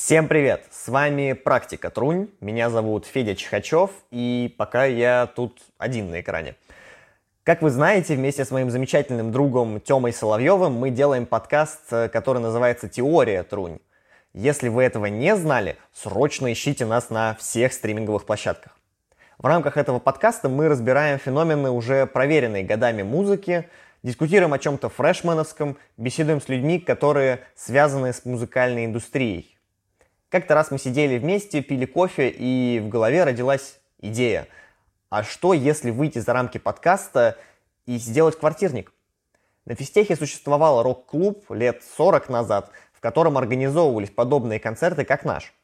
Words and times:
Всем 0.00 0.28
привет! 0.28 0.64
С 0.70 0.86
вами 0.86 1.32
Практика 1.32 1.90
Трунь. 1.90 2.28
Меня 2.40 2.70
зовут 2.70 3.04
Федя 3.04 3.34
Чехачев, 3.34 3.90
и 4.12 4.54
пока 4.56 4.84
я 4.84 5.26
тут 5.26 5.60
один 5.76 6.12
на 6.12 6.20
экране. 6.20 6.54
Как 7.42 7.62
вы 7.62 7.70
знаете, 7.70 8.14
вместе 8.14 8.44
с 8.44 8.52
моим 8.52 8.70
замечательным 8.70 9.32
другом 9.32 9.80
Тёмой 9.80 10.12
Соловьевым 10.12 10.72
мы 10.72 10.90
делаем 10.90 11.26
подкаст, 11.26 11.80
э, 11.90 12.08
который 12.10 12.40
называется 12.40 12.88
«Теория 12.88 13.42
Трунь». 13.42 13.80
Если 14.34 14.68
вы 14.68 14.84
этого 14.84 15.06
не 15.06 15.36
знали, 15.36 15.76
срочно 15.92 16.50
ищите 16.52 16.86
нас 16.86 17.10
на 17.10 17.34
всех 17.34 17.72
стриминговых 17.72 18.24
площадках. 18.24 18.78
В 19.36 19.46
рамках 19.46 19.76
этого 19.76 19.98
подкаста 19.98 20.48
мы 20.48 20.68
разбираем 20.68 21.18
феномены 21.18 21.70
уже 21.70 22.06
проверенной 22.06 22.62
годами 22.62 23.02
музыки, 23.02 23.68
дискутируем 24.04 24.52
о 24.52 24.60
чем-то 24.60 24.90
фрешменовском, 24.90 25.76
беседуем 25.96 26.40
с 26.40 26.48
людьми, 26.48 26.78
которые 26.78 27.40
связаны 27.56 28.12
с 28.12 28.24
музыкальной 28.24 28.84
индустрией. 28.84 29.57
Как-то 30.28 30.54
раз 30.54 30.70
мы 30.70 30.78
сидели 30.78 31.16
вместе, 31.16 31.62
пили 31.62 31.86
кофе, 31.86 32.28
и 32.28 32.80
в 32.80 32.88
голове 32.88 33.24
родилась 33.24 33.80
идея. 33.98 34.46
А 35.08 35.22
что, 35.22 35.54
если 35.54 35.90
выйти 35.90 36.18
за 36.18 36.34
рамки 36.34 36.58
подкаста 36.58 37.38
и 37.86 37.96
сделать 37.96 38.38
квартирник? 38.38 38.92
На 39.64 39.74
физтехе 39.74 40.16
существовал 40.16 40.82
рок-клуб 40.82 41.50
лет 41.50 41.82
40 41.96 42.28
назад, 42.28 42.70
в 42.92 43.00
котором 43.00 43.38
организовывались 43.38 44.10
подобные 44.10 44.60
концерты, 44.60 45.06
как 45.06 45.24
наш. 45.24 45.54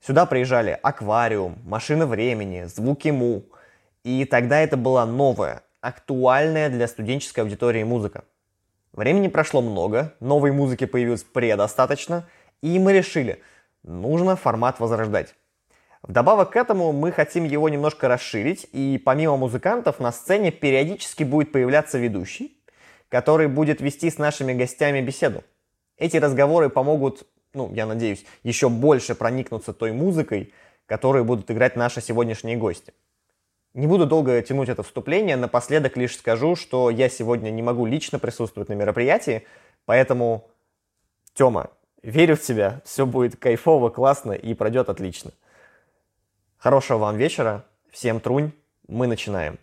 Сюда 0.00 0.26
приезжали 0.26 0.78
«Аквариум», 0.80 1.58
«Машина 1.64 2.06
времени», 2.06 2.64
«Звуки 2.64 3.08
Му». 3.08 3.46
И 4.04 4.26
тогда 4.26 4.60
это 4.60 4.76
была 4.76 5.06
новая, 5.06 5.62
актуальная 5.80 6.68
для 6.68 6.86
студенческой 6.86 7.40
аудитории 7.40 7.82
музыка. 7.82 8.22
Времени 8.92 9.26
прошло 9.26 9.60
много, 9.60 10.14
новой 10.20 10.52
музыки 10.52 10.84
появилось 10.84 11.24
предостаточно, 11.24 12.28
и 12.62 12.78
мы 12.78 12.92
решили, 12.92 13.40
нужно 13.84 14.36
формат 14.36 14.80
возрождать. 14.80 15.34
Вдобавок 16.02 16.50
к 16.50 16.56
этому 16.56 16.92
мы 16.92 17.12
хотим 17.12 17.44
его 17.44 17.68
немножко 17.68 18.08
расширить, 18.08 18.66
и 18.72 19.00
помимо 19.02 19.36
музыкантов 19.36 20.00
на 20.00 20.12
сцене 20.12 20.50
периодически 20.50 21.22
будет 21.24 21.52
появляться 21.52 21.98
ведущий, 21.98 22.58
который 23.08 23.46
будет 23.46 23.80
вести 23.80 24.10
с 24.10 24.18
нашими 24.18 24.52
гостями 24.52 25.00
беседу. 25.00 25.44
Эти 25.96 26.16
разговоры 26.16 26.68
помогут 26.68 27.26
ну, 27.54 27.72
я 27.72 27.86
надеюсь, 27.86 28.26
еще 28.42 28.68
больше 28.68 29.14
проникнуться 29.14 29.72
той 29.72 29.92
музыкой, 29.92 30.52
которую 30.86 31.24
будут 31.24 31.50
играть 31.50 31.76
наши 31.76 32.00
сегодняшние 32.00 32.56
гости. 32.56 32.92
Не 33.72 33.86
буду 33.86 34.06
долго 34.06 34.40
тянуть 34.42 34.68
это 34.68 34.82
вступление, 34.82 35.36
напоследок 35.36 35.96
лишь 35.96 36.16
скажу, 36.16 36.54
что 36.54 36.90
я 36.90 37.08
сегодня 37.08 37.50
не 37.50 37.62
могу 37.62 37.86
лично 37.86 38.18
присутствовать 38.18 38.68
на 38.68 38.74
мероприятии, 38.74 39.46
поэтому, 39.84 40.48
Тёма, 41.32 41.70
верю 42.04 42.36
в 42.36 42.40
тебя, 42.40 42.82
все 42.84 43.06
будет 43.06 43.36
кайфово, 43.36 43.88
классно 43.88 44.32
и 44.32 44.54
пройдет 44.54 44.88
отлично. 44.88 45.32
Хорошего 46.58 46.98
вам 46.98 47.16
вечера, 47.16 47.64
всем 47.90 48.20
трунь, 48.20 48.52
мы 48.86 49.06
начинаем. 49.06 49.58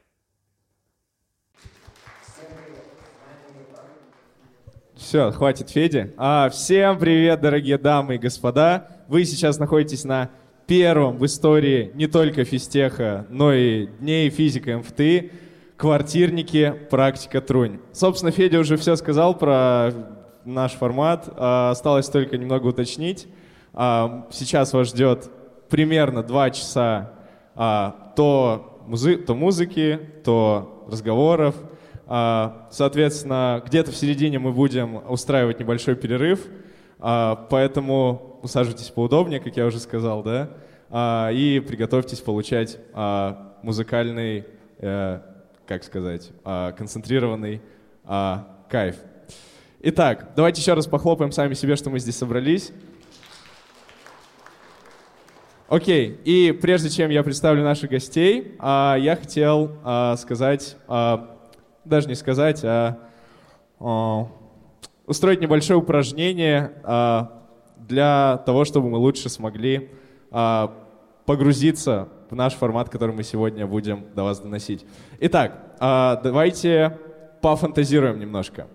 Все, 4.96 5.32
хватит 5.32 5.70
Феди. 5.70 6.14
А, 6.18 6.50
всем 6.50 7.00
привет, 7.00 7.42
дорогие 7.42 7.78
дамы 7.78 8.16
и 8.16 8.20
господа. 8.20 8.88
Вы 9.08 9.26
сейчас 9.26 9.58
находитесь 9.58 10.04
на 10.04 10.30
первом 10.68 11.18
в 11.18 11.26
истории 11.26 11.92
не 11.96 12.08
только 12.08 12.44
физтеха, 12.44 13.26
но 13.30 13.54
и 13.54 13.88
дней 13.88 14.30
физика 14.30 14.78
МФТИ 14.78 15.32
квартирники 15.76 16.76
«Практика 16.92 17.42
Трунь». 17.42 17.80
Собственно, 17.92 18.32
Федя 18.32 18.60
уже 18.60 18.78
все 18.78 18.96
сказал 18.96 19.36
про 19.36 19.92
наш 20.46 20.74
формат. 20.74 21.30
А, 21.36 21.72
осталось 21.72 22.10
только 22.10 22.38
немного 22.38 22.68
уточнить. 22.68 23.28
А, 23.74 24.28
сейчас 24.32 24.74
вас 24.74 24.90
ждет 24.90 25.30
примерно 25.70 26.24
два 26.24 26.50
часа 26.50 27.12
а, 27.56 28.14
то, 28.16 28.84
музы 28.88 29.18
то 29.18 29.36
музыки, 29.36 30.00
то 30.24 30.86
разговоров, 30.90 31.56
соответственно, 32.08 33.64
где-то 33.66 33.92
в 33.92 33.96
середине 33.96 34.38
мы 34.38 34.52
будем 34.52 35.02
устраивать 35.10 35.62
небольшой 35.62 35.96
перерыв, 35.96 36.46
поэтому 37.00 38.40
усаживайтесь 38.42 38.90
поудобнее, 38.90 39.40
как 39.40 39.56
я 39.56 39.66
уже 39.66 39.80
сказал, 39.80 40.22
да, 40.22 41.30
и 41.32 41.64
приготовьтесь 41.66 42.20
получать 42.20 42.78
музыкальный, 43.62 44.46
э, 44.80 45.20
как 45.66 45.84
сказать, 45.86 46.32
концентрированный 46.44 47.62
кайф. 48.68 48.98
Итак, 49.84 50.32
давайте 50.36 50.62
еще 50.62 50.74
раз 50.74 50.88
похлопаем 50.88 51.32
сами 51.32 51.54
себе, 51.54 51.76
что 51.76 51.90
мы 51.90 52.00
здесь 52.00 52.18
собрались. 52.18 52.72
Окей, 55.68 56.20
и 56.26 56.52
прежде 56.52 56.90
чем 56.90 57.10
я 57.10 57.24
представлю 57.24 57.64
наших 57.64 57.92
гостей, 57.92 58.56
я 58.60 59.18
хотел 59.20 60.18
сказать 60.18 60.76
даже 61.86 62.08
не 62.08 62.16
сказать, 62.16 62.64
а, 62.64 63.00
а 63.80 64.28
устроить 65.06 65.42
небольшое 65.42 65.80
упражнение 65.80 66.74
а, 66.84 67.44
для 67.78 68.42
того, 68.46 68.66
чтобы 68.66 68.90
мы 68.90 68.98
лучше 68.98 69.30
смогли 69.30 69.90
а, 70.32 70.74
погрузиться 71.26 72.10
в 72.30 72.36
наш 72.36 72.54
формат, 72.54 72.90
который 72.90 73.16
мы 73.16 73.24
сегодня 73.24 73.66
будем 73.66 74.06
до 74.16 74.24
вас 74.24 74.40
доносить. 74.40 74.86
Итак, 75.20 75.76
а, 75.80 76.20
давайте 76.24 76.98
пофантазируем 77.42 78.20
немножко. 78.20 78.68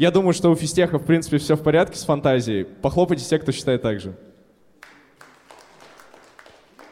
Я 0.00 0.10
думаю, 0.10 0.32
что 0.32 0.50
у 0.50 0.54
физтеха, 0.54 0.98
в 0.98 1.04
принципе, 1.04 1.36
все 1.36 1.56
в 1.56 1.62
порядке 1.62 1.98
с 1.98 2.04
фантазией. 2.04 2.64
Похлопайте 2.64 3.22
все, 3.22 3.38
кто 3.38 3.52
считает 3.52 3.82
так 3.82 4.00
же. 4.00 4.16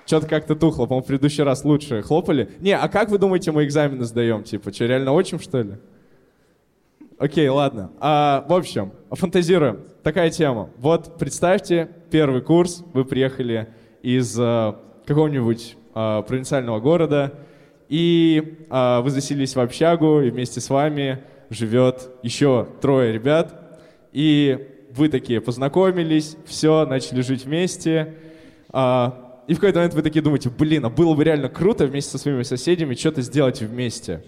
Что-то 0.04 0.26
как-то 0.26 0.54
тухло, 0.54 0.84
по-моему, 0.84 1.04
в 1.04 1.06
предыдущий 1.06 1.42
раз 1.42 1.64
лучше 1.64 2.02
хлопали. 2.02 2.50
Не, 2.60 2.76
а 2.76 2.86
как 2.88 3.08
вы 3.08 3.16
думаете, 3.16 3.50
мы 3.50 3.64
экзамены 3.64 4.04
сдаем? 4.04 4.44
Типа, 4.44 4.70
что, 4.74 4.84
реально 4.84 5.12
очень, 5.12 5.40
что 5.40 5.62
ли? 5.62 5.76
Окей, 7.16 7.48
ладно. 7.48 7.92
А, 7.98 8.44
в 8.46 8.52
общем, 8.52 8.92
фантазируем. 9.10 9.84
Такая 10.02 10.28
тема. 10.28 10.68
Вот 10.76 11.16
представьте, 11.16 11.88
первый 12.10 12.42
курс, 12.42 12.84
вы 12.92 13.06
приехали 13.06 13.68
из 14.02 14.36
а, 14.38 14.78
какого-нибудь 15.06 15.78
а, 15.94 16.20
провинциального 16.20 16.78
города, 16.78 17.32
и 17.88 18.66
а, 18.68 19.00
вы 19.00 19.08
заселились 19.08 19.56
в 19.56 19.60
общагу, 19.60 20.20
и 20.20 20.28
вместе 20.28 20.60
с 20.60 20.68
вами 20.68 21.22
живет 21.50 22.10
еще 22.22 22.68
трое 22.80 23.12
ребят, 23.12 23.78
и 24.12 24.68
вы 24.90 25.08
такие 25.08 25.40
познакомились, 25.40 26.36
все, 26.46 26.86
начали 26.86 27.20
жить 27.20 27.44
вместе, 27.44 28.14
а, 28.70 29.42
и 29.46 29.54
в 29.54 29.56
какой-то 29.56 29.78
момент 29.78 29.94
вы 29.94 30.02
такие 30.02 30.22
думаете, 30.22 30.50
блин, 30.50 30.84
а 30.84 30.90
было 30.90 31.14
бы 31.14 31.24
реально 31.24 31.48
круто 31.48 31.86
вместе 31.86 32.10
со 32.10 32.18
своими 32.18 32.42
соседями 32.42 32.94
что-то 32.94 33.22
сделать 33.22 33.62
вместе. 33.62 34.22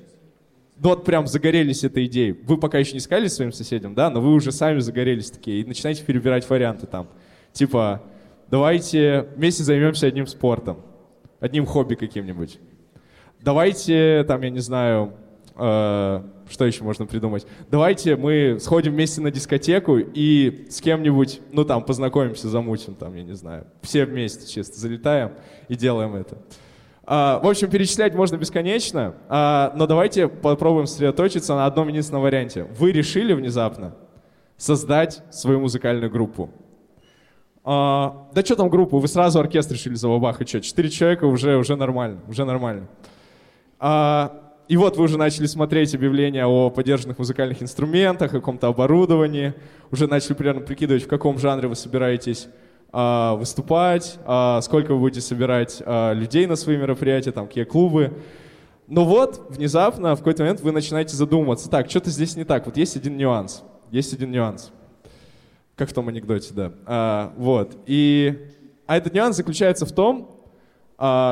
Ну 0.82 0.88
вот 0.88 1.04
прям 1.04 1.26
загорелись 1.26 1.84
этой 1.84 2.06
идеей. 2.06 2.32
Вы 2.32 2.56
пока 2.56 2.78
еще 2.78 2.94
не 2.94 3.00
сказали 3.00 3.28
своим 3.28 3.52
соседям, 3.52 3.94
да, 3.94 4.08
но 4.08 4.22
вы 4.22 4.32
уже 4.32 4.50
сами 4.50 4.78
загорелись 4.78 5.30
такие 5.30 5.60
и 5.60 5.64
начинаете 5.64 6.04
перебирать 6.04 6.48
варианты 6.48 6.86
там. 6.86 7.08
Типа, 7.52 8.02
давайте 8.50 9.28
вместе 9.36 9.62
займемся 9.62 10.06
одним 10.06 10.26
спортом, 10.26 10.78
одним 11.38 11.66
хобби 11.66 11.96
каким-нибудь. 11.96 12.58
Давайте, 13.42 14.24
там, 14.26 14.40
я 14.40 14.48
не 14.48 14.60
знаю, 14.60 15.12
э, 15.54 16.22
что 16.50 16.66
еще 16.66 16.84
можно 16.84 17.06
придумать? 17.06 17.46
Давайте 17.70 18.16
мы 18.16 18.58
сходим 18.60 18.92
вместе 18.92 19.20
на 19.20 19.30
дискотеку 19.30 19.98
и 19.98 20.66
с 20.68 20.80
кем-нибудь, 20.80 21.40
ну 21.52 21.64
там, 21.64 21.84
познакомимся, 21.84 22.48
замутим, 22.48 22.94
там, 22.94 23.14
я 23.14 23.22
не 23.22 23.34
знаю. 23.34 23.66
Все 23.82 24.04
вместе, 24.04 24.46
чисто, 24.52 24.78
залетаем 24.78 25.32
и 25.68 25.76
делаем 25.76 26.14
это. 26.16 26.38
А, 27.04 27.40
в 27.40 27.48
общем, 27.48 27.70
перечислять 27.70 28.14
можно 28.14 28.36
бесконечно, 28.36 29.14
а, 29.28 29.72
но 29.76 29.86
давайте 29.86 30.28
попробуем 30.28 30.86
сосредоточиться 30.86 31.54
на 31.54 31.66
одном 31.66 31.88
единственном 31.88 32.22
варианте. 32.22 32.64
Вы 32.78 32.92
решили 32.92 33.32
внезапно 33.32 33.94
создать 34.56 35.22
свою 35.30 35.60
музыкальную 35.60 36.10
группу. 36.10 36.50
А, 37.64 38.28
да 38.32 38.42
что 38.42 38.56
там 38.56 38.68
группу, 38.68 38.98
вы 38.98 39.08
сразу 39.08 39.38
оркестр 39.38 39.74
решили 39.74 39.94
забабахать, 39.94 40.48
что, 40.48 40.60
четыре 40.60 40.90
человека 40.90 41.24
уже, 41.24 41.56
уже 41.56 41.76
нормально, 41.76 42.20
уже 42.28 42.44
нормально. 42.44 42.88
А, 43.78 44.49
и 44.70 44.76
вот 44.76 44.96
вы 44.96 45.02
уже 45.02 45.18
начали 45.18 45.46
смотреть 45.46 45.96
объявления 45.96 46.46
о 46.46 46.70
поддержанных 46.70 47.18
музыкальных 47.18 47.60
инструментах, 47.60 48.30
о 48.30 48.36
каком-то 48.36 48.68
оборудовании, 48.68 49.52
уже 49.90 50.06
начали 50.06 50.34
примерно 50.34 50.60
прикидывать, 50.60 51.02
в 51.02 51.08
каком 51.08 51.40
жанре 51.40 51.66
вы 51.66 51.74
собираетесь 51.74 52.46
а, 52.92 53.34
выступать, 53.34 54.20
а, 54.24 54.60
сколько 54.60 54.94
вы 54.94 55.00
будете 55.00 55.22
собирать 55.22 55.82
а, 55.84 56.12
людей 56.12 56.46
на 56.46 56.54
свои 56.54 56.76
мероприятия, 56.76 57.32
там, 57.32 57.48
какие 57.48 57.64
клубы. 57.64 58.12
Но 58.86 59.04
вот, 59.04 59.44
внезапно, 59.48 60.14
в 60.14 60.18
какой-то 60.18 60.44
момент 60.44 60.60
вы 60.60 60.70
начинаете 60.70 61.16
задумываться, 61.16 61.68
так, 61.68 61.90
что-то 61.90 62.10
здесь 62.10 62.36
не 62.36 62.44
так, 62.44 62.66
вот 62.66 62.76
есть 62.76 62.94
один 62.94 63.16
нюанс, 63.16 63.64
есть 63.90 64.14
один 64.14 64.30
нюанс. 64.30 64.70
Как 65.74 65.90
в 65.90 65.92
том 65.92 66.06
анекдоте, 66.06 66.54
да. 66.54 66.72
А, 66.86 67.32
вот, 67.36 67.76
и... 67.86 68.46
А 68.86 68.96
этот 68.96 69.14
нюанс 69.14 69.34
заключается 69.34 69.84
в 69.84 69.90
том, 69.90 70.39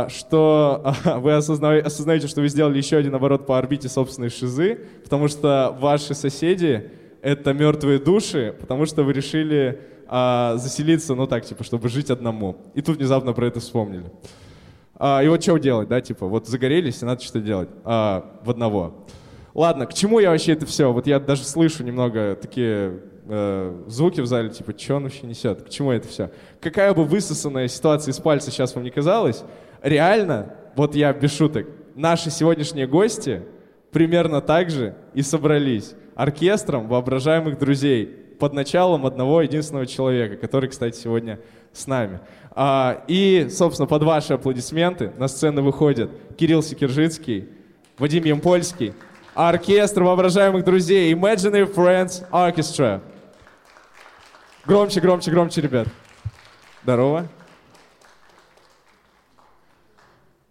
что 0.08 0.82
а, 1.04 1.18
вы 1.20 1.34
осознаете, 1.34 2.26
что 2.26 2.40
вы 2.40 2.48
сделали 2.48 2.78
еще 2.78 2.96
один 2.96 3.14
оборот 3.14 3.46
по 3.46 3.58
орбите 3.58 3.88
собственной 3.88 4.30
шизы, 4.30 4.80
потому 5.04 5.28
что 5.28 5.76
ваши 5.78 6.14
соседи 6.14 6.90
это 7.20 7.52
мертвые 7.52 7.98
души, 7.98 8.54
потому 8.58 8.86
что 8.86 9.02
вы 9.02 9.12
решили 9.12 9.80
а, 10.06 10.56
заселиться, 10.56 11.14
ну 11.14 11.26
так, 11.26 11.44
типа, 11.44 11.64
чтобы 11.64 11.88
жить 11.88 12.10
одному. 12.10 12.56
И 12.74 12.80
тут 12.80 12.96
внезапно 12.96 13.32
про 13.34 13.46
это 13.46 13.60
вспомнили. 13.60 14.06
А, 14.94 15.22
и 15.22 15.28
вот 15.28 15.42
что 15.42 15.58
делать, 15.58 15.88
да, 15.88 16.00
типа, 16.00 16.26
вот 16.26 16.48
загорелись, 16.48 17.02
и 17.02 17.04
надо 17.04 17.22
что 17.22 17.40
делать 17.40 17.68
а, 17.84 18.38
в 18.42 18.50
одного. 18.50 19.06
Ладно, 19.54 19.86
к 19.86 19.94
чему 19.94 20.18
я 20.18 20.30
вообще 20.30 20.52
это 20.52 20.66
все? 20.66 20.92
Вот 20.92 21.06
я 21.06 21.20
даже 21.20 21.44
слышу 21.44 21.82
немного 21.84 22.36
такие 22.40 23.00
э, 23.28 23.82
звуки 23.86 24.20
в 24.20 24.26
зале, 24.26 24.50
типа, 24.50 24.72
что 24.76 24.96
он 24.96 25.04
вообще 25.04 25.26
несет? 25.26 25.62
К 25.62 25.68
чему 25.68 25.92
это 25.92 26.08
все? 26.08 26.30
Какая 26.60 26.92
бы 26.94 27.04
высосанная 27.04 27.68
ситуация 27.68 28.12
из 28.12 28.18
пальца 28.18 28.50
сейчас 28.50 28.74
вам 28.74 28.84
не 28.84 28.90
казалась, 28.90 29.44
реально, 29.82 30.54
вот 30.74 30.94
я 30.94 31.12
без 31.12 31.36
шуток, 31.36 31.66
наши 31.94 32.30
сегодняшние 32.30 32.86
гости 32.86 33.42
примерно 33.92 34.40
так 34.40 34.70
же 34.70 34.94
и 35.14 35.22
собрались 35.22 35.94
оркестром 36.14 36.88
воображаемых 36.88 37.58
друзей 37.58 38.06
под 38.38 38.52
началом 38.52 39.06
одного 39.06 39.42
единственного 39.42 39.86
человека, 39.86 40.36
который, 40.36 40.68
кстати, 40.68 40.96
сегодня 40.96 41.40
с 41.72 41.86
нами. 41.86 42.20
А, 42.52 43.04
и, 43.08 43.48
собственно, 43.50 43.86
под 43.86 44.02
ваши 44.02 44.34
аплодисменты 44.34 45.12
на 45.16 45.28
сцену 45.28 45.62
выходят 45.62 46.10
Кирилл 46.36 46.62
Секержицкий, 46.62 47.48
Вадим 47.98 48.24
Ямпольский, 48.24 48.94
оркестр 49.34 50.02
воображаемых 50.02 50.64
друзей 50.64 51.12
Imaginary 51.12 51.72
Friends 51.72 52.28
Orchestra. 52.30 53.00
Громче, 54.68 55.00
громче, 55.00 55.30
громче, 55.30 55.62
ребят. 55.62 55.88
Здорово. 56.82 57.26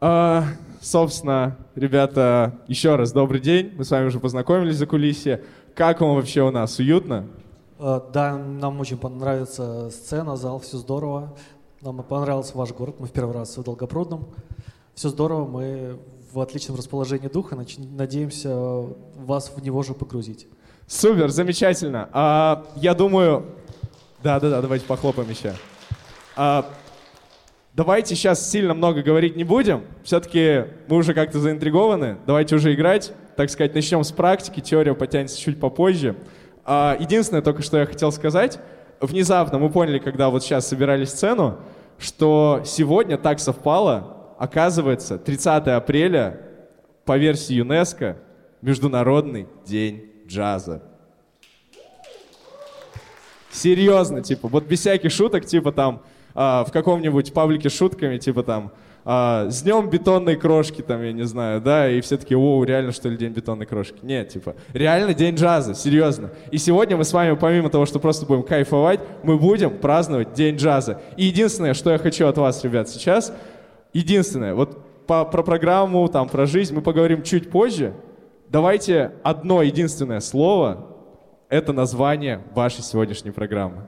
А, 0.01 0.43
собственно, 0.81 1.55
ребята, 1.75 2.59
еще 2.67 2.95
раз 2.95 3.11
добрый 3.11 3.39
день. 3.39 3.75
Мы 3.77 3.83
с 3.83 3.91
вами 3.91 4.07
уже 4.07 4.19
познакомились 4.19 4.77
за 4.77 4.87
кулисье. 4.87 5.43
Как 5.75 6.01
вам 6.01 6.15
вообще 6.15 6.41
у 6.41 6.49
нас? 6.49 6.79
Уютно? 6.79 7.27
А, 7.77 8.09
да, 8.11 8.35
нам 8.35 8.79
очень 8.79 8.97
понравится 8.97 9.91
сцена, 9.91 10.35
зал, 10.35 10.61
все 10.61 10.77
здорово. 10.77 11.37
Нам 11.81 12.01
понравился 12.01 12.57
ваш 12.57 12.71
город, 12.71 12.95
мы 12.97 13.05
в 13.05 13.11
первый 13.11 13.35
раз 13.35 13.55
в 13.55 13.61
Долгопрудном. 13.61 14.29
Все 14.95 15.09
здорово, 15.09 15.45
мы 15.45 15.99
в 16.33 16.39
отличном 16.39 16.75
расположении 16.75 17.27
духа. 17.27 17.55
Надеемся 17.77 18.83
вас 19.15 19.51
в 19.55 19.61
него 19.61 19.83
же 19.83 19.93
погрузить. 19.93 20.47
Супер, 20.87 21.29
замечательно. 21.29 22.09
А, 22.13 22.65
я 22.77 22.95
думаю... 22.95 23.45
Да-да-да, 24.27 24.61
давайте 24.61 24.85
похлопаем 24.85 25.29
еще. 25.29 25.53
А, 26.35 26.69
давайте 27.73 28.13
сейчас 28.13 28.51
сильно 28.51 28.73
много 28.73 29.01
говорить 29.01 29.37
не 29.37 29.45
будем. 29.45 29.85
Все-таки 30.03 30.65
мы 30.89 30.97
уже 30.97 31.13
как-то 31.13 31.39
заинтригованы. 31.39 32.17
Давайте 32.27 32.55
уже 32.55 32.73
играть. 32.73 33.13
Так 33.37 33.49
сказать, 33.49 33.73
начнем 33.73 34.03
с 34.03 34.11
практики. 34.11 34.59
Теория 34.59 34.93
потянется 34.95 35.39
чуть 35.39 35.61
попозже. 35.61 36.17
А, 36.65 36.97
единственное 36.99 37.41
только, 37.41 37.61
что 37.61 37.77
я 37.77 37.85
хотел 37.85 38.11
сказать. 38.11 38.59
Внезапно 38.99 39.59
мы 39.59 39.69
поняли, 39.69 39.97
когда 39.97 40.29
вот 40.29 40.43
сейчас 40.43 40.67
собирали 40.67 41.05
сцену, 41.05 41.59
что 41.97 42.63
сегодня 42.65 43.17
так 43.17 43.39
совпало, 43.39 44.35
оказывается, 44.39 45.17
30 45.17 45.67
апреля 45.67 46.41
по 47.05 47.17
версии 47.17 47.53
ЮНЕСКО 47.53 48.17
Международный 48.61 49.47
день 49.65 50.11
джаза. 50.27 50.83
Серьезно, 53.57 54.21
типа, 54.21 54.47
вот 54.47 54.65
без 54.65 54.81
всяких 54.81 55.11
шуток, 55.11 55.45
типа 55.45 55.71
там 55.71 56.01
э, 56.35 56.39
в 56.39 56.67
каком-нибудь 56.71 57.33
паблике 57.33 57.69
шутками, 57.69 58.19
типа 58.19 58.43
там 58.43 58.71
э, 59.03 59.47
с 59.49 59.63
днем 59.63 59.89
бетонной 59.89 60.35
крошки, 60.35 60.83
там, 60.83 61.01
я 61.01 61.11
не 61.11 61.23
знаю, 61.23 61.59
да, 61.59 61.89
и 61.89 61.99
все 62.01 62.17
таки 62.17 62.35
о, 62.35 62.63
реально, 62.63 62.91
что 62.91 63.09
ли, 63.09 63.17
день 63.17 63.31
бетонной 63.31 63.65
крошки? 63.65 63.97
Нет, 64.03 64.29
типа, 64.29 64.55
реально 64.73 65.15
день 65.15 65.33
джаза, 65.33 65.73
серьезно. 65.73 66.29
И 66.51 66.59
сегодня 66.59 66.97
мы 66.97 67.03
с 67.03 67.11
вами, 67.11 67.35
помимо 67.35 67.71
того, 67.71 67.87
что 67.87 67.99
просто 67.99 68.27
будем 68.27 68.43
кайфовать, 68.43 68.99
мы 69.23 69.39
будем 69.39 69.75
праздновать 69.79 70.33
день 70.33 70.57
джаза. 70.57 71.01
И 71.15 71.25
единственное, 71.25 71.73
что 71.73 71.91
я 71.91 71.97
хочу 71.97 72.27
от 72.27 72.37
вас, 72.37 72.63
ребят, 72.63 72.89
сейчас— 72.89 73.33
единственное, 73.93 74.53
вот 74.53 75.05
по, 75.07 75.25
про 75.25 75.41
программу, 75.41 76.07
там, 76.09 76.29
про 76.29 76.45
жизнь 76.45 76.75
мы 76.75 76.81
поговорим 76.81 77.23
чуть 77.23 77.49
позже. 77.49 77.95
Давайте 78.49 79.13
одно 79.23 79.63
единственное 79.63 80.19
слово— 80.19 80.89
это 81.49 81.73
название 81.73 82.43
вашей 82.53 82.83
сегодняшней 82.83 83.31
программы. 83.31 83.87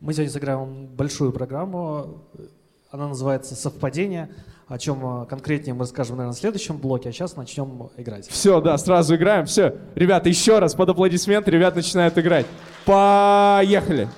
Мы 0.00 0.12
сегодня 0.12 0.32
сыграем 0.32 0.86
большую 0.86 1.32
программу. 1.32 2.24
Она 2.90 3.08
называется 3.08 3.54
«Совпадение», 3.54 4.30
о 4.66 4.78
чем 4.78 5.26
конкретнее 5.26 5.74
мы 5.74 5.80
расскажем, 5.80 6.16
наверное, 6.16 6.36
в 6.36 6.38
следующем 6.38 6.78
блоке, 6.78 7.08
а 7.08 7.12
сейчас 7.12 7.36
начнем 7.36 7.90
играть. 7.96 8.28
Все, 8.28 8.60
да, 8.60 8.78
сразу 8.78 9.16
играем. 9.16 9.46
Все, 9.46 9.76
ребята, 9.94 10.28
еще 10.28 10.58
раз 10.58 10.74
под 10.74 10.90
аплодисменты, 10.90 11.50
ребят 11.50 11.74
начинают 11.74 12.16
играть. 12.18 12.46
Поехали! 12.84 14.08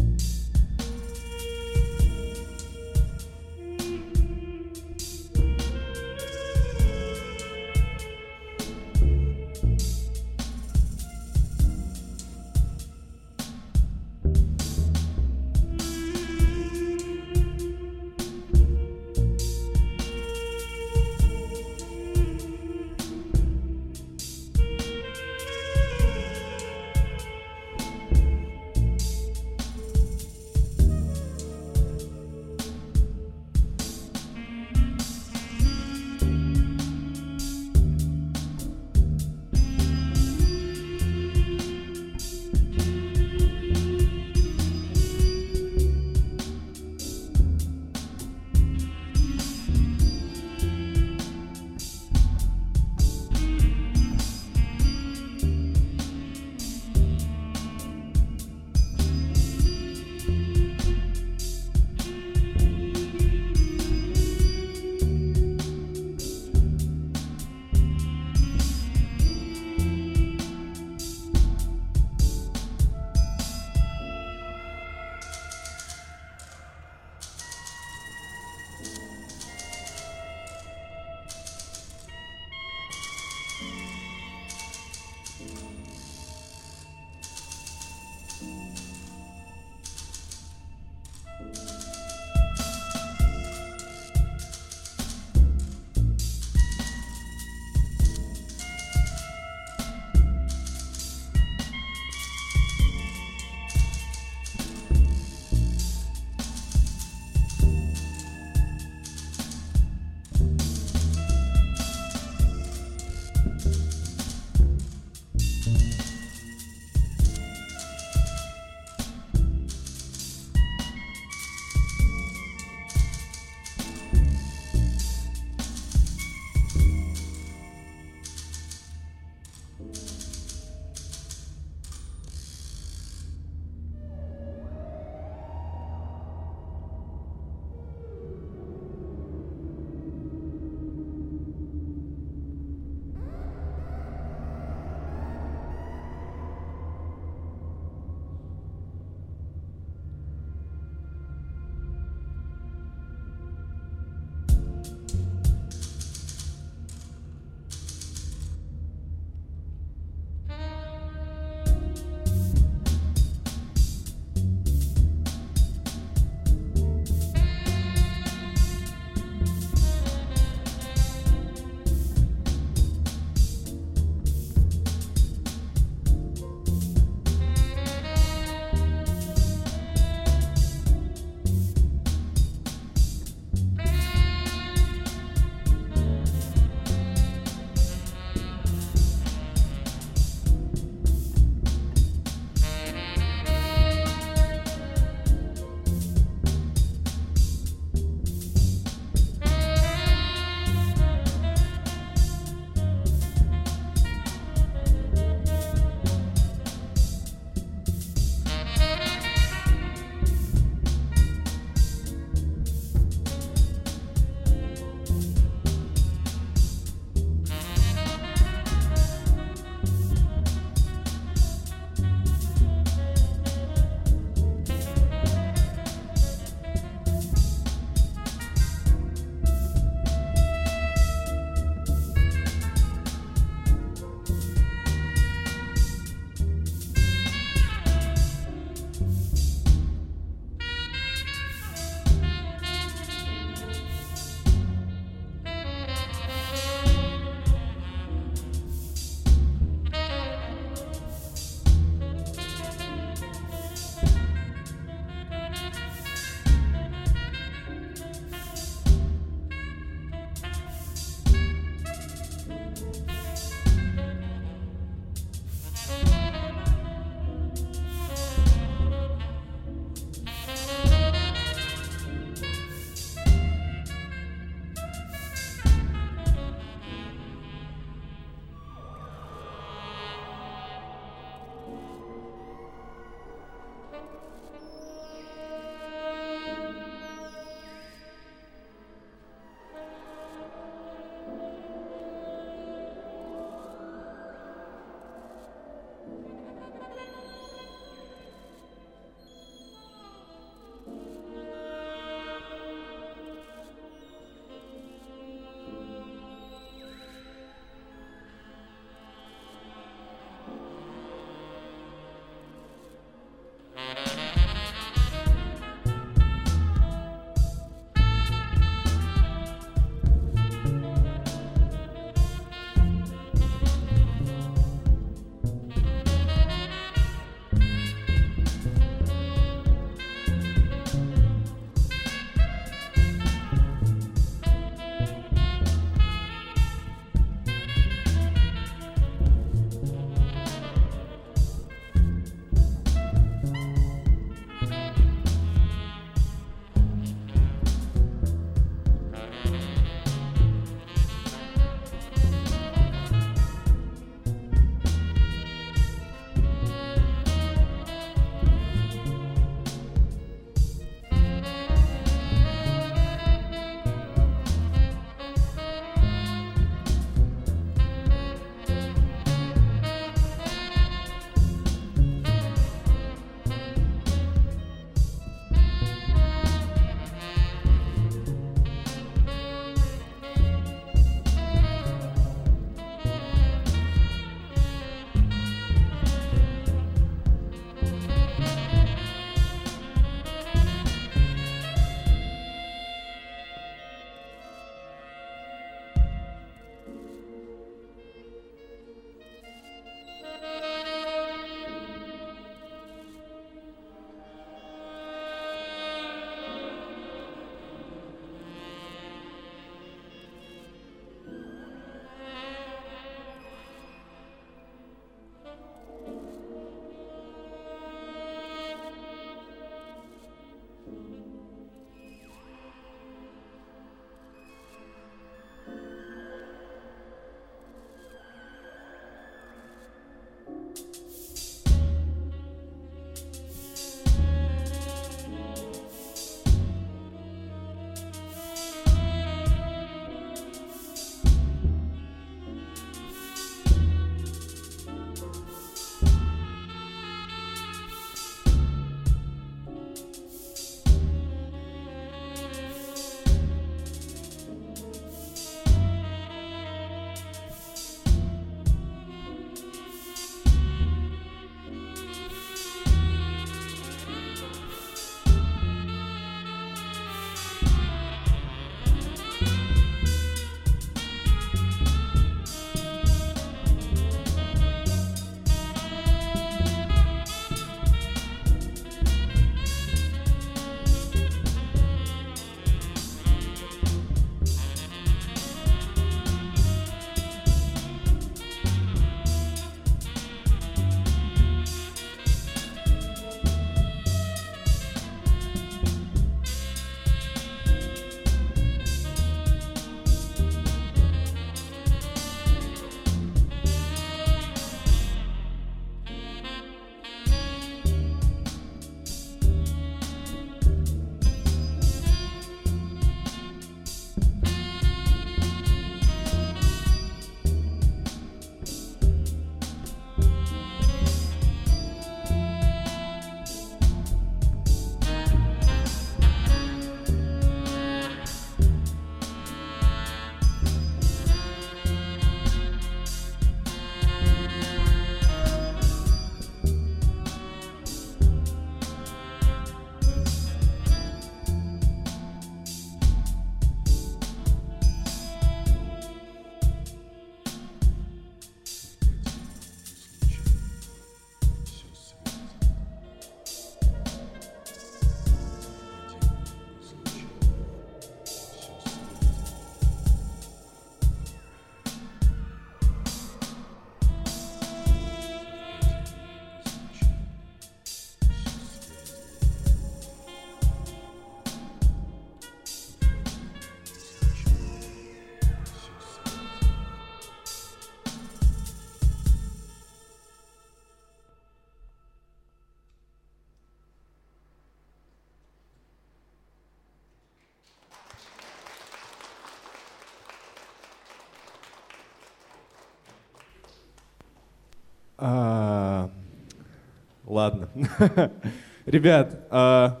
Ребят, 598.86 599.46
а, 599.50 600.00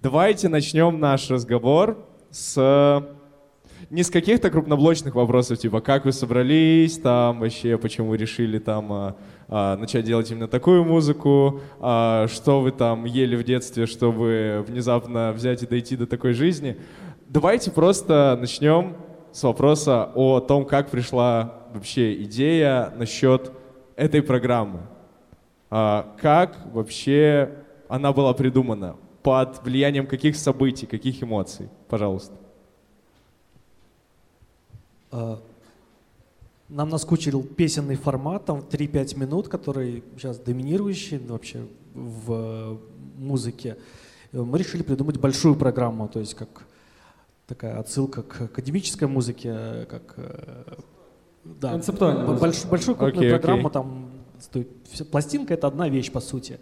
давайте 0.00 0.48
начнем 0.48 1.00
наш 1.00 1.28
разговор 1.30 2.06
с 2.30 3.02
не 3.88 4.04
с 4.04 4.10
каких-то 4.10 4.50
крупноблочных 4.50 5.14
вопросов, 5.14 5.58
типа 5.58 5.80
как 5.80 6.04
вы 6.04 6.12
собрались, 6.12 6.98
там 6.98 7.40
вообще 7.40 7.78
почему 7.78 8.14
решили 8.14 8.58
там 8.58 8.92
а, 8.92 9.16
а, 9.48 9.76
начать 9.76 10.04
делать 10.04 10.30
именно 10.30 10.46
такую 10.46 10.84
музыку, 10.84 11.60
а, 11.80 12.28
что 12.28 12.60
вы 12.60 12.70
там 12.70 13.04
ели 13.04 13.34
в 13.34 13.42
детстве, 13.42 13.86
чтобы 13.86 14.64
внезапно 14.68 15.32
взять 15.32 15.64
и 15.64 15.66
дойти 15.66 15.96
до 15.96 16.06
такой 16.06 16.34
жизни. 16.34 16.76
Давайте 17.28 17.72
просто 17.72 18.36
начнем 18.40 18.96
с 19.32 19.42
вопроса 19.42 20.10
о 20.14 20.38
том, 20.40 20.64
как 20.64 20.90
пришла 20.90 21.54
вообще 21.74 22.22
идея 22.22 22.92
насчет 22.96 23.50
этой 23.96 24.22
программы. 24.22 24.80
А, 25.70 26.14
как 26.20 26.58
вообще 26.72 27.50
она 27.88 28.12
была 28.12 28.34
придумана? 28.34 28.96
Под 29.22 29.62
влиянием 29.62 30.06
каких 30.06 30.36
событий, 30.36 30.86
каких 30.86 31.22
эмоций? 31.22 31.68
Пожалуйста. 31.88 32.34
А, 35.12 35.40
нам 36.68 36.88
наскучил 36.88 37.42
песенный 37.42 37.96
формат, 37.96 38.46
там 38.46 38.60
3-5 38.60 39.18
минут, 39.18 39.48
который 39.48 40.02
сейчас 40.16 40.38
доминирующий 40.38 41.18
вообще 41.18 41.66
в 41.94 42.78
музыке. 43.16 43.76
Мы 44.32 44.58
решили 44.58 44.82
придумать 44.82 45.18
большую 45.18 45.56
программу, 45.56 46.08
то 46.08 46.20
есть 46.20 46.34
как 46.34 46.66
такая 47.46 47.78
отсылка 47.78 48.22
к 48.22 48.42
академической 48.42 49.08
музыке, 49.08 49.86
как 49.90 50.14
э, 50.16 50.74
да. 51.44 51.76
Больш, 51.76 52.64
большую 52.64 52.96
крупную 52.96 53.28
okay, 53.28 53.38
программу, 53.38 53.68
okay. 53.68 53.72
там 53.72 54.10
пластинка 55.10 55.54
это 55.54 55.66
одна 55.66 55.88
вещь 55.88 56.10
по 56.10 56.20
сути. 56.20 56.58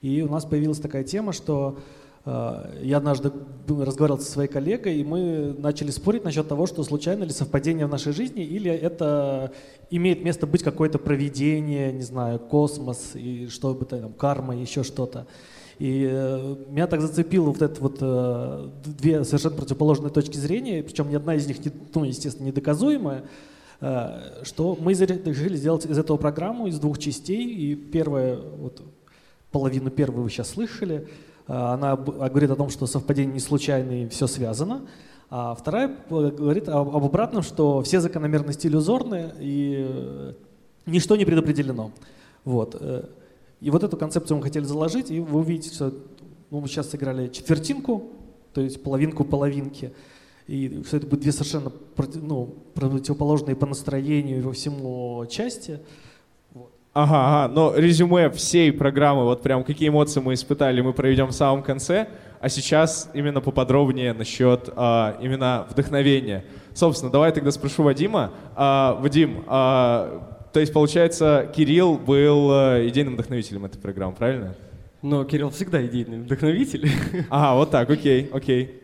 И 0.00 0.22
у 0.22 0.30
нас 0.30 0.44
появилась 0.44 0.78
такая 0.78 1.04
тема, 1.04 1.32
что 1.32 1.78
э, 2.26 2.80
я 2.82 2.98
однажды 2.98 3.32
разговаривал 3.66 4.20
со 4.20 4.30
своей 4.30 4.48
коллегой, 4.48 4.98
и 4.98 5.04
мы 5.04 5.54
начали 5.58 5.90
спорить 5.90 6.24
насчет 6.24 6.46
того, 6.46 6.66
что 6.66 6.82
случайно 6.82 7.24
ли 7.24 7.30
совпадение 7.30 7.86
в 7.86 7.90
нашей 7.90 8.12
жизни, 8.12 8.44
или 8.44 8.70
это 8.70 9.52
имеет 9.90 10.22
место 10.22 10.46
быть 10.46 10.62
какое-то 10.62 10.98
проведение, 10.98 11.92
не 11.92 12.02
знаю, 12.02 12.38
космос, 12.38 13.12
и 13.14 13.48
что 13.48 13.74
бы 13.74 13.86
то 13.86 13.98
там, 13.98 14.12
карма, 14.12 14.54
еще 14.56 14.82
что-то. 14.82 15.26
И 15.78 16.08
э, 16.08 16.56
меня 16.68 16.86
так 16.86 17.00
зацепило 17.00 17.46
вот 17.46 17.62
это 17.62 17.80
вот 17.80 17.98
э, 18.00 18.68
две 18.84 19.24
совершенно 19.24 19.56
противоположные 19.56 20.10
точки 20.10 20.36
зрения, 20.36 20.82
причем 20.82 21.10
ни 21.10 21.14
одна 21.16 21.34
из 21.34 21.46
них, 21.46 21.64
не, 21.64 21.72
ну, 21.94 22.04
естественно, 22.04 22.46
недоказуемая, 22.46 23.24
что 23.80 24.78
мы 24.80 24.94
решили 24.94 25.56
сделать 25.56 25.84
из 25.84 25.98
этого 25.98 26.16
программу 26.16 26.66
из 26.66 26.78
двух 26.78 26.98
частей. 26.98 27.46
И 27.46 27.74
первая, 27.74 28.36
вот 28.36 28.82
половину 29.54 29.88
первой 29.88 30.24
вы 30.24 30.30
сейчас 30.30 30.50
слышали, 30.50 31.06
э, 31.46 31.52
она 31.52 31.96
говорит 31.96 32.50
о 32.50 32.56
том, 32.56 32.70
что 32.70 32.86
совпадение 32.86 33.34
не 33.34 33.40
случайное 33.40 34.04
и 34.04 34.08
все 34.08 34.26
связано. 34.26 34.82
А 35.30 35.54
вторая 35.54 35.96
говорит 36.10 36.68
об, 36.68 36.94
об 36.96 37.04
обратном, 37.04 37.42
что 37.42 37.80
все 37.82 38.00
закономерности 38.00 38.66
иллюзорны 38.66 39.32
и 39.38 39.86
э, 39.88 40.32
ничто 40.86 41.14
не 41.14 41.24
предопределено. 41.24 41.92
Вот. 42.44 42.76
Э, 42.80 43.04
и 43.60 43.70
вот 43.70 43.84
эту 43.84 43.96
концепцию 43.96 44.38
мы 44.38 44.42
хотели 44.42 44.64
заложить, 44.64 45.12
и 45.12 45.20
вы 45.20 45.38
увидите, 45.38 45.72
что 45.72 45.94
ну, 46.50 46.60
мы 46.60 46.66
сейчас 46.66 46.90
сыграли 46.90 47.28
четвертинку, 47.28 48.10
то 48.52 48.60
есть 48.60 48.82
половинку 48.82 49.24
половинки, 49.24 49.92
и 50.46 50.82
что 50.86 50.98
это 50.98 51.06
будет 51.06 51.20
две 51.20 51.32
совершенно 51.32 51.72
ну, 52.14 52.54
противоположные 52.74 53.56
по 53.56 53.66
настроению 53.66 54.38
и 54.38 54.42
во 54.42 54.52
всему 54.52 55.24
части. 55.30 55.80
Ага, 56.92 57.44
ага, 57.44 57.52
но 57.52 57.74
резюме 57.74 58.30
всей 58.30 58.72
программы, 58.72 59.24
вот 59.24 59.42
прям 59.42 59.64
какие 59.64 59.88
эмоции 59.88 60.20
мы 60.20 60.34
испытали, 60.34 60.80
мы 60.80 60.92
проведем 60.92 61.26
в 61.26 61.32
самом 61.32 61.64
конце, 61.64 62.06
а 62.40 62.48
сейчас 62.48 63.10
именно 63.14 63.40
поподробнее 63.40 64.12
насчет 64.12 64.68
а, 64.76 65.16
именно 65.20 65.66
вдохновения. 65.70 66.44
Собственно, 66.72 67.10
давай 67.10 67.32
тогда 67.32 67.50
спрошу 67.50 67.82
Вадима. 67.82 68.30
А, 68.54 68.96
Вадим, 69.00 69.42
а, 69.48 70.38
то 70.52 70.60
есть, 70.60 70.72
получается, 70.72 71.50
Кирилл 71.52 71.98
был 71.98 72.52
э, 72.52 72.86
идейным 72.86 73.14
вдохновителем 73.14 73.64
этой 73.64 73.78
программы, 73.78 74.14
правильно? 74.14 74.54
Но 75.02 75.24
Кирилл 75.24 75.50
всегда 75.50 75.84
идейный 75.84 76.20
вдохновитель. 76.20 76.88
Ага, 77.28 77.58
вот 77.58 77.72
так, 77.72 77.90
окей, 77.90 78.30
окей. 78.32 78.83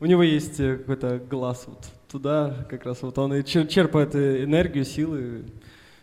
У 0.00 0.06
него 0.06 0.22
есть 0.22 0.58
э, 0.58 0.78
какой-то 0.78 1.20
глаз 1.30 1.64
вот 1.66 1.86
туда, 2.10 2.66
как 2.68 2.86
раз 2.86 3.02
вот 3.02 3.18
он 3.18 3.34
и 3.34 3.44
черпает 3.44 4.14
э, 4.14 4.44
энергию, 4.44 4.84
силы 4.84 5.44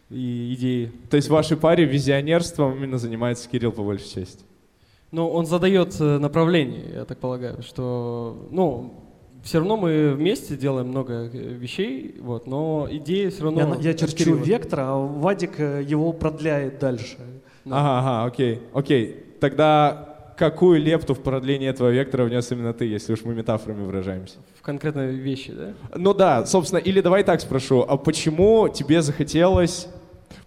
и 0.10 0.54
идеи. 0.54 0.92
То 1.10 1.18
есть 1.18 1.28
в 1.28 1.32
вашей 1.32 1.58
паре 1.58 1.86
визионерством 1.86 2.78
именно 2.78 3.00
занимается 3.00 3.50
Кирилл 3.50 3.72
по 3.72 3.84
большей 3.84 4.08
части? 4.08 4.44
Ну, 5.12 5.28
он 5.28 5.46
задает 5.46 6.00
направление, 6.00 6.92
я 6.94 7.06
так 7.06 7.18
полагаю, 7.18 7.64
что, 7.64 8.48
ну, 8.52 9.08
все 9.44 9.60
равно 9.60 9.78
мы 9.78 10.14
вместе 10.14 10.58
делаем 10.58 10.90
много 10.90 11.14
э, 11.14 11.30
вещей, 11.30 12.16
вот, 12.20 12.48
но 12.48 12.88
идея 12.92 13.30
все 13.30 13.44
равно... 13.44 13.76
Я, 13.80 13.92
я 13.92 13.94
черчу 13.94 14.36
вектор, 14.36 14.82
а 14.82 14.96
Вадик 14.98 15.60
э, 15.60 15.84
его 15.84 16.12
продляет 16.14 16.80
дальше. 16.80 17.18
Да. 17.66 17.80
Ага, 17.80 18.00
ага, 18.00 18.26
окей, 18.26 18.62
окей. 18.74 19.24
Тогда 19.40 20.17
какую 20.38 20.82
лепту 20.82 21.14
в 21.14 21.22
продление 21.22 21.70
этого 21.70 21.90
вектора 21.90 22.24
внес 22.24 22.52
именно 22.52 22.74
ты, 22.74 22.86
если 22.86 23.14
уж 23.14 23.24
мы 23.24 23.34
метафорами 23.34 23.86
выражаемся? 23.86 24.38
В 24.56 24.62
конкретные 24.62 25.12
вещи, 25.12 25.52
да? 25.52 25.74
Ну 25.96 26.14
да, 26.14 26.46
собственно, 26.46 26.80
или 26.80 27.02
давай 27.02 27.24
так 27.24 27.42
спрошу, 27.42 27.86
а 27.88 27.98
почему 27.98 28.70
тебе 28.70 29.02
захотелось 29.02 29.88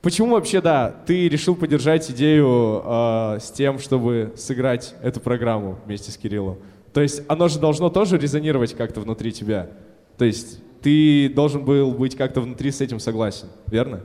Почему 0.03 0.35
вообще, 0.35 0.63
да, 0.63 0.95
ты 1.07 1.29
решил 1.29 1.55
поддержать 1.55 2.11
идею 2.11 2.83
э, 2.85 3.39
с 3.41 3.51
тем, 3.51 3.79
чтобы 3.79 4.33
сыграть 4.35 4.95
эту 5.03 5.21
программу 5.21 5.79
вместе 5.85 6.11
с 6.11 6.17
Кириллом? 6.17 6.59
То 6.95 7.03
есть 7.03 7.23
оно 7.29 7.49
же 7.49 7.59
должно 7.59 7.91
тоже 7.91 8.17
резонировать 8.17 8.75
как-то 8.75 9.01
внутри 9.01 9.31
тебя. 9.31 9.69
То 10.17 10.25
есть 10.25 10.59
ты 10.81 11.29
должен 11.29 11.65
был 11.65 11.93
быть 11.93 12.17
как-то 12.17 12.41
внутри 12.41 12.71
с 12.71 12.81
этим 12.81 12.99
согласен, 12.99 13.49
верно? 13.67 14.01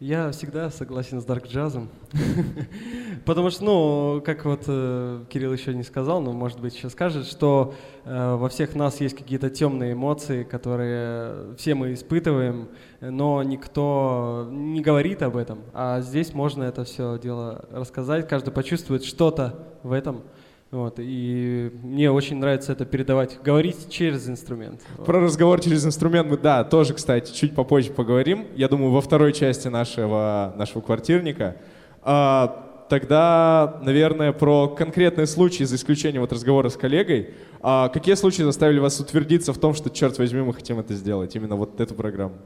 Я 0.00 0.30
всегда 0.30 0.70
согласен 0.70 1.20
с 1.20 1.24
дарк 1.24 1.48
джазом, 1.48 1.88
потому 3.24 3.50
что, 3.50 3.64
ну, 3.64 4.22
как 4.24 4.44
вот 4.44 4.62
э, 4.68 5.24
Кирилл 5.28 5.52
еще 5.52 5.74
не 5.74 5.82
сказал, 5.82 6.20
но, 6.20 6.30
может 6.30 6.60
быть, 6.60 6.76
еще 6.76 6.88
скажет, 6.88 7.26
что 7.26 7.74
э, 8.04 8.34
во 8.36 8.48
всех 8.48 8.76
нас 8.76 9.00
есть 9.00 9.16
какие-то 9.16 9.50
темные 9.50 9.94
эмоции, 9.94 10.44
которые 10.44 11.56
все 11.56 11.74
мы 11.74 11.94
испытываем, 11.94 12.68
но 13.00 13.42
никто 13.42 14.46
не 14.52 14.82
говорит 14.82 15.20
об 15.22 15.36
этом. 15.36 15.64
А 15.74 16.00
здесь 16.00 16.32
можно 16.32 16.62
это 16.62 16.84
все 16.84 17.18
дело 17.18 17.64
рассказать, 17.72 18.28
каждый 18.28 18.52
почувствует 18.52 19.02
что-то 19.02 19.66
в 19.82 19.90
этом. 19.90 20.22
Вот, 20.70 20.96
и 20.98 21.72
мне 21.82 22.10
очень 22.10 22.36
нравится 22.36 22.72
это 22.72 22.84
передавать, 22.84 23.38
говорить 23.42 23.88
через 23.88 24.28
инструмент. 24.28 24.82
Про 25.06 25.20
разговор 25.20 25.60
через 25.62 25.86
инструмент 25.86 26.28
мы, 26.28 26.36
да, 26.36 26.62
тоже, 26.62 26.92
кстати, 26.92 27.32
чуть 27.32 27.54
попозже 27.54 27.90
поговорим. 27.90 28.46
Я 28.54 28.68
думаю, 28.68 28.92
во 28.92 29.00
второй 29.00 29.32
части 29.32 29.68
нашего, 29.68 30.52
нашего 30.58 30.82
квартирника. 30.82 31.56
А, 32.02 32.84
тогда, 32.90 33.80
наверное, 33.82 34.32
про 34.32 34.68
конкретные 34.68 35.26
случаи, 35.26 35.64
за 35.64 35.76
исключением 35.76 36.20
вот 36.20 36.34
разговора 36.34 36.68
с 36.68 36.76
коллегой. 36.76 37.30
А 37.62 37.88
какие 37.88 38.14
случаи 38.14 38.42
заставили 38.42 38.78
вас 38.78 39.00
утвердиться 39.00 39.54
в 39.54 39.58
том, 39.58 39.72
что, 39.72 39.88
черт 39.88 40.18
возьми, 40.18 40.42
мы 40.42 40.52
хотим 40.52 40.78
это 40.78 40.92
сделать, 40.92 41.34
именно 41.34 41.56
вот 41.56 41.80
эту 41.80 41.94
программу? 41.94 42.36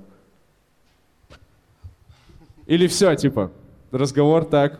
Или 2.66 2.86
все, 2.86 3.12
типа, 3.16 3.50
разговор 3.90 4.44
так, 4.44 4.78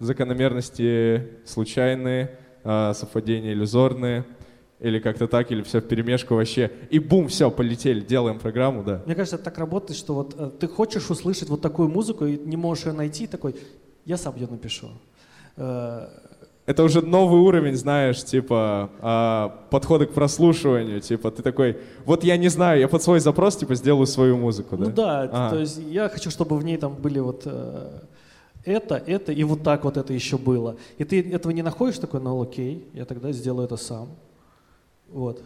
закономерности 0.00 1.28
случайные, 1.44 2.38
э, 2.64 2.92
совпадения 2.94 3.52
иллюзорные, 3.52 4.24
или 4.80 5.00
как-то 5.00 5.26
так, 5.26 5.50
или 5.50 5.62
все 5.62 5.80
в 5.80 5.84
перемешку 5.84 6.34
вообще. 6.34 6.70
И 6.90 6.98
бум, 6.98 7.28
все, 7.28 7.50
полетели, 7.50 8.00
делаем 8.00 8.38
программу, 8.38 8.84
да. 8.84 9.02
Мне 9.06 9.14
кажется, 9.14 9.36
это 9.36 9.46
так 9.46 9.58
работает, 9.58 9.98
что 9.98 10.14
вот 10.14 10.34
э, 10.38 10.50
ты 10.58 10.68
хочешь 10.68 11.10
услышать 11.10 11.48
вот 11.48 11.60
такую 11.60 11.88
музыку 11.88 12.26
и 12.26 12.38
не 12.38 12.56
можешь 12.56 12.86
ее 12.86 12.92
найти, 12.92 13.26
такой, 13.26 13.56
я 14.04 14.16
сам 14.16 14.36
ее 14.36 14.46
напишу. 14.46 14.88
Э, 15.56 16.06
это 16.66 16.82
уже 16.84 17.00
новый 17.00 17.40
уровень, 17.40 17.76
знаешь, 17.76 18.22
типа 18.22 18.90
э, 19.00 19.70
подхода 19.70 20.06
к 20.06 20.12
прослушиванию, 20.12 21.00
типа 21.00 21.30
ты 21.30 21.42
такой, 21.42 21.78
вот 22.04 22.24
я 22.24 22.36
не 22.36 22.48
знаю, 22.48 22.78
я 22.78 22.88
под 22.88 23.02
свой 23.02 23.20
запрос 23.20 23.56
типа 23.56 23.74
сделаю 23.74 24.06
свою 24.06 24.36
музыку, 24.36 24.76
да? 24.76 24.84
Ну 24.84 24.92
да, 24.92 25.22
ага. 25.22 25.50
то 25.50 25.58
есть 25.58 25.80
я 25.88 26.08
хочу, 26.08 26.30
чтобы 26.30 26.58
в 26.58 26.64
ней 26.64 26.76
там 26.76 26.94
были 26.94 27.20
вот 27.20 27.42
э, 27.46 28.00
это, 28.68 28.96
это 28.96 29.32
и 29.32 29.42
вот 29.44 29.62
так 29.62 29.84
вот 29.84 29.96
это 29.96 30.12
еще 30.12 30.38
было. 30.38 30.76
И 30.98 31.04
ты 31.04 31.20
этого 31.20 31.52
не 31.52 31.62
находишь, 31.62 31.98
такой, 31.98 32.20
ну 32.20 32.40
окей, 32.40 32.86
я 32.94 33.04
тогда 33.04 33.32
сделаю 33.32 33.66
это 33.66 33.76
сам. 33.76 34.10
Вот. 35.08 35.42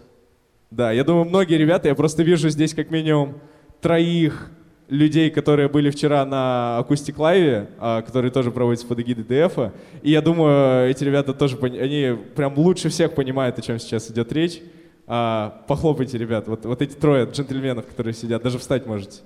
Да, 0.71 0.91
я 0.93 1.05
думаю, 1.05 1.27
многие 1.27 1.57
ребята, 1.57 1.89
я 1.89 1.95
просто 1.95 2.23
вижу 2.23 2.49
здесь 2.49 2.75
как 2.75 2.91
минимум 2.91 3.35
троих 3.81 4.51
людей, 4.89 5.31
которые 5.31 5.69
были 5.69 5.91
вчера 5.91 6.25
на 6.25 6.79
Акустик 6.79 7.19
Лайве, 7.19 7.71
а, 7.79 8.03
которые 8.03 8.31
тоже 8.31 8.51
проводятся 8.51 8.87
под 8.87 9.01
эгидой 9.01 9.25
ДФ. 9.25 9.73
И 10.03 10.11
я 10.11 10.21
думаю, 10.21 10.91
эти 10.91 11.05
ребята 11.05 11.33
тоже, 11.33 11.57
они 11.63 12.17
прям 12.35 12.57
лучше 12.59 12.89
всех 12.91 13.15
понимают, 13.15 13.59
о 13.59 13.63
чем 13.63 13.79
сейчас 13.79 14.11
идет 14.11 14.33
речь. 14.33 14.61
А, 15.07 15.63
похлопайте, 15.67 16.19
ребят, 16.19 16.47
вот, 16.49 16.65
вот 16.65 16.83
эти 16.83 16.95
трое 16.95 17.27
джентльменов, 17.31 17.87
которые 17.87 18.15
сидят, 18.15 18.43
даже 18.43 18.59
встать 18.59 18.87
можете. 18.87 19.21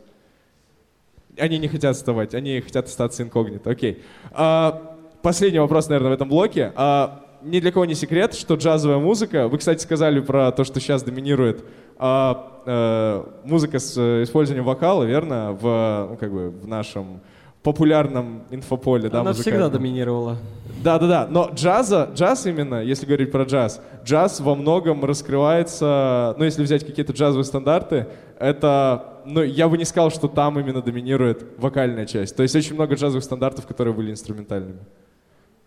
Они 1.38 1.58
не 1.58 1.68
хотят 1.68 1.96
вставать, 1.96 2.34
они 2.34 2.60
хотят 2.60 2.86
остаться 2.86 3.22
инкогнито. 3.22 3.70
Окей. 3.70 4.02
А, 4.32 4.96
последний 5.22 5.58
вопрос, 5.58 5.88
наверное, 5.88 6.10
в 6.10 6.14
этом 6.14 6.28
блоке. 6.28 6.72
А, 6.76 7.24
ни 7.42 7.60
для 7.60 7.72
кого 7.72 7.84
не 7.84 7.94
секрет, 7.94 8.34
что 8.34 8.54
джазовая 8.54 8.98
музыка, 8.98 9.48
вы, 9.48 9.58
кстати, 9.58 9.82
сказали 9.82 10.20
про 10.20 10.50
то, 10.52 10.64
что 10.64 10.80
сейчас 10.80 11.02
доминирует 11.02 11.64
а, 11.98 12.62
а, 12.66 13.40
музыка 13.44 13.78
с 13.78 13.96
использованием 14.22 14.64
вокала, 14.64 15.04
верно, 15.04 15.52
в, 15.52 16.08
ну, 16.10 16.16
как 16.16 16.32
бы, 16.32 16.50
в 16.50 16.66
нашем 16.66 17.20
популярном 17.62 18.44
инфополе, 18.50 19.08
да, 19.08 19.22
Она 19.22 19.32
всегда 19.32 19.68
доминировала. 19.68 20.36
Да-да-да, 20.84 21.26
но 21.28 21.50
джаза, 21.52 22.10
джаз 22.14 22.46
именно, 22.46 22.80
если 22.80 23.06
говорить 23.06 23.32
про 23.32 23.42
джаз, 23.42 23.80
джаз 24.04 24.38
во 24.38 24.54
многом 24.54 25.04
раскрывается, 25.04 26.36
ну, 26.38 26.44
если 26.44 26.62
взять 26.62 26.86
какие-то 26.86 27.12
джазовые 27.12 27.44
стандарты, 27.44 28.06
это, 28.38 29.15
ну, 29.26 29.42
я 29.42 29.68
бы 29.68 29.76
не 29.76 29.84
сказал, 29.84 30.10
что 30.10 30.28
там 30.28 30.58
именно 30.58 30.80
доминирует 30.80 31.44
вокальная 31.58 32.06
часть. 32.06 32.36
То 32.36 32.42
есть 32.42 32.54
очень 32.56 32.74
много 32.74 32.94
джазовых 32.94 33.24
стандартов, 33.24 33.66
которые 33.66 33.94
были 33.94 34.10
инструментальными 34.10 34.80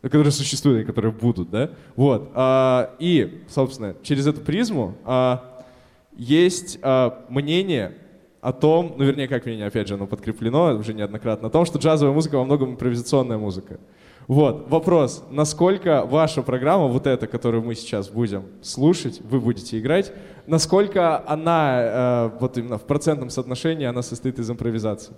которые 0.02 0.32
существуют 0.32 0.84
и 0.84 0.86
которые 0.86 1.12
будут, 1.12 1.50
да? 1.50 1.72
Вот. 1.96 2.32
А, 2.34 2.96
и, 3.00 3.44
собственно, 3.50 3.96
через 4.02 4.28
эту 4.28 4.42
призму 4.42 4.96
а, 5.04 5.62
есть 6.16 6.80
а, 6.82 7.26
мнение 7.30 7.96
о 8.42 8.54
том, 8.54 8.96
ну, 8.98 9.04
вернее, 9.04 9.28
как 9.28 9.46
мнение, 9.46 9.68
опять 9.68 9.88
же, 9.88 9.96
оно 9.96 10.08
подкреплено 10.08 10.76
уже 10.76 10.94
неоднократно, 10.94 11.50
о 11.50 11.52
том, 11.52 11.66
что 11.66 11.80
джазовая 11.80 12.14
музыка 12.14 12.38
во 12.38 12.46
многом 12.46 12.72
импровизационная 12.72 13.38
музыка. 13.38 13.80
Вот, 14.30 14.70
вопрос, 14.70 15.24
насколько 15.32 16.06
ваша 16.06 16.44
программа, 16.44 16.86
вот 16.86 17.08
эта, 17.08 17.26
которую 17.26 17.64
мы 17.64 17.74
сейчас 17.74 18.10
будем 18.10 18.44
слушать, 18.62 19.22
вы 19.22 19.40
будете 19.40 19.80
играть, 19.80 20.14
насколько 20.46 21.28
она, 21.28 21.82
э, 21.82 22.32
вот 22.40 22.56
именно 22.60 22.78
в 22.78 22.84
процентном 22.84 23.32
соотношении, 23.32 23.88
она 23.88 24.04
состоит 24.04 24.38
из 24.38 24.48
импровизации? 24.48 25.16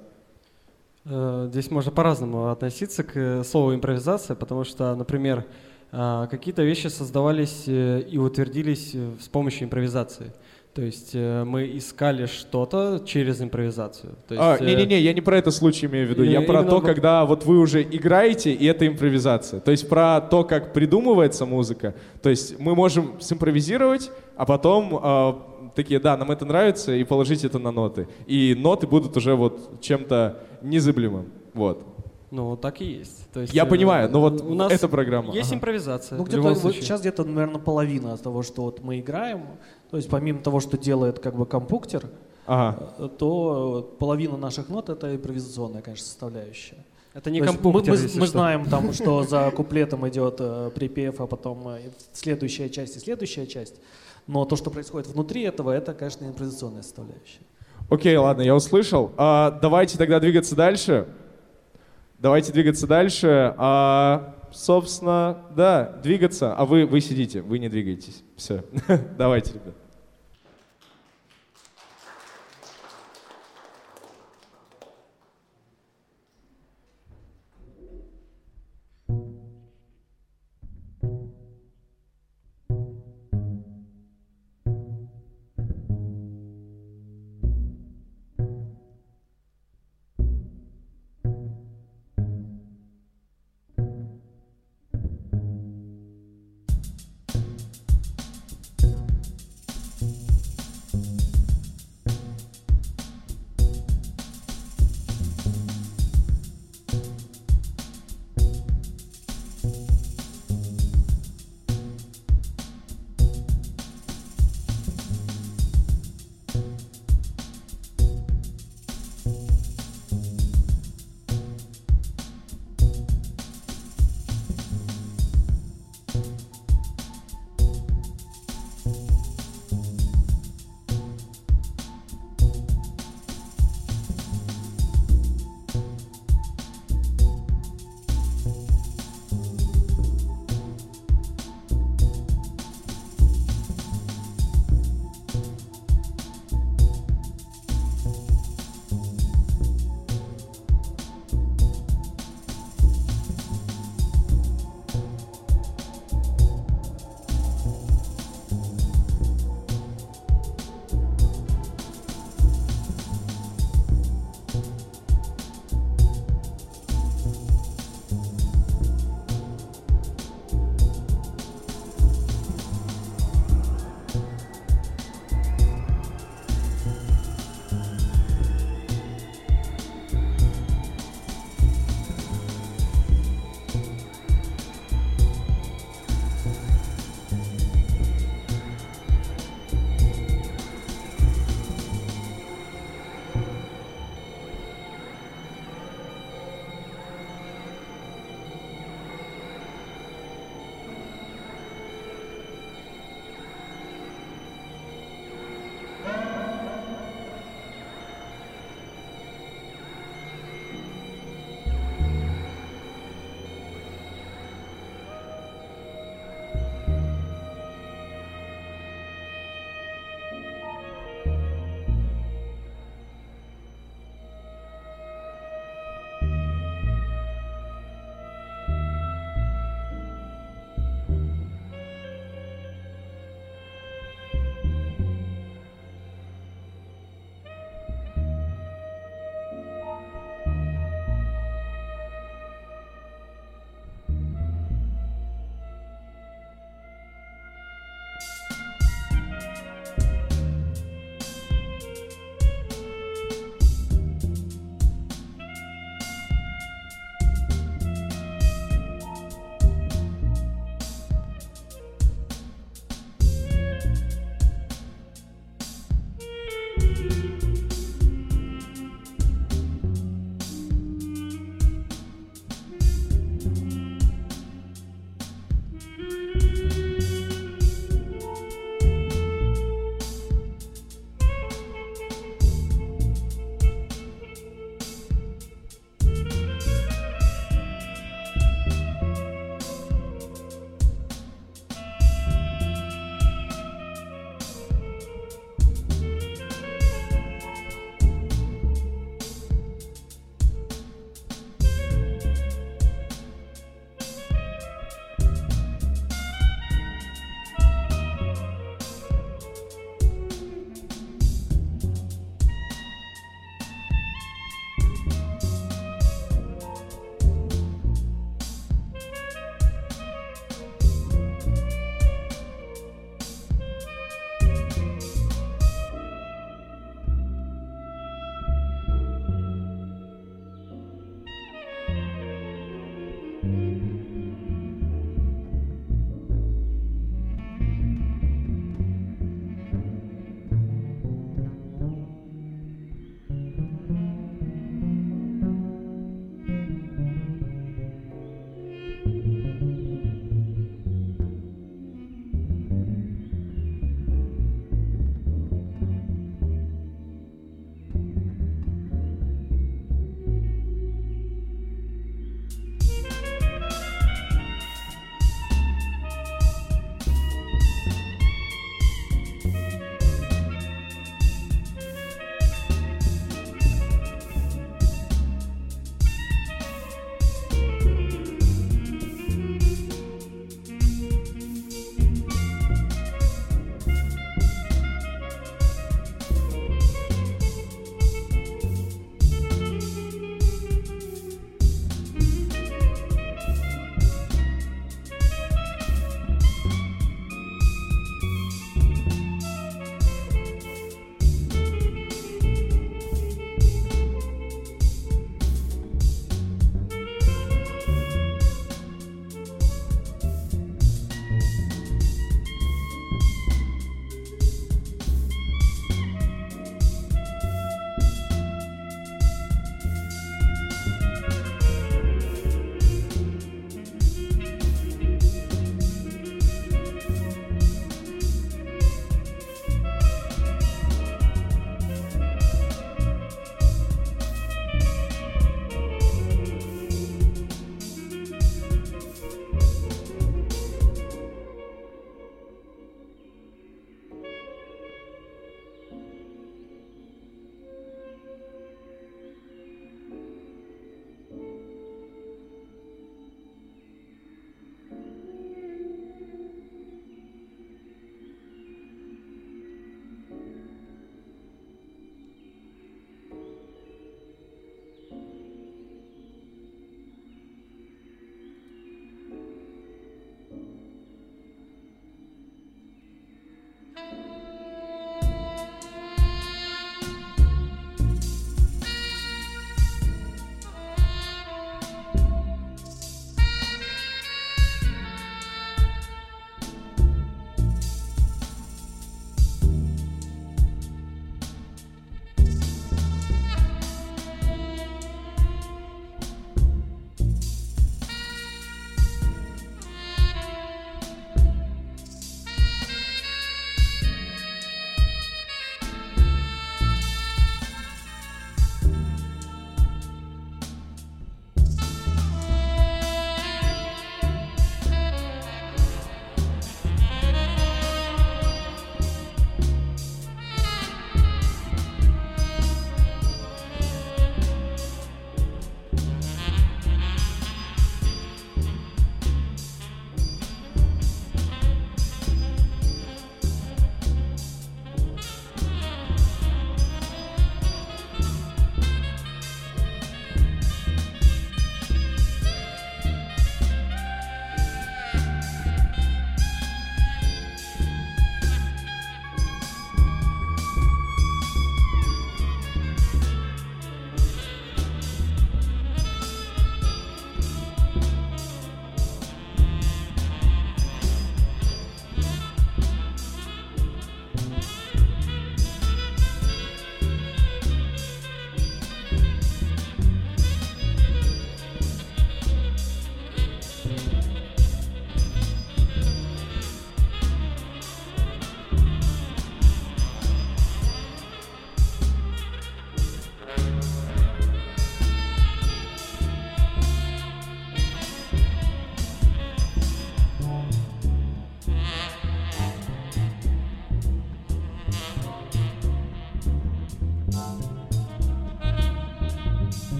Э, 1.03 1.49
здесь 1.51 1.69
можно 1.69 1.91
по-разному 1.91 2.51
относиться 2.51 3.03
к 3.03 3.11
э, 3.17 3.43
слову 3.43 3.75
импровизация, 3.75 4.33
потому 4.33 4.63
что, 4.63 4.95
например, 4.95 5.45
какие-то 5.91 6.63
вещи 6.63 6.87
создавались 6.87 7.63
и 7.67 8.17
утвердились 8.17 8.95
с 9.19 9.27
помощью 9.27 9.65
импровизации. 9.65 10.31
То 10.73 10.81
есть 10.81 11.11
э, 11.13 11.43
мы 11.43 11.77
искали 11.77 12.27
что-то 12.27 13.03
через 13.05 13.41
импровизацию. 13.41 14.15
а, 14.29 14.57
не-не-не, 14.57 15.01
я 15.01 15.13
не 15.13 15.19
про 15.19 15.37
это 15.37 15.51
случай 15.51 15.87
имею 15.87 16.07
в 16.07 16.11
виду. 16.11 16.23
Я 16.23 16.41
про 16.41 16.63
то, 16.63 16.79
когда 16.79 17.25
вот 17.25 17.43
вы 17.43 17.59
уже 17.59 17.83
играете, 17.83 18.53
и 18.53 18.65
это 18.65 18.87
импровизация. 18.87 19.59
То 19.59 19.71
есть 19.71 19.89
про 19.89 20.21
то, 20.21 20.45
как 20.45 20.71
придумывается 20.71 21.45
музыка. 21.45 21.93
То 22.21 22.29
есть 22.29 22.57
мы 22.57 22.73
можем 22.73 23.19
симпровизировать, 23.19 24.11
а 24.37 24.45
потом 24.45 24.97
э, 25.03 25.33
такие, 25.75 25.99
да, 25.99 26.15
нам 26.15 26.31
это 26.31 26.45
нравится, 26.45 26.95
и 26.95 27.03
положить 27.03 27.43
это 27.43 27.59
на 27.59 27.71
ноты. 27.71 28.07
И 28.25 28.55
ноты 28.57 28.87
будут 28.87 29.17
уже 29.17 29.35
вот 29.35 29.81
чем-то 29.81 30.39
незыблемым. 30.61 31.33
Вот. 31.53 31.85
Ну, 32.31 32.55
так 32.55 32.79
и 32.79 32.85
есть. 32.85 33.29
То 33.33 33.41
есть 33.41 33.53
я 33.53 33.63
э, 33.63 33.65
понимаю, 33.65 34.09
но 34.09 34.21
вот 34.21 34.41
у 34.41 34.53
нас 34.53 34.71
эта 34.71 34.87
программа. 34.87 35.33
Есть 35.33 35.49
ага. 35.49 35.57
импровизация. 35.57 36.17
Ну, 36.17 36.23
где-то 36.23 36.53
вот 36.53 36.75
сейчас 36.75 37.01
где-то, 37.01 37.25
наверное, 37.25 37.59
половина 37.59 38.13
от 38.13 38.23
того, 38.23 38.41
что 38.41 38.61
вот 38.63 38.81
мы 38.81 39.01
играем. 39.01 39.41
То 39.91 39.97
есть 39.97 40.09
помимо 40.09 40.39
того, 40.39 40.59
что 40.61 40.77
делает 40.77 41.19
как 41.19 41.35
бы 41.35 41.45
компуктер, 41.45 42.05
ага. 42.45 42.93
Э, 42.97 43.09
то 43.17 43.95
половина 43.99 44.37
наших 44.37 44.69
нот 44.69 44.89
это 44.89 45.13
импровизационная, 45.15 45.81
конечно, 45.81 46.05
составляющая. 46.05 46.77
Это 47.13 47.29
не 47.29 47.41
компуктер. 47.41 47.93
Мы, 47.93 47.99
мы, 47.99 48.19
мы 48.21 48.27
знаем 48.27 48.65
там, 48.65 48.93
что 48.93 49.23
за 49.23 49.51
куплетом 49.51 50.07
идет 50.07 50.37
э, 50.39 50.71
припев, 50.73 51.19
а 51.19 51.27
потом 51.27 51.67
э, 51.67 51.81
следующая 52.13 52.69
часть 52.69 52.95
и 52.95 52.99
следующая 52.99 53.45
часть. 53.45 53.75
Но 54.27 54.45
то, 54.45 54.55
что 54.55 54.69
происходит 54.71 55.07
внутри 55.07 55.41
этого, 55.41 55.71
это, 55.71 55.93
конечно, 55.93 56.25
импровизационная 56.25 56.83
составляющая. 56.83 57.41
Окей, 57.89 58.15
ладно, 58.15 58.41
я 58.41 58.55
услышал. 58.55 59.11
А, 59.17 59.59
давайте 59.61 59.97
тогда 59.97 60.21
двигаться 60.21 60.55
дальше. 60.55 61.07
Давайте 62.19 62.53
двигаться 62.53 62.87
дальше. 62.87 63.53
А, 63.57 64.35
собственно, 64.53 65.39
да, 65.55 65.99
двигаться. 66.01 66.53
А 66.55 66.65
вы, 66.65 66.85
вы 66.85 67.01
сидите, 67.01 67.41
вы 67.41 67.59
не 67.59 67.67
двигаетесь. 67.67 68.23
Все. 68.37 68.63
Давайте, 69.17 69.53
ребят. 69.53 69.75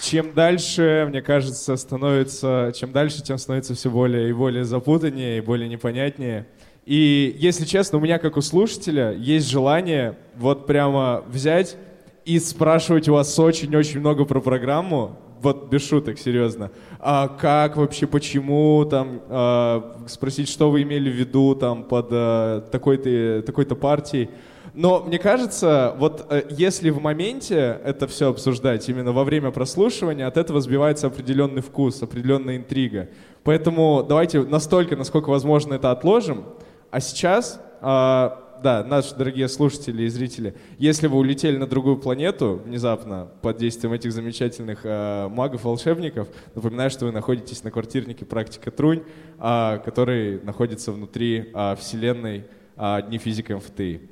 Чем 0.00 0.32
дальше, 0.32 1.06
мне 1.08 1.22
кажется, 1.22 1.76
становится, 1.76 2.72
чем 2.74 2.92
дальше, 2.92 3.22
тем 3.22 3.38
становится 3.38 3.74
все 3.74 3.90
более 3.90 4.30
и 4.30 4.32
более 4.32 4.64
запутаннее, 4.64 5.38
и 5.38 5.40
более 5.40 5.68
непонятнее. 5.68 6.46
И, 6.86 7.36
если 7.38 7.64
честно, 7.64 7.98
у 7.98 8.00
меня, 8.00 8.18
как 8.18 8.36
у 8.36 8.40
слушателя, 8.40 9.12
есть 9.12 9.48
желание 9.48 10.16
вот 10.36 10.66
прямо 10.66 11.22
взять 11.28 11.76
и 12.24 12.38
спрашивать 12.38 13.08
у 13.08 13.14
вас 13.14 13.38
очень-очень 13.38 14.00
много 14.00 14.24
про 14.24 14.40
программу, 14.40 15.18
вот 15.40 15.70
без 15.70 15.86
шуток, 15.86 16.18
серьезно. 16.18 16.70
А 16.98 17.28
как 17.28 17.76
вообще, 17.76 18.06
почему, 18.06 18.84
там, 18.84 19.22
а, 19.28 20.04
спросить, 20.06 20.48
что 20.48 20.70
вы 20.70 20.82
имели 20.82 21.10
в 21.10 21.14
виду 21.14 21.54
там 21.54 21.84
под 21.84 22.08
а, 22.10 22.60
такой-то 22.60 23.42
такой 23.46 23.64
партией. 23.66 24.30
Но 24.74 25.02
мне 25.02 25.18
кажется, 25.18 25.94
вот 25.98 26.26
э, 26.30 26.44
если 26.50 26.90
в 26.90 27.00
моменте 27.00 27.80
это 27.84 28.06
все 28.06 28.30
обсуждать, 28.30 28.88
именно 28.88 29.12
во 29.12 29.24
время 29.24 29.50
прослушивания, 29.50 30.26
от 30.26 30.36
этого 30.36 30.60
сбивается 30.60 31.08
определенный 31.08 31.62
вкус, 31.62 32.02
определенная 32.02 32.56
интрига. 32.56 33.08
Поэтому 33.42 34.04
давайте 34.08 34.42
настолько, 34.42 34.96
насколько 34.96 35.30
возможно, 35.30 35.74
это 35.74 35.90
отложим. 35.90 36.44
А 36.90 37.00
сейчас 37.00 37.60
а, 37.80 38.50
да, 38.62 38.84
наши 38.84 39.14
дорогие 39.14 39.48
слушатели 39.48 40.02
и 40.02 40.08
зрители, 40.08 40.54
если 40.78 41.06
вы 41.06 41.18
улетели 41.18 41.56
на 41.56 41.66
другую 41.66 41.96
планету 41.96 42.60
внезапно 42.64 43.28
под 43.42 43.56
действием 43.56 43.92
этих 43.92 44.12
замечательных 44.12 44.80
э, 44.84 45.28
магов-волшебников, 45.28 46.28
напоминаю, 46.54 46.90
что 46.90 47.06
вы 47.06 47.12
находитесь 47.12 47.64
на 47.64 47.70
квартирнике 47.70 48.24
«Практика 48.24 48.70
Трунь», 48.70 49.02
э, 49.38 49.78
который 49.84 50.42
находится 50.42 50.92
внутри 50.92 51.50
э, 51.54 51.76
вселенной 51.76 52.44
э, 52.76 53.02
Дни 53.08 53.18
физика 53.18 53.56
МФТИ. 53.56 54.10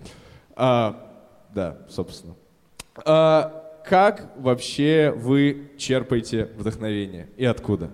Э, 0.58 0.92
да, 1.54 1.78
собственно. 1.88 2.34
Э, 3.06 3.50
как 3.84 4.32
вообще 4.36 5.14
вы 5.16 5.70
черпаете 5.78 6.46
вдохновение 6.56 7.28
и 7.36 7.44
откуда? 7.44 7.90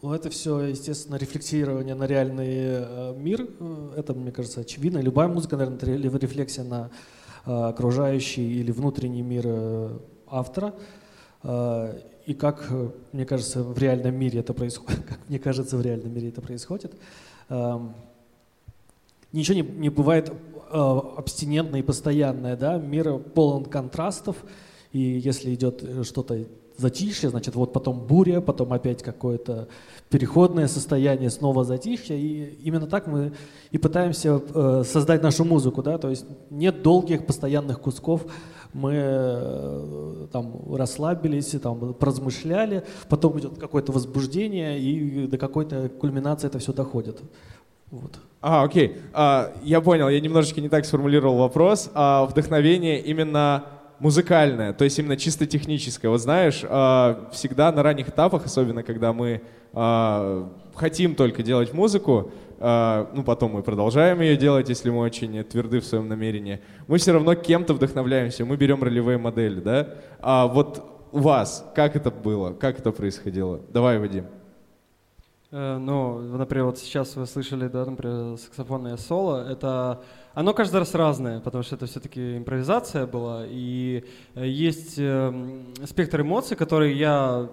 Ну, 0.00 0.14
это 0.14 0.30
все, 0.30 0.60
естественно, 0.60 1.16
рефлексирование 1.16 1.94
на 1.94 2.06
реальный 2.06 2.46
э, 2.48 3.14
мир. 3.16 3.46
Э, 3.60 3.94
это, 3.96 4.14
мне 4.14 4.30
кажется, 4.32 4.60
очевидно. 4.60 4.98
Любая 4.98 5.28
музыка, 5.28 5.56
наверное, 5.56 6.18
рефлексия 6.18 6.64
на 6.64 6.90
э, 7.44 7.50
окружающий 7.50 8.60
или 8.60 8.70
внутренний 8.70 9.22
мир 9.22 10.00
автора. 10.26 10.74
И 12.28 12.34
как, 12.34 12.66
э, 12.68 12.90
мне 13.12 13.24
кажется, 13.24 13.62
в 13.62 13.78
реальном 13.78 14.14
мире 14.14 14.40
это 14.40 14.52
происходит. 14.52 15.02
Как 15.08 15.18
мне 15.28 15.38
кажется, 15.38 15.78
в 15.78 15.80
реальном 15.80 16.12
мире 16.12 16.28
это 16.28 16.42
происходит. 16.42 16.92
Ничего 19.32 19.54
не, 19.54 19.62
не 19.62 19.88
бывает 19.88 20.28
э, 20.28 21.00
абстинентное 21.16 21.80
и 21.80 21.82
постоянное. 21.82 22.54
Да? 22.54 22.76
Мир 22.76 23.18
полон 23.18 23.64
контрастов. 23.64 24.36
И 24.92 24.98
если 24.98 25.54
идет 25.54 25.82
э, 25.82 26.02
что-то 26.04 26.44
затишье, 26.76 27.30
значит, 27.30 27.54
вот 27.54 27.72
потом 27.72 27.98
буря, 28.06 28.42
потом 28.42 28.74
опять 28.74 29.02
какое-то 29.02 29.68
переходное 30.10 30.68
состояние, 30.68 31.30
снова 31.30 31.64
затишье. 31.64 32.20
И 32.20 32.58
именно 32.62 32.86
так 32.86 33.06
мы 33.06 33.32
и 33.70 33.78
пытаемся 33.78 34.84
создать 34.84 35.22
нашу 35.22 35.46
музыку, 35.46 35.82
да, 35.82 35.96
то 35.96 36.10
есть 36.10 36.26
нет 36.50 36.82
долгих 36.82 37.26
постоянных 37.26 37.80
кусков, 37.80 38.26
мы 38.72 38.92
э, 38.94 40.26
там 40.32 40.74
расслабились, 40.74 41.50
там 41.62 41.94
поразмышляли, 41.94 42.84
потом 43.08 43.38
идет 43.38 43.58
какое-то 43.58 43.92
возбуждение, 43.92 44.78
и 44.78 45.26
до 45.26 45.38
какой-то 45.38 45.88
кульминации 45.88 46.46
это 46.46 46.58
все 46.58 46.72
доходит. 46.72 47.20
Вот. 47.90 48.18
А, 48.40 48.62
окей. 48.62 48.96
А, 49.12 49.52
я 49.62 49.80
понял, 49.80 50.08
я 50.08 50.20
немножечко 50.20 50.60
не 50.60 50.68
так 50.68 50.84
сформулировал 50.84 51.38
вопрос. 51.38 51.90
А, 51.94 52.26
вдохновение 52.26 53.00
именно 53.00 53.64
музыкальное, 53.98 54.72
то 54.72 54.84
есть 54.84 54.98
именно 54.98 55.16
чисто 55.16 55.46
техническое. 55.46 56.08
Вот 56.08 56.20
знаешь, 56.20 56.62
а, 56.68 57.28
всегда 57.32 57.72
на 57.72 57.82
ранних 57.82 58.08
этапах, 58.08 58.46
особенно 58.46 58.82
когда 58.82 59.12
мы 59.12 59.42
а, 59.72 60.48
хотим 60.74 61.14
только 61.14 61.42
делать 61.42 61.72
музыку, 61.72 62.30
ну 62.60 63.22
потом 63.24 63.52
мы 63.52 63.62
продолжаем 63.62 64.20
ее 64.20 64.36
делать, 64.36 64.68
если 64.68 64.90
мы 64.90 65.00
очень 65.00 65.44
тверды 65.44 65.80
в 65.80 65.84
своем 65.84 66.08
намерении, 66.08 66.60
мы 66.86 66.98
все 66.98 67.12
равно 67.12 67.34
кем-то 67.34 67.74
вдохновляемся, 67.74 68.44
мы 68.44 68.56
берем 68.56 68.82
ролевые 68.82 69.18
модели, 69.18 69.60
да? 69.60 69.88
А 70.20 70.46
вот 70.46 70.82
у 71.12 71.18
вас 71.20 71.64
как 71.74 71.96
это 71.96 72.10
было, 72.10 72.52
как 72.52 72.78
это 72.78 72.92
происходило? 72.92 73.60
Давай, 73.72 73.98
Вадим. 73.98 74.26
Э, 75.50 75.78
ну, 75.78 76.18
например, 76.18 76.66
вот 76.66 76.78
сейчас 76.78 77.16
вы 77.16 77.26
слышали, 77.26 77.68
да, 77.68 77.84
например, 77.84 78.36
саксофонное 78.38 78.96
соло. 78.96 79.48
Это 79.48 80.02
оно 80.34 80.52
каждый 80.52 80.76
раз 80.76 80.94
разное, 80.94 81.40
потому 81.40 81.64
что 81.64 81.76
это 81.76 81.86
все-таки 81.86 82.36
импровизация 82.36 83.06
была, 83.06 83.44
и 83.46 84.04
э, 84.34 84.46
есть 84.46 84.98
эм, 84.98 85.74
спектр 85.84 86.20
эмоций, 86.20 86.56
которые 86.56 86.98
я 86.98 87.48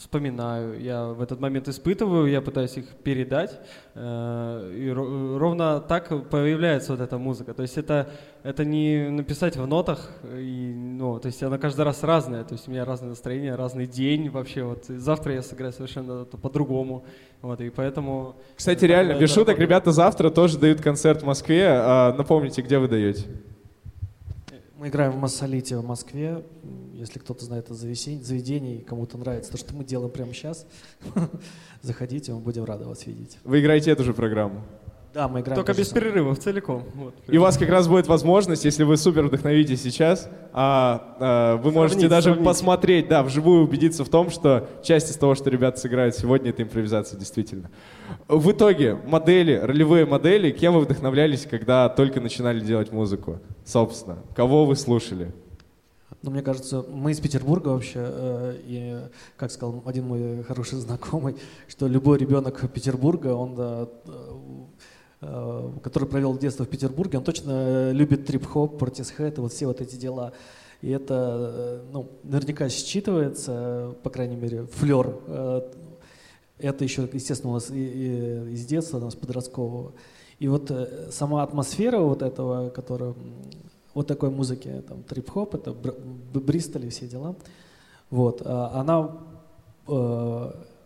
вспоминаю, 0.00 0.80
я 0.80 1.08
в 1.08 1.20
этот 1.20 1.40
момент 1.40 1.68
испытываю, 1.68 2.26
я 2.26 2.40
пытаюсь 2.40 2.74
их 2.78 2.86
передать, 3.04 3.60
э, 3.94 4.72
и 4.74 4.90
ровно 4.90 5.80
так 5.80 6.08
появляется 6.30 6.92
вот 6.92 7.02
эта 7.02 7.18
музыка. 7.18 7.52
То 7.52 7.60
есть 7.62 7.76
это, 7.76 8.08
это 8.42 8.64
не 8.64 9.10
написать 9.10 9.56
в 9.56 9.66
нотах, 9.66 10.10
и, 10.24 10.72
ну, 10.74 11.18
то 11.18 11.26
есть 11.26 11.42
она 11.42 11.58
каждый 11.58 11.82
раз 11.82 12.02
разная, 12.02 12.44
то 12.44 12.54
есть 12.54 12.66
у 12.66 12.70
меня 12.70 12.86
разное 12.86 13.10
настроение, 13.10 13.56
разный 13.56 13.86
день 13.86 14.30
вообще, 14.30 14.62
вот 14.62 14.86
завтра 14.86 15.34
я 15.34 15.42
сыграю 15.42 15.72
совершенно 15.74 16.24
по-другому, 16.24 17.04
вот, 17.42 17.60
и 17.60 17.68
поэтому... 17.68 18.36
Кстати, 18.56 18.86
реально, 18.86 19.18
без 19.18 19.30
шуток, 19.34 19.58
ребята 19.58 19.92
завтра 19.92 20.30
тоже 20.30 20.58
дают 20.58 20.80
концерт 20.80 21.22
в 21.22 21.26
Москве, 21.26 21.66
а, 21.68 22.14
напомните, 22.16 22.62
где 22.62 22.78
вы 22.78 22.88
даете? 22.88 23.26
Мы 24.80 24.88
играем 24.88 25.12
в 25.12 25.16
Массолите 25.18 25.76
в 25.76 25.84
Москве. 25.84 26.42
Если 26.94 27.18
кто-то 27.18 27.44
знает 27.44 27.66
это 27.66 27.74
заведение 27.74 28.78
и 28.78 28.82
кому-то 28.82 29.18
нравится 29.18 29.52
то, 29.52 29.58
что 29.58 29.74
мы 29.74 29.84
делаем 29.84 30.10
прямо 30.10 30.32
сейчас, 30.32 30.66
заходите, 31.82 32.32
мы 32.32 32.40
будем 32.40 32.64
рады 32.64 32.86
вас 32.86 33.04
видеть. 33.04 33.36
Вы 33.44 33.60
играете 33.60 33.90
эту 33.90 34.04
же 34.04 34.14
программу? 34.14 34.62
Да, 35.12 35.26
мы 35.26 35.40
играем. 35.40 35.56
Только 35.56 35.76
без 35.76 35.88
самое. 35.88 36.06
перерывов, 36.06 36.38
целиком. 36.38 36.84
Вот. 36.94 37.14
И 37.26 37.36
у 37.36 37.40
вас 37.40 37.58
как 37.58 37.68
раз 37.68 37.88
будет 37.88 38.06
возможность, 38.06 38.64
если 38.64 38.84
вы 38.84 38.96
супер 38.96 39.24
вдохновите 39.24 39.76
сейчас, 39.76 40.30
а, 40.52 41.16
а, 41.18 41.56
вы 41.56 41.62
сравнить, 41.62 41.74
можете 41.74 42.08
даже 42.08 42.24
сравнить. 42.24 42.44
посмотреть, 42.44 43.08
да, 43.08 43.22
вживую 43.24 43.64
убедиться 43.64 44.04
в 44.04 44.08
том, 44.08 44.30
что 44.30 44.68
часть 44.82 45.10
из 45.10 45.16
того, 45.16 45.34
что 45.34 45.50
ребята 45.50 45.80
сыграют 45.80 46.14
сегодня, 46.14 46.50
это 46.50 46.62
импровизация 46.62 47.18
действительно. 47.18 47.70
В 48.28 48.52
итоге 48.52 48.94
модели, 48.94 49.54
ролевые 49.54 50.06
модели, 50.06 50.52
кем 50.52 50.74
вы 50.74 50.80
вдохновлялись, 50.80 51.44
когда 51.44 51.88
только 51.88 52.20
начинали 52.20 52.60
делать 52.60 52.92
музыку? 52.92 53.40
Собственно, 53.64 54.18
кого 54.36 54.64
вы 54.64 54.76
слушали? 54.76 55.32
Ну, 56.22 56.30
мне 56.30 56.42
кажется, 56.42 56.84
мы 56.88 57.12
из 57.12 57.20
Петербурга 57.20 57.68
вообще, 57.68 57.98
э, 57.98 58.56
и, 58.66 58.98
как 59.36 59.50
сказал 59.50 59.82
один 59.86 60.06
мой 60.06 60.42
хороший 60.42 60.78
знакомый, 60.78 61.36
что 61.66 61.86
любой 61.86 62.18
ребенок 62.18 62.70
Петербурга, 62.72 63.28
он 63.28 63.54
да, 63.54 63.88
Э, 64.06 64.34
который 65.20 66.08
провел 66.08 66.36
детство 66.38 66.64
в 66.64 66.68
Петербурге, 66.68 67.18
он 67.18 67.24
точно 67.24 67.92
любит 67.92 68.24
трип-хоп, 68.24 68.78
портисхэт 68.78 69.36
и 69.36 69.40
вот 69.40 69.52
все 69.52 69.66
вот 69.66 69.80
эти 69.82 69.96
дела. 69.96 70.32
И 70.80 70.88
это 70.90 71.36
э, 71.54 71.82
ну, 71.92 72.08
наверняка 72.22 72.66
считывается, 72.66 73.92
по 74.02 74.08
крайней 74.08 74.36
мере, 74.36 74.64
флер. 74.64 75.14
Э, 75.26 75.70
это 76.58 76.84
еще, 76.84 77.06
естественно, 77.12 77.50
у 77.50 77.54
нас 77.54 77.70
из 77.70 78.64
детства, 78.64 78.96
у 78.96 79.00
нас 79.00 79.14
подросткового. 79.14 79.92
И 80.38 80.48
вот 80.48 80.72
сама 81.10 81.42
атмосфера 81.42 81.98
вот 81.98 82.22
этого, 82.22 82.70
которая, 82.70 83.14
вот 83.92 84.06
такой 84.06 84.30
музыки, 84.30 84.82
там, 84.88 85.02
трип-хоп, 85.02 85.54
это 85.54 85.74
Бристоль 86.32 86.86
и 86.86 86.88
все 86.88 87.06
дела, 87.06 87.34
вот, 88.10 88.40
она 88.46 89.18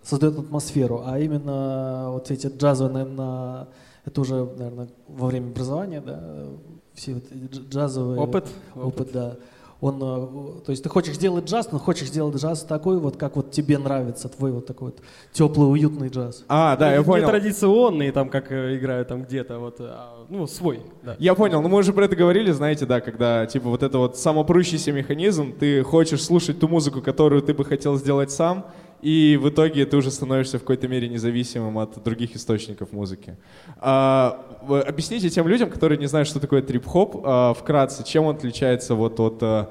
создает 0.03 0.39
атмосферу, 0.39 1.03
а 1.05 1.19
именно 1.19 2.11
вот 2.11 2.31
эти 2.31 2.47
джазовые, 2.47 2.93
наверное, 2.93 3.69
это 4.05 4.21
уже, 4.21 4.45
наверное, 4.45 4.89
во 5.09 5.29
время 5.29 5.49
образования, 5.49 6.01
да, 6.01 6.47
все 6.95 7.15
вот 7.15 7.25
джазовые... 7.71 8.21
Опыт. 8.21 8.49
Опыт, 8.75 8.85
опыт 8.85 9.13
да. 9.13 9.37
Он, 9.81 9.97
э, 9.97 10.63
то 10.65 10.71
есть 10.71 10.83
ты 10.83 10.89
хочешь 10.89 11.17
сделать 11.17 11.45
джаз, 11.45 11.71
но 11.71 11.79
хочешь 11.79 12.09
сделать 12.09 12.37
джаз 12.37 12.63
такой, 12.63 12.99
вот 12.99 13.19
как 13.19 13.37
вот 13.37 13.51
тебе 13.51 13.77
нравится, 13.77 14.31
твой 14.31 14.53
вот 14.53 14.65
такой 14.65 14.93
вот 14.93 15.01
теплый, 15.33 15.71
уютный 15.71 16.09
джаз. 16.09 16.45
А, 16.49 16.75
да, 16.77 16.93
я 16.93 16.99
не 16.99 17.05
понял. 17.05 17.25
Не 17.25 17.31
традиционный, 17.31 18.11
там, 18.11 18.31
как 18.31 18.51
э, 18.51 18.79
играют 18.79 19.09
там 19.09 19.25
где-то, 19.25 19.59
вот, 19.59 19.77
а, 19.81 20.25
ну, 20.31 20.47
свой. 20.47 20.81
Да. 21.03 21.17
Я 21.19 21.35
понял, 21.35 21.61
ну 21.61 21.69
мы 21.69 21.79
уже 21.79 21.93
про 21.93 22.07
это 22.07 22.17
говорили, 22.17 22.51
знаете, 22.53 22.87
да, 22.87 23.03
когда, 23.03 23.45
типа, 23.45 23.69
вот 23.69 23.83
это 23.83 23.99
вот 23.99 24.17
самопрущийся 24.17 24.91
механизм, 24.91 25.53
ты 25.53 25.83
хочешь 25.83 26.23
слушать 26.23 26.61
ту 26.61 26.69
музыку, 26.69 27.03
которую 27.03 27.43
ты 27.43 27.53
бы 27.53 27.65
хотел 27.67 27.97
сделать 27.97 28.31
сам, 28.31 28.67
и 29.05 29.37
в 29.37 29.51
итоге 29.51 29.85
ты 29.85 29.99
уже 29.99 30.11
становишься 30.11 30.57
в 30.57 30.63
какой-то 30.63 30.89
мере 30.89 31.11
независимым 31.11 31.77
от 31.77 32.03
других 32.03 32.35
источников 32.37 32.91
музыки. 32.91 33.37
А, 33.77 34.47
объясните 34.87 35.29
тем 35.29 35.47
людям, 35.47 35.69
которые 35.69 35.99
не 35.99 36.07
знают, 36.07 36.27
что 36.27 36.41
такое 36.41 36.63
трип-хоп, 36.63 37.21
а, 37.23 37.53
вкратце, 37.53 38.03
чем 38.03 38.25
он 38.25 38.37
отличается 38.37 38.95
вот 38.95 39.21
от 39.21 39.43
а, 39.43 39.71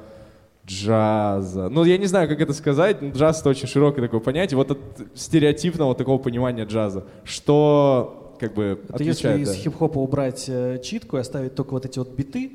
джаза. 0.68 1.70
Ну, 1.70 1.84
я 1.84 1.98
не 1.98 2.06
знаю, 2.06 2.30
как 2.30 2.42
это 2.42 2.54
сказать. 2.54 3.02
Джаз— 3.02 3.40
это 3.42 3.50
очень 3.50 3.68
широкое 3.68 4.06
такое 4.06 4.20
понятие. 4.20 4.56
Вот 4.56 4.70
от 4.70 4.80
стереотипного 5.16 5.96
такого 5.96 6.20
понимания 6.20 6.66
джаза. 6.66 7.08
Что, 7.24 8.36
как 8.40 8.54
бы 8.54 8.82
Это 8.84 8.94
отличает. 8.94 9.40
если 9.40 9.46
да. 9.46 9.52
из 9.52 9.64
хип-хопа 9.64 9.98
убрать 9.98 10.46
э, 10.48 10.80
читку 10.84 11.18
и 11.18 11.22
оставить 11.22 11.56
только 11.56 11.72
вот 11.72 11.88
эти 11.88 11.98
вот 11.98 12.16
биты, 12.16 12.52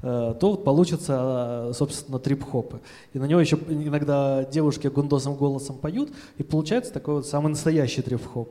то 0.00 0.50
вот 0.50 0.64
получится, 0.64 1.68
э, 1.70 1.72
собственно, 1.74 2.18
трип-хопы. 2.18 2.80
И 3.12 3.18
на 3.18 3.24
него 3.24 3.40
еще 3.40 3.58
иногда 3.68 4.44
девушки 4.44 4.88
гундосом 4.88 5.34
голосом 5.34 5.76
поют, 5.76 6.10
и 6.38 6.42
получается 6.42 6.92
такой 6.92 7.14
вот 7.16 7.26
самый 7.26 7.48
настоящий 7.48 8.02
трип-хоп. 8.02 8.50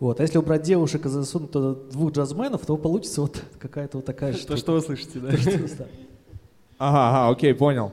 Вот. 0.00 0.20
А 0.20 0.22
если 0.22 0.38
убрать 0.38 0.62
девушек 0.62 1.06
и 1.06 1.08
засунуть 1.08 1.50
туда 1.50 1.80
двух 1.90 2.12
джазменов, 2.12 2.64
то 2.66 2.76
получится 2.76 3.20
вот 3.22 3.42
какая-то 3.58 3.98
вот 3.98 4.06
такая 4.06 4.32
То, 4.34 4.38
штука. 4.38 4.56
что 4.56 4.72
вы 4.72 4.80
слышите, 4.80 5.18
да? 5.18 5.30
То. 5.30 5.86
Ага, 6.78 7.08
ага, 7.08 7.28
окей, 7.32 7.54
понял. 7.54 7.92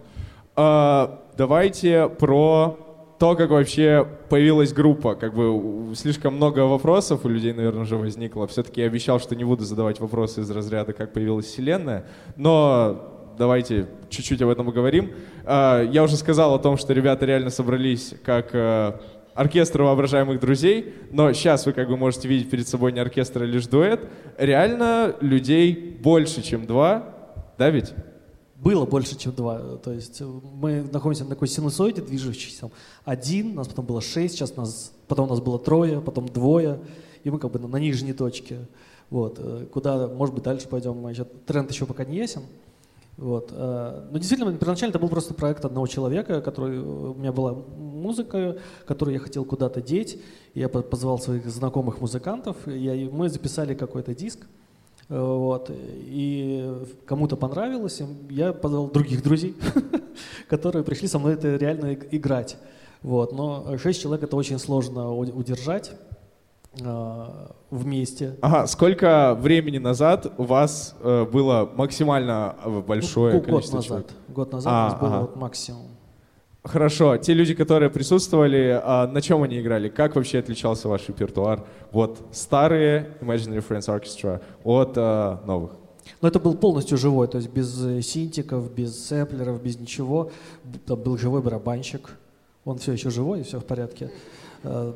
А, 0.55 1.21
давайте 1.37 2.07
про 2.07 2.77
то, 3.17 3.35
как 3.35 3.49
вообще 3.49 4.07
появилась 4.29 4.73
группа. 4.73 5.15
Как 5.15 5.33
бы 5.33 5.93
слишком 5.95 6.35
много 6.35 6.61
вопросов 6.61 7.23
у 7.23 7.29
людей, 7.29 7.53
наверное, 7.53 7.83
уже 7.83 7.95
возникло. 7.95 8.45
Все-таки 8.47 8.81
я 8.81 8.87
обещал, 8.87 9.19
что 9.19 9.35
не 9.35 9.43
буду 9.43 9.63
задавать 9.63 9.99
вопросы 9.99 10.41
из 10.41 10.51
разряда, 10.51 10.93
как 10.93 11.13
появилась 11.13 11.45
Вселенная. 11.45 12.05
Но 12.35 13.33
давайте 13.37 13.87
чуть-чуть 14.09 14.41
об 14.41 14.49
этом 14.49 14.65
поговорим. 14.65 15.13
А, 15.45 15.81
я 15.83 16.03
уже 16.03 16.17
сказал 16.17 16.53
о 16.53 16.59
том, 16.59 16.77
что 16.77 16.93
ребята 16.93 17.25
реально 17.25 17.49
собрались 17.49 18.13
как 18.23 18.49
э, 18.53 18.93
оркестр 19.33 19.83
воображаемых 19.83 20.39
друзей, 20.39 20.93
но 21.11 21.31
сейчас 21.33 21.65
вы 21.65 21.73
как 21.73 21.87
бы 21.87 21.97
можете 21.97 22.27
видеть 22.27 22.49
перед 22.49 22.67
собой 22.67 22.91
не 22.91 22.99
оркестр, 22.99 23.43
а 23.43 23.45
лишь 23.45 23.67
дуэт. 23.67 24.09
Реально 24.37 25.15
людей 25.21 25.97
больше, 26.01 26.41
чем 26.41 26.65
два, 26.65 27.13
да 27.57 27.69
ведь? 27.69 27.93
Было 28.55 28.85
больше, 28.85 29.17
чем 29.17 29.33
два. 29.33 29.77
То 29.77 29.91
есть 29.91 30.21
э, 30.21 30.25
мы 30.25 30.83
находимся 30.91 31.23
на 31.25 31.29
такой 31.31 31.47
синусоиде, 31.47 32.01
движущейся. 32.01 32.71
Один, 33.03 33.55
нас 33.55 33.67
потом 33.67 33.85
было 33.85 34.01
шесть, 34.01 34.35
сейчас 34.35 34.55
нас, 34.55 34.93
потом 35.07 35.25
у 35.25 35.29
нас 35.29 35.41
было 35.41 35.59
трое, 35.59 35.99
потом 35.99 36.27
двое, 36.29 36.79
и 37.23 37.29
мы 37.29 37.37
как 37.37 37.51
бы 37.51 37.59
на, 37.59 37.67
на 37.67 37.77
нижней 37.77 38.13
точке. 38.13 38.59
Вот. 39.09 39.35
э, 39.39 39.65
Куда, 39.71 40.07
может 40.07 40.33
быть, 40.33 40.43
дальше 40.43 40.67
пойдем, 40.69 40.97
мы 40.97 41.11
еще, 41.11 41.25
тренд 41.45 41.69
еще 41.69 41.85
пока 41.85 42.05
не 42.05 42.15
ясен. 42.17 42.43
Вот. 43.17 43.49
э, 43.51 44.07
Но 44.09 44.17
действительно, 44.17 44.53
первоначально 44.57 44.91
это 44.91 44.99
был 44.99 45.09
просто 45.09 45.33
проект 45.33 45.65
одного 45.65 45.87
человека, 45.87 46.41
который, 46.41 46.79
у 46.79 47.13
меня 47.13 47.33
была 47.33 47.53
музыка, 47.77 48.57
которую 48.85 49.15
я 49.15 49.19
хотел 49.19 49.43
куда-то 49.43 49.81
деть. 49.81 50.21
Я 50.53 50.69
по- 50.69 50.81
позвал 50.81 51.19
своих 51.19 51.45
знакомых 51.49 51.99
музыкантов, 51.99 52.55
и 52.67 53.09
мы 53.11 53.29
записали 53.29 53.73
какой-то 53.73 54.15
диск. 54.15 54.47
Э, 55.09 55.19
Вот. 55.19 55.69
И 55.71 56.73
кому-то 57.05 57.35
понравилось, 57.37 58.01
я 58.29 58.53
позвал 58.53 58.89
других 58.89 59.21
друзей, 59.23 59.55
которые 60.49 60.83
пришли 60.83 61.07
со 61.07 61.19
мной 61.19 61.33
это 61.33 61.55
реально 61.55 61.93
иг- 61.93 62.07
играть. 62.11 62.57
Вот. 63.01 63.31
Но 63.33 63.77
шесть 63.77 64.01
человек 64.01 64.23
это 64.23 64.35
очень 64.35 64.57
сложно 64.59 65.13
удержать 65.13 65.91
э, 66.81 67.25
вместе. 67.69 68.35
Ага, 68.41 68.67
сколько 68.67 69.35
времени 69.39 69.77
назад 69.77 70.31
у 70.37 70.43
вас 70.43 70.95
э, 71.01 71.25
было 71.25 71.69
максимально 71.75 72.55
э, 72.65 72.81
большое 72.81 73.33
Ну, 73.35 73.39
год 73.39 73.45
количество 73.47 73.75
назад. 73.77 73.87
человек? 73.87 74.07
Год 74.29 74.51
назад 74.53 74.73
А, 74.73 74.75
у 74.87 74.89
нас 74.91 74.99
было 74.99 75.09
ага. 75.09 75.21
вот 75.21 75.35
максимум. 75.35 75.87
Хорошо, 76.65 77.17
те 77.17 77.33
люди, 77.33 77.53
которые 77.53 77.91
присутствовали, 77.91 78.81
а, 78.83 79.05
на 79.07 79.21
чем 79.21 79.43
они 79.43 79.61
играли? 79.61 79.87
Как 79.87 80.15
вообще 80.15 80.39
отличался 80.39 80.89
ваш 80.89 81.07
репертуар? 81.07 81.63
Вот 81.91 82.19
старые 82.31 83.11
Imaginary 83.21 83.63
Friends 83.67 83.87
Orchestra 83.87 84.41
от 84.63 84.93
а, 84.97 85.43
новых? 85.45 85.71
Но 86.21 86.27
это 86.27 86.39
был 86.39 86.55
полностью 86.55 86.97
живой, 86.97 87.27
то 87.27 87.37
есть 87.37 87.51
без 87.51 87.85
э, 87.85 88.01
синтиков, 88.01 88.73
без 88.73 89.05
сэмплеров, 89.05 89.61
без 89.61 89.79
ничего. 89.79 90.31
Там 90.87 90.99
был 90.99 91.17
живой 91.17 91.41
барабанщик, 91.41 92.09
он 92.63 92.77
все 92.79 92.93
еще 92.93 93.11
живой, 93.11 93.43
все 93.43 93.59
в 93.59 93.65
порядке. 93.65 94.11
Э, 94.63 94.93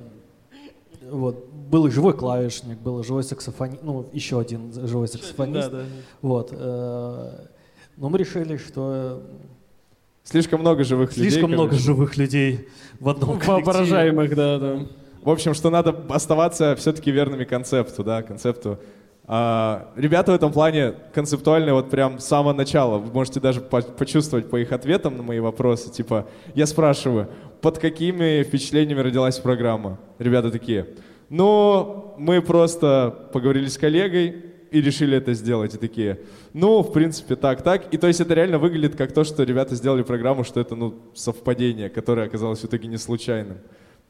Вот. 1.12 1.50
Был 1.70 1.86
и 1.86 1.92
живой 1.92 2.14
клавишник, 2.14 2.80
был 2.80 3.00
и 3.00 3.04
живой 3.04 3.24
саксофонист, 3.24 3.84
ну, 3.84 4.08
еще 4.12 4.40
один 4.40 4.72
живой 4.74 5.08
саксофонист. 5.08 5.70
Да, 5.72 5.78
да. 5.78 5.86
Вот. 6.22 6.50
э, 6.52 7.48
Но 7.98 8.10
мы 8.10 8.18
решили, 8.18 8.58
что 8.58 9.22
Слишком 10.24 10.62
много 10.62 10.84
живых 10.84 11.16
людей. 11.18 11.32
слишком 11.32 11.52
много 11.52 11.70
короче. 11.70 11.86
живых 11.86 12.18
людей 12.18 12.68
в 13.00 13.10
одном 13.10 13.40
коллективе. 13.40 13.54
Воображаемых, 13.54 14.36
да, 14.36 14.60
да. 14.60 14.80
В 15.22 15.30
общем, 15.30 15.54
что 15.54 15.70
надо 15.70 15.96
оставаться 16.10 16.76
все-таки 16.76 17.12
верными 17.12 17.44
концепту, 17.44 18.04
да, 18.04 18.22
концепту. 18.22 18.80
А, 19.26 19.92
ребята 19.96 20.32
в 20.32 20.36
этом 20.36 20.52
плане 20.52 20.94
концептуальные 21.14 21.74
вот 21.74 21.90
прям 21.90 22.20
с 22.20 22.26
самого 22.26 22.54
начала. 22.54 22.98
Вы 22.98 23.12
можете 23.12 23.40
даже 23.40 23.62
по- 23.62 23.82
почувствовать 23.82 24.50
по 24.50 24.58
их 24.60 24.72
ответам 24.72 25.18
на 25.18 25.24
мои 25.24 25.40
вопросы. 25.40 25.92
Типа, 25.92 26.28
я 26.56 26.66
спрашиваю, 26.66 27.28
под 27.62 27.78
какими 27.78 28.44
впечатлениями 28.44 29.02
родилась 29.02 29.38
программа? 29.40 30.00
Ребята 30.18 30.50
такие, 30.50 30.88
ну, 31.30 32.16
мы 32.18 32.42
просто 32.42 33.30
поговорили 33.34 33.68
с 33.68 33.78
коллегой 33.78 34.46
и 34.72 34.82
решили 34.82 35.18
это 35.18 35.34
сделать. 35.34 35.76
И 35.76 35.78
такие, 35.78 36.20
ну, 36.54 36.82
в 36.82 36.92
принципе, 36.92 37.36
так, 37.36 37.62
так. 37.62 37.94
И 37.94 37.98
то 37.98 38.08
есть 38.08 38.22
это 38.22 38.34
реально 38.34 38.60
выглядит 38.60 38.96
как 38.96 39.12
то, 39.12 39.24
что 39.24 39.44
ребята 39.44 39.76
сделали 39.76 40.04
программу, 40.04 40.44
что 40.44 40.60
это, 40.60 40.76
ну, 40.76 40.96
совпадение, 41.14 41.90
которое 41.90 42.28
оказалось 42.28 42.60
в 42.60 42.66
итоге 42.66 42.88
не 42.88 42.98
случайным. 42.98 43.58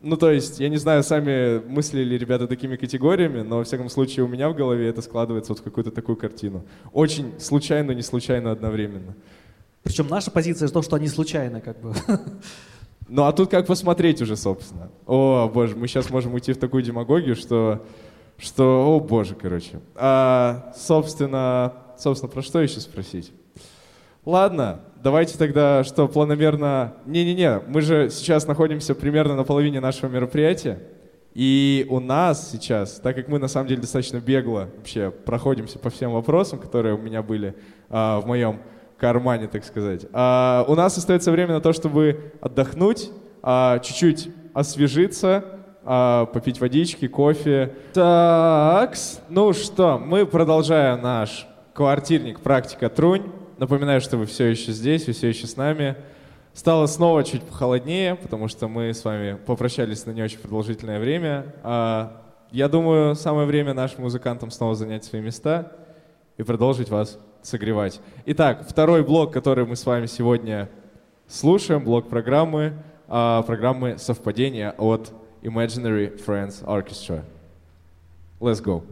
Ну, 0.02 0.16
то 0.16 0.32
есть, 0.32 0.62
я 0.62 0.70
не 0.70 0.78
знаю, 0.78 1.04
сами 1.04 1.60
мыслили 1.68 2.18
ребята 2.18 2.48
такими 2.48 2.78
категориями, 2.78 3.42
но, 3.42 3.58
во 3.58 3.64
всяком 3.66 3.90
случае, 3.90 4.26
у 4.26 4.30
меня 4.30 4.50
в 4.50 4.56
голове 4.56 4.88
это 4.88 5.02
складывается 5.02 5.52
вот 5.52 5.60
в 5.60 5.64
какую-то 5.64 5.92
такую 5.92 6.16
картину. 6.16 6.64
Очень 6.94 7.34
случайно, 7.40 7.92
не 7.92 8.02
случайно 8.02 8.52
одновременно. 8.52 9.16
Причем 9.84 10.08
наша 10.08 10.32
позиция 10.32 10.70
в 10.70 10.72
том, 10.72 10.84
что 10.84 10.96
они 10.96 11.08
случайно 11.08 11.60
как 11.62 11.82
бы. 11.82 11.94
Ну, 13.10 13.24
а 13.24 13.34
тут 13.34 13.50
как 13.50 13.66
посмотреть 13.66 14.22
уже, 14.22 14.38
собственно. 14.38 14.92
О, 15.08 15.50
боже, 15.52 15.76
мы 15.76 15.88
сейчас 15.88 16.12
можем 16.12 16.36
уйти 16.36 16.54
в 16.54 16.58
такую 16.58 16.84
демагогию, 16.84 17.36
что, 17.36 17.84
что 18.40 18.88
о, 18.88 19.00
боже, 19.00 19.36
короче. 19.36 19.80
А, 19.96 20.74
собственно, 20.76 21.74
собственно, 21.98 22.32
про 22.32 22.42
что 22.42 22.62
еще 22.62 22.80
спросить? 22.80 23.32
Ладно, 24.26 24.82
давайте 25.04 25.38
тогда, 25.38 25.84
что 25.84 26.08
планомерно... 26.08 26.94
Не-не-не, 27.06 27.62
мы 27.68 27.82
же 27.82 28.10
сейчас 28.10 28.48
находимся 28.48 28.96
примерно 28.96 29.36
на 29.36 29.44
половине 29.44 29.80
нашего 29.80 30.10
мероприятия. 30.10 30.82
И 31.34 31.86
у 31.90 32.00
нас 32.00 32.50
сейчас, 32.52 33.00
так 33.00 33.16
как 33.16 33.28
мы 33.28 33.40
на 33.40 33.48
самом 33.48 33.68
деле 33.68 33.82
достаточно 33.82 34.18
бегло 34.18 34.70
вообще 34.78 35.12
проходимся 35.12 35.78
по 35.78 35.90
всем 35.90 36.12
вопросам, 36.12 36.60
которые 36.60 36.96
у 36.96 36.98
меня 36.98 37.22
были 37.22 37.56
а, 37.90 38.20
в 38.20 38.26
моем 38.26 38.60
кармане, 38.98 39.48
так 39.48 39.64
сказать, 39.64 40.06
а, 40.12 40.66
у 40.68 40.76
нас 40.76 40.98
остается 40.98 41.32
время 41.32 41.54
на 41.54 41.62
то, 41.62 41.72
чтобы 41.72 42.34
отдохнуть, 42.42 43.12
а, 43.42 43.80
чуть-чуть 43.80 44.30
освежиться, 44.54 45.59
а, 45.92 46.28
попить 46.28 46.62
водички, 46.62 47.08
кофе. 47.08 47.74
Так, 47.94 48.96
ну 49.28 49.54
что, 49.54 49.98
мы 49.98 50.28
продолжаем 50.28 51.02
наш 51.02 51.48
квартирник 51.74 52.42
«Практика 52.42 52.90
Трунь». 52.90 53.24
Напоминаю, 53.58 54.00
что 54.00 54.18
вы 54.18 54.28
все 54.28 54.46
еще 54.46 54.72
здесь, 54.72 55.08
вы 55.08 55.14
все 55.14 55.30
еще 55.30 55.48
с 55.48 55.58
нами. 55.58 55.96
Стало 56.54 56.86
снова 56.86 57.24
чуть 57.24 57.42
похолоднее, 57.42 58.14
потому 58.14 58.48
что 58.50 58.68
мы 58.68 58.94
с 58.94 59.04
вами 59.04 59.36
попрощались 59.48 60.06
на 60.06 60.12
не 60.12 60.22
очень 60.22 60.38
продолжительное 60.38 61.00
время. 61.00 61.56
А, 61.64 62.22
я 62.52 62.70
думаю, 62.70 63.16
самое 63.16 63.48
время 63.48 63.74
нашим 63.74 64.04
музыкантам 64.04 64.52
снова 64.52 64.76
занять 64.76 65.06
свои 65.06 65.22
места 65.22 65.72
и 66.38 66.44
продолжить 66.44 66.90
вас 66.90 67.18
согревать. 67.42 68.00
Итак, 68.28 68.64
второй 68.70 69.02
блок, 69.04 69.34
который 69.34 69.66
мы 69.66 69.76
с 69.76 69.88
вами 69.88 70.06
сегодня 70.06 70.70
слушаем, 71.28 71.84
блок 71.84 72.10
программы, 72.10 72.74
а, 73.08 73.42
программы 73.42 73.98
«Совпадение» 73.98 74.76
от 74.78 75.14
Imaginary 75.42 76.18
Friends 76.18 76.64
Orchestra. 76.66 77.24
Let's 78.40 78.60
go. 78.60 78.84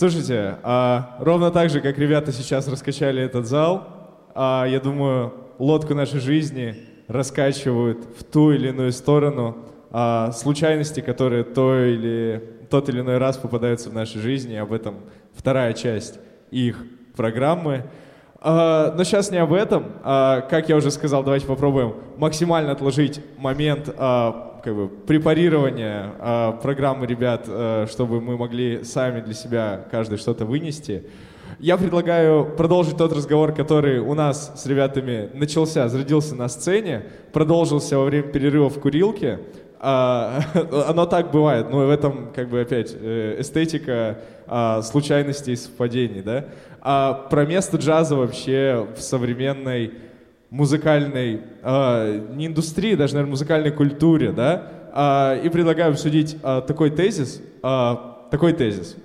Слушайте, 0.00 0.56
а, 0.62 1.16
ровно 1.18 1.50
так 1.50 1.68
же, 1.68 1.82
как 1.82 1.98
ребята 1.98 2.32
сейчас 2.32 2.66
раскачали 2.68 3.22
этот 3.22 3.44
зал, 3.44 3.86
а, 4.34 4.64
я 4.66 4.80
думаю, 4.80 5.34
лодку 5.58 5.94
нашей 5.94 6.20
жизни 6.20 6.74
раскачивают 7.06 8.06
в 8.18 8.24
ту 8.24 8.50
или 8.50 8.70
иную 8.70 8.92
сторону 8.92 9.58
а, 9.90 10.32
случайности, 10.32 11.00
которые 11.00 11.44
то 11.44 11.78
или, 11.78 12.42
тот 12.70 12.88
или 12.88 13.00
иной 13.00 13.18
раз 13.18 13.36
попадаются 13.36 13.90
в 13.90 13.92
нашей 13.92 14.22
жизни. 14.22 14.54
Об 14.54 14.72
этом 14.72 15.00
вторая 15.34 15.74
часть 15.74 16.18
их 16.50 16.82
программы. 17.14 17.84
А, 18.40 18.94
но 18.96 19.04
сейчас 19.04 19.30
не 19.30 19.36
об 19.36 19.52
этом. 19.52 19.84
А, 20.02 20.40
как 20.40 20.70
я 20.70 20.76
уже 20.76 20.90
сказал, 20.92 21.22
давайте 21.24 21.46
попробуем 21.46 21.96
максимально 22.16 22.72
отложить 22.72 23.20
момент 23.36 23.94
а, 23.98 24.49
как 24.62 24.74
бы, 24.74 24.88
препарирования 24.88 26.12
а, 26.18 26.52
программы 26.52 27.06
ребят, 27.06 27.44
а, 27.48 27.86
чтобы 27.86 28.20
мы 28.20 28.36
могли 28.36 28.84
сами 28.84 29.20
для 29.20 29.34
себя 29.34 29.84
каждый 29.90 30.18
что-то 30.18 30.44
вынести. 30.44 31.04
Я 31.58 31.76
предлагаю 31.76 32.44
продолжить 32.44 32.96
тот 32.96 33.12
разговор, 33.12 33.52
который 33.52 33.98
у 33.98 34.14
нас 34.14 34.52
с 34.56 34.66
ребятами 34.66 35.28
начался, 35.34 35.88
зародился 35.88 36.34
на 36.34 36.48
сцене, 36.48 37.02
продолжился 37.32 37.98
во 37.98 38.04
время 38.04 38.28
перерыва 38.28 38.70
в 38.70 38.80
курилке. 38.80 39.40
А, 39.78 40.40
оно 40.88 41.06
так 41.06 41.30
бывает, 41.30 41.70
но 41.70 41.86
в 41.86 41.90
этом 41.90 42.32
как 42.34 42.48
бы 42.48 42.60
опять 42.60 42.94
э, 42.94 43.36
эстетика 43.40 44.18
а, 44.46 44.82
случайностей 44.82 45.52
и 45.52 45.56
совпадений, 45.56 46.22
да? 46.22 46.46
А 46.82 47.12
про 47.12 47.44
место 47.44 47.76
джаза 47.76 48.16
вообще 48.16 48.86
в 48.96 49.00
современной 49.00 49.92
музыкальной, 50.50 51.42
а, 51.62 52.18
не 52.34 52.46
индустрии, 52.46 52.94
даже, 52.94 53.14
наверное, 53.14 53.30
музыкальной 53.30 53.70
культуре, 53.70 54.32
да? 54.32 54.66
А, 54.92 55.40
и 55.42 55.48
предлагаю 55.48 55.92
обсудить 55.92 56.36
а, 56.42 56.60
такой 56.60 56.90
тезис, 56.90 57.40
а, 57.62 58.26
такой 58.30 58.52
тезис. 58.52 58.96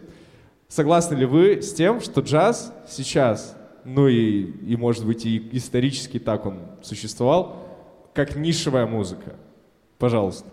Согласны 0.68 1.16
ли 1.16 1.26
вы 1.26 1.62
с 1.62 1.74
тем, 1.74 2.02
что 2.02 2.22
джаз 2.22 2.74
сейчас, 2.88 3.56
ну 3.84 4.08
и, 4.08 4.42
и 4.42 4.76
может 4.76 5.06
быть 5.06 5.26
и 5.26 5.50
исторически 5.52 6.20
так 6.20 6.46
он 6.48 6.60
существовал, 6.82 8.10
как 8.14 8.36
нишевая 8.36 8.88
музыка? 8.88 9.36
Пожалуйста. 10.00 10.50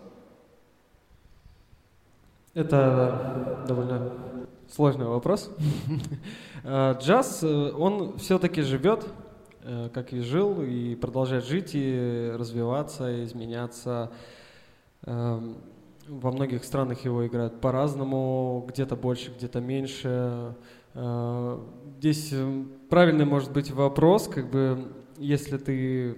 Это 2.53 3.65
довольно 3.67 4.13
сложный 4.69 5.07
вопрос. 5.07 5.49
Джаз, 6.65 7.39
э, 7.41 7.71
он 7.71 8.17
все-таки 8.19 8.61
живет, 8.61 9.03
э, 9.03 9.22
как 9.93 10.13
и 10.13 10.19
жил, 10.19 10.61
и 10.61 10.95
продолжает 10.95 11.45
жить, 11.45 11.71
и 11.73 12.31
развиваться, 12.35 13.11
и 13.11 13.23
изменяться. 13.23 14.11
Эм, 15.05 15.57
во 16.07 16.31
многих 16.31 16.63
странах 16.63 17.05
его 17.05 17.25
играют 17.25 17.61
по-разному, 17.61 18.65
где-то 18.67 18.95
больше, 18.95 19.31
где-то 19.37 19.61
меньше. 19.61 20.55
Э, 20.93 21.59
здесь 21.99 22.33
правильный 22.89 23.25
может 23.25 23.51
быть 23.51 23.71
вопрос, 23.71 24.27
как 24.27 24.49
бы, 24.49 24.91
если 25.17 25.57
ты 25.57 26.17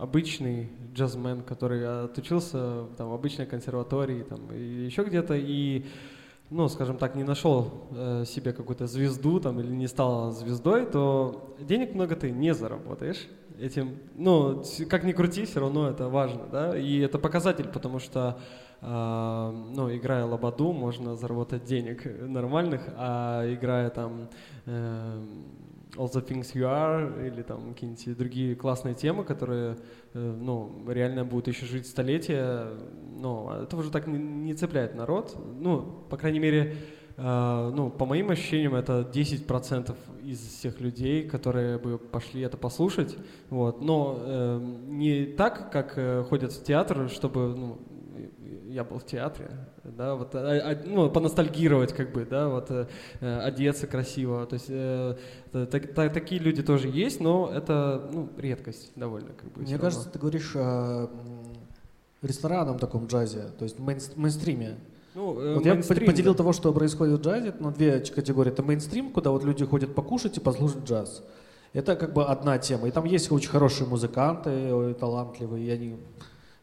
обычный 0.00 0.70
джазмен, 0.94 1.42
который 1.42 2.04
отучился 2.04 2.86
там, 2.96 3.10
в 3.10 3.14
обычной 3.14 3.44
консерватории 3.44 4.22
там, 4.22 4.50
и 4.52 4.86
еще 4.86 5.04
где-то, 5.04 5.34
и, 5.34 5.84
ну, 6.50 6.68
скажем 6.68 6.96
так, 6.96 7.14
не 7.14 7.24
нашел 7.24 7.88
э, 7.90 8.24
себе 8.26 8.52
какую-то 8.52 8.86
звезду 8.86 9.40
там, 9.40 9.60
или 9.60 9.70
не 9.70 9.88
стал 9.88 10.30
звездой, 10.32 10.86
то 10.86 11.56
денег 11.60 11.94
много 11.94 12.14
ты 12.14 12.30
не 12.30 12.54
заработаешь 12.54 13.28
этим. 13.58 13.98
Ну, 14.14 14.62
как 14.88 15.04
ни 15.04 15.12
крути, 15.12 15.44
все 15.44 15.60
равно 15.60 15.88
это 15.88 16.08
важно, 16.08 16.46
да, 16.50 16.78
и 16.78 16.98
это 16.98 17.18
показатель, 17.18 17.68
потому 17.68 17.98
что 17.98 18.38
Uh, 18.82 19.72
ну, 19.74 19.90
играя 19.96 20.26
лободу, 20.26 20.70
можно 20.72 21.16
заработать 21.16 21.64
денег 21.64 22.04
нормальных, 22.04 22.82
а 22.94 23.50
играя 23.50 23.88
там 23.88 24.28
uh, 24.66 25.26
All 25.96 26.10
the 26.12 26.26
Things 26.26 26.52
You 26.54 26.62
Are 26.62 27.26
или 27.26 27.42
там 27.42 27.72
какие-нибудь 27.72 28.16
другие 28.16 28.54
классные 28.54 28.94
темы, 28.94 29.24
которые, 29.24 29.76
э, 30.14 30.18
ну, 30.18 30.84
реально 30.88 31.24
будут 31.24 31.48
еще 31.48 31.66
жить 31.66 31.86
столетия, 31.86 32.68
но 33.16 33.60
это 33.62 33.76
уже 33.76 33.90
так 33.90 34.06
не, 34.06 34.54
цепляет 34.54 34.94
народ. 34.94 35.36
Ну, 35.60 36.04
по 36.08 36.16
крайней 36.16 36.40
мере, 36.40 36.76
Uh, 37.18 37.70
ну, 37.70 37.88
по 37.88 38.04
моим 38.04 38.28
ощущениям, 38.28 38.74
это 38.74 39.00
10% 39.10 39.96
из 40.22 40.38
всех 40.38 40.82
людей, 40.82 41.26
которые 41.26 41.78
бы 41.78 41.96
пошли 41.96 42.42
это 42.42 42.58
послушать. 42.58 43.16
Вот. 43.48 43.80
Но 43.80 44.18
uh, 44.20 44.88
не 44.90 45.24
так, 45.24 45.72
как 45.72 45.94
ходят 46.28 46.52
в 46.52 46.62
театр, 46.62 47.08
чтобы 47.08 47.54
ну, 47.56 47.78
я 48.76 48.84
был 48.84 48.98
в 48.98 49.06
театре, 49.06 49.50
да, 49.84 50.14
вот, 50.14 50.34
а, 50.34 50.38
а, 50.38 50.82
ну, 50.84 51.08
поностальгировать, 51.10 51.94
как 51.94 52.12
бы, 52.12 52.26
да, 52.26 52.48
вот, 52.48 52.70
э, 52.70 52.86
одеться 53.20 53.86
красиво, 53.86 54.44
то 54.44 54.54
есть 54.54 54.66
э, 54.68 55.16
так, 55.50 55.94
так, 55.94 56.12
такие 56.12 56.38
люди 56.38 56.62
тоже 56.62 56.88
есть, 56.88 57.18
но 57.18 57.50
это, 57.50 58.10
ну, 58.12 58.28
редкость 58.36 58.92
довольно, 58.94 59.32
как 59.32 59.50
бы. 59.52 59.62
Мне 59.62 59.78
кажется, 59.78 60.10
ты 60.10 60.18
говоришь 60.18 60.52
о 60.56 61.08
ресторанном 62.20 62.78
таком 62.78 63.06
джазе, 63.06 63.44
то 63.58 63.64
есть 63.64 63.78
мейн, 63.78 63.98
мейнстриме. 64.14 64.76
Ну, 65.14 65.40
э, 65.40 65.54
вот 65.54 65.64
я 65.64 65.76
поделил 65.76 66.32
да. 66.32 66.38
того, 66.38 66.52
что 66.52 66.70
происходит 66.74 67.18
в 67.18 67.22
джазе, 67.22 67.54
на 67.58 67.72
две 67.72 68.00
категории. 68.00 68.52
Это 68.52 68.62
мейнстрим, 68.62 69.10
куда 69.10 69.30
вот 69.30 69.42
люди 69.42 69.64
ходят 69.64 69.94
покушать 69.94 70.36
и 70.36 70.40
послушать 70.40 70.84
джаз. 70.84 71.24
Это 71.72 71.96
как 71.96 72.12
бы 72.12 72.26
одна 72.26 72.58
тема. 72.58 72.88
И 72.88 72.90
там 72.90 73.06
есть 73.06 73.32
очень 73.32 73.48
хорошие 73.48 73.88
музыканты, 73.88 74.94
талантливые, 75.00 75.66
и 75.66 75.70
они 75.70 75.96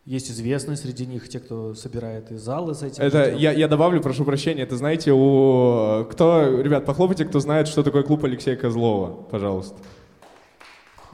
есть 0.05 0.29
известные 0.29 0.75
среди 0.75 1.05
них 1.05 1.29
те, 1.29 1.39
кто 1.39 1.73
собирает 1.75 2.31
и 2.31 2.35
залы 2.35 2.75
с 2.75 2.83
этим. 2.83 3.03
Это 3.03 3.31
я, 3.31 3.51
я 3.51 3.67
добавлю, 3.67 4.01
прошу 4.01 4.25
прощения, 4.25 4.63
это 4.63 4.75
знаете, 4.75 5.11
у 5.13 6.05
кто, 6.11 6.61
ребят, 6.61 6.85
похлопайте, 6.85 7.25
кто 7.25 7.39
знает, 7.39 7.67
что 7.67 7.83
такое 7.83 8.03
клуб 8.03 8.23
Алексея 8.25 8.55
Козлова, 8.55 9.23
пожалуйста. 9.29 9.77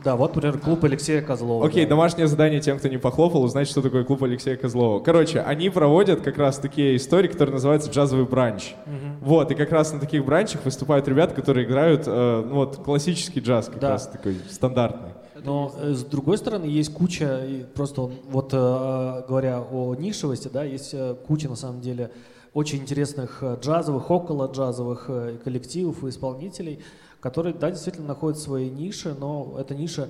Да, 0.04 0.16
вот, 0.16 0.34
например, 0.34 0.58
клуб 0.60 0.84
Алексея 0.86 1.22
Козлова. 1.22 1.66
Окей, 1.66 1.84
да. 1.84 1.90
домашнее 1.90 2.28
задание 2.28 2.62
тем, 2.62 2.80
кто 2.80 2.88
не 2.88 2.98
похлопал, 2.98 3.44
узнать, 3.44 3.68
что 3.68 3.82
такое 3.82 4.06
клуб 4.06 4.24
Алексея 4.24 4.56
Козлова. 4.56 5.02
Короче, 5.02 5.42
они 5.42 5.70
проводят 5.70 6.22
как 6.22 6.38
раз 6.38 6.58
такие 6.58 6.96
истории, 6.96 7.28
которые 7.28 7.54
называются 7.54 7.92
джазовый 7.92 8.26
бранч. 8.26 8.76
Угу. 8.86 9.28
Вот, 9.28 9.52
и 9.52 9.56
как 9.56 9.72
раз 9.72 9.92
на 9.92 10.00
таких 10.00 10.24
бранчах 10.24 10.64
выступают 10.64 11.08
ребята, 11.08 11.36
которые 11.36 11.66
играют, 11.66 12.04
э, 12.08 12.46
ну 12.48 12.56
вот, 12.56 12.78
классический 12.78 13.42
джаз 13.42 13.68
как 13.68 13.80
да. 13.80 13.90
раз 13.90 14.08
такой, 14.08 14.38
стандартный. 14.50 15.12
Но 15.44 15.74
э, 15.78 15.94
с 15.94 16.04
другой 16.04 16.38
стороны 16.38 16.66
есть 16.66 16.94
куча, 16.94 17.68
просто 17.76 18.12
вот 18.30 18.54
э, 18.54 19.24
говоря 19.28 19.62
о 19.62 19.96
нишевости, 19.96 20.48
да, 20.48 20.64
есть 20.64 20.94
э, 20.94 21.16
куча 21.28 21.50
на 21.50 21.56
самом 21.56 21.82
деле 21.82 22.12
очень 22.54 22.80
интересных 22.80 23.44
джазовых, 23.62 24.10
около 24.10 24.52
джазовых 24.52 25.10
коллективов 25.44 26.04
и 26.04 26.10
исполнителей, 26.10 26.80
которые, 27.20 27.54
да, 27.54 27.70
действительно 27.70 28.08
находят 28.08 28.40
свои 28.40 28.70
ниши, 28.70 29.14
но 29.14 29.56
эта 29.60 29.76
ниша 29.76 30.10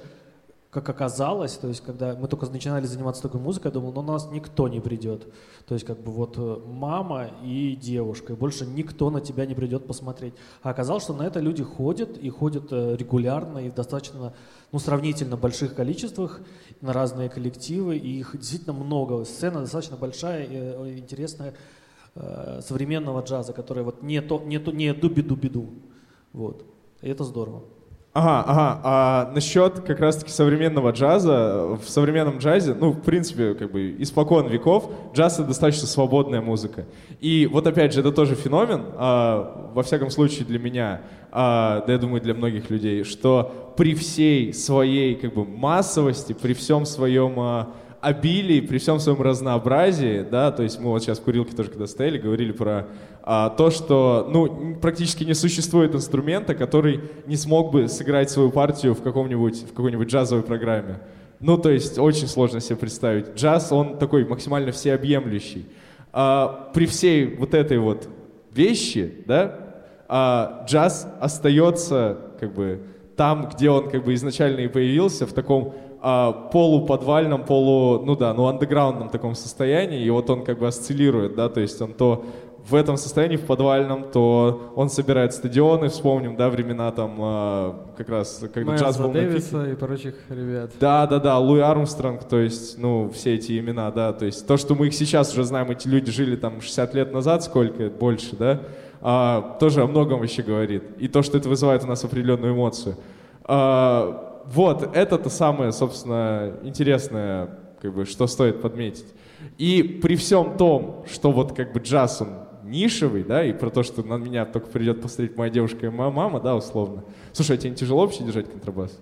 как 0.69 0.87
оказалось, 0.87 1.57
то 1.57 1.67
есть 1.67 1.81
когда 1.81 2.15
мы 2.15 2.27
только 2.27 2.45
начинали 2.45 2.85
заниматься 2.85 3.23
такой 3.23 3.41
музыкой, 3.41 3.69
я 3.69 3.73
думал, 3.73 3.91
ну 3.91 4.03
нас 4.03 4.29
никто 4.31 4.67
не 4.67 4.79
придет. 4.79 5.27
То 5.65 5.73
есть 5.73 5.85
как 5.85 5.99
бы 5.99 6.11
вот 6.11 6.35
э, 6.37 6.57
мама 6.67 7.31
и 7.43 7.75
девушка, 7.75 8.33
и 8.33 8.35
больше 8.35 8.67
никто 8.67 9.09
на 9.09 9.19
тебя 9.19 9.47
не 9.47 9.55
придет 9.55 9.87
посмотреть. 9.87 10.35
А 10.61 10.69
оказалось, 10.69 11.03
что 11.03 11.15
на 11.15 11.23
это 11.23 11.39
люди 11.39 11.63
ходят, 11.63 12.17
и 12.17 12.29
ходят 12.29 12.67
э, 12.69 12.95
регулярно, 12.95 13.57
и 13.57 13.71
в 13.71 13.73
достаточно, 13.73 14.33
ну, 14.71 14.77
сравнительно 14.77 15.37
больших 15.37 15.73
количествах, 15.73 16.39
на 16.81 16.93
разные 16.93 17.29
коллективы, 17.29 17.97
и 17.97 18.19
их 18.19 18.35
действительно 18.37 18.73
много. 18.73 19.25
Сцена 19.25 19.61
достаточно 19.61 19.97
большая 19.97 20.43
и 20.43 20.49
э, 20.51 20.97
интересная 20.99 21.55
современного 22.61 23.21
джаза, 23.21 23.53
которая 23.53 23.85
вот 23.85 24.01
не, 24.01 24.19
то, 24.19 24.39
не, 24.39 24.59
то, 24.59 24.71
не 24.71 24.93
дуби-дуби-ду. 24.93 25.69
Вот. 26.33 26.65
И 27.01 27.07
это 27.07 27.23
здорово. 27.23 27.63
Ага, 28.19 28.43
ага. 28.45 28.79
А 28.83 29.31
насчет 29.33 29.79
как 29.79 30.01
раз-таки 30.01 30.31
современного 30.31 30.91
джаза, 30.91 31.77
в 31.81 31.87
современном 31.87 32.39
джазе, 32.39 32.75
ну, 32.77 32.91
в 32.91 33.01
принципе, 33.01 33.53
как 33.53 33.71
бы 33.71 33.95
испокон 33.99 34.47
веков, 34.47 34.91
джаз— 35.13 35.35
это 35.39 35.47
достаточно 35.47 35.87
свободная 35.87 36.41
музыка. 36.41 36.83
И 37.21 37.47
вот 37.49 37.65
опять 37.65 37.93
же, 37.93 38.01
это 38.01 38.11
тоже 38.11 38.35
феномен, 38.35 38.83
а, 38.97 39.71
во 39.73 39.83
всяком 39.83 40.09
случае 40.09 40.45
для 40.45 40.59
меня, 40.59 41.01
а, 41.31 41.81
да 41.87 41.93
я 41.93 41.97
думаю, 41.99 42.21
для 42.21 42.33
многих 42.33 42.69
людей, 42.69 43.05
что 43.05 43.73
при 43.77 43.95
всей 43.95 44.53
своей 44.53 45.15
как 45.15 45.33
бы 45.33 45.45
массовости, 45.45 46.33
при 46.33 46.53
всем 46.53 46.85
своем 46.85 47.39
а, 47.39 47.69
обилии, 48.01 48.59
при 48.59 48.79
всем 48.79 48.99
своем 48.99 49.21
разнообразии, 49.21 50.25
да, 50.29 50.51
то 50.51 50.63
есть 50.63 50.79
мы 50.79 50.89
вот 50.89 51.03
сейчас 51.03 51.19
в 51.19 51.23
курилке 51.23 51.55
тоже 51.55 51.69
когда 51.69 51.87
стояли, 51.87 52.17
говорили 52.17 52.51
про 52.51 52.87
а, 53.23 53.49
то, 53.49 53.69
что, 53.69 54.27
ну, 54.29 54.75
практически 54.81 55.23
не 55.23 55.33
существует 55.33 55.93
инструмента, 55.93 56.55
который 56.55 57.01
не 57.27 57.35
смог 57.35 57.71
бы 57.71 57.87
сыграть 57.87 58.29
свою 58.29 58.49
партию 58.49 58.95
в 58.95 59.01
каком-нибудь, 59.01 59.63
в 59.63 59.73
какой-нибудь 59.73 60.07
джазовой 60.07 60.43
программе. 60.43 60.99
Ну, 61.39 61.57
то 61.57 61.69
есть 61.69 61.97
очень 61.97 62.27
сложно 62.27 62.59
себе 62.59 62.75
представить. 62.75 63.35
Джаз, 63.35 63.71
он 63.71 63.97
такой 63.97 64.25
максимально 64.25 64.71
всеобъемлющий. 64.71 65.67
А, 66.11 66.71
при 66.73 66.85
всей 66.85 67.35
вот 67.35 67.53
этой 67.53 67.77
вот 67.77 68.09
вещи, 68.51 69.23
да, 69.25 69.59
а, 70.07 70.65
джаз 70.67 71.07
остается 71.19 72.17
как 72.39 72.53
бы 72.53 72.81
там, 73.15 73.49
где 73.53 73.69
он 73.69 73.89
как 73.89 74.05
бы 74.05 74.13
изначально 74.15 74.61
и 74.61 74.67
появился, 74.67 75.27
в 75.27 75.33
таком 75.33 75.75
а, 76.01 76.31
полуподвальном, 76.31 77.45
полу, 77.45 78.03
ну 78.05 78.15
да, 78.15 78.33
ну 78.33 78.47
андеграундном 78.47 79.09
таком 79.09 79.35
состоянии, 79.35 80.01
и 80.01 80.09
вот 80.09 80.29
он 80.29 80.43
как 80.43 80.59
бы 80.59 80.67
осциллирует, 80.67 81.35
да, 81.35 81.49
то 81.49 81.59
есть 81.59 81.81
он 81.81 81.93
то 81.93 82.25
в 82.69 82.75
этом 82.75 82.97
состоянии, 82.97 83.35
в 83.35 83.45
подвальном, 83.45 84.05
то 84.11 84.71
он 84.75 84.89
собирает 84.89 85.33
стадионы, 85.33 85.89
вспомним, 85.89 86.35
да, 86.35 86.49
времена 86.49 86.91
там 86.91 87.15
э, 87.19 87.73
как 87.97 88.09
раз, 88.09 88.43
когда 88.53 88.71
Майлза 88.71 88.85
джаз 88.85 88.97
был 88.97 89.07
на 89.07 89.13
пике. 89.13 89.27
Дэвиса 89.27 89.65
и 89.65 89.75
прочих 89.75 90.15
ребят. 90.29 90.71
Да, 90.79 91.07
да, 91.07 91.19
да, 91.19 91.39
Луи 91.39 91.61
Армстронг, 91.61 92.23
то 92.25 92.37
есть, 92.37 92.77
ну, 92.77 93.09
все 93.09 93.35
эти 93.35 93.57
имена, 93.57 93.89
да, 93.91 94.13
то 94.13 94.25
есть 94.25 94.45
то, 94.45 94.57
что 94.57 94.75
мы 94.75 94.87
их 94.87 94.93
сейчас 94.93 95.33
уже 95.33 95.43
знаем, 95.45 95.71
эти 95.71 95.87
люди 95.87 96.11
жили 96.11 96.35
там 96.35 96.61
60 96.61 96.93
лет 96.93 97.13
назад, 97.13 97.43
сколько, 97.43 97.89
больше, 97.89 98.35
да, 98.35 98.61
а, 99.01 99.57
тоже 99.59 99.81
о 99.81 99.87
многом 99.87 100.19
вообще 100.19 100.43
говорит. 100.43 100.83
И 100.97 101.07
то, 101.07 101.21
что 101.23 101.37
это 101.37 101.49
вызывает 101.49 101.83
у 101.83 101.87
нас 101.87 102.03
определенную 102.03 102.53
эмоцию. 102.53 102.95
А, 103.45 104.43
вот, 104.45 104.95
это 104.95 105.17
то 105.17 105.29
самое, 105.29 105.71
собственно, 105.71 106.53
интересное, 106.63 107.49
как 107.81 107.93
бы, 107.93 108.05
что 108.05 108.27
стоит 108.27 108.61
подметить. 108.61 109.07
И 109.57 109.99
при 110.01 110.15
всем 110.15 110.57
том, 110.57 111.05
что 111.11 111.31
вот 111.31 111.55
как 111.55 111.73
бы 111.73 111.79
джаз, 111.79 112.21
он 112.21 112.48
нишевый, 112.69 113.23
да, 113.23 113.43
и 113.43 113.53
про 113.53 113.69
то, 113.69 113.83
что 113.83 114.03
на 114.03 114.15
меня 114.15 114.45
только 114.45 114.67
придет 114.67 115.01
посмотреть 115.01 115.37
моя 115.37 115.49
девушка 115.49 115.87
и 115.87 115.89
моя 115.89 116.09
мама, 116.09 116.39
да, 116.39 116.55
условно. 116.55 117.03
Слушай, 117.33 117.55
а 117.55 117.57
тебе 117.57 117.71
не 117.71 117.75
тяжело 117.75 118.01
вообще 118.01 118.23
держать 118.23 118.49
контрабас? 118.49 118.99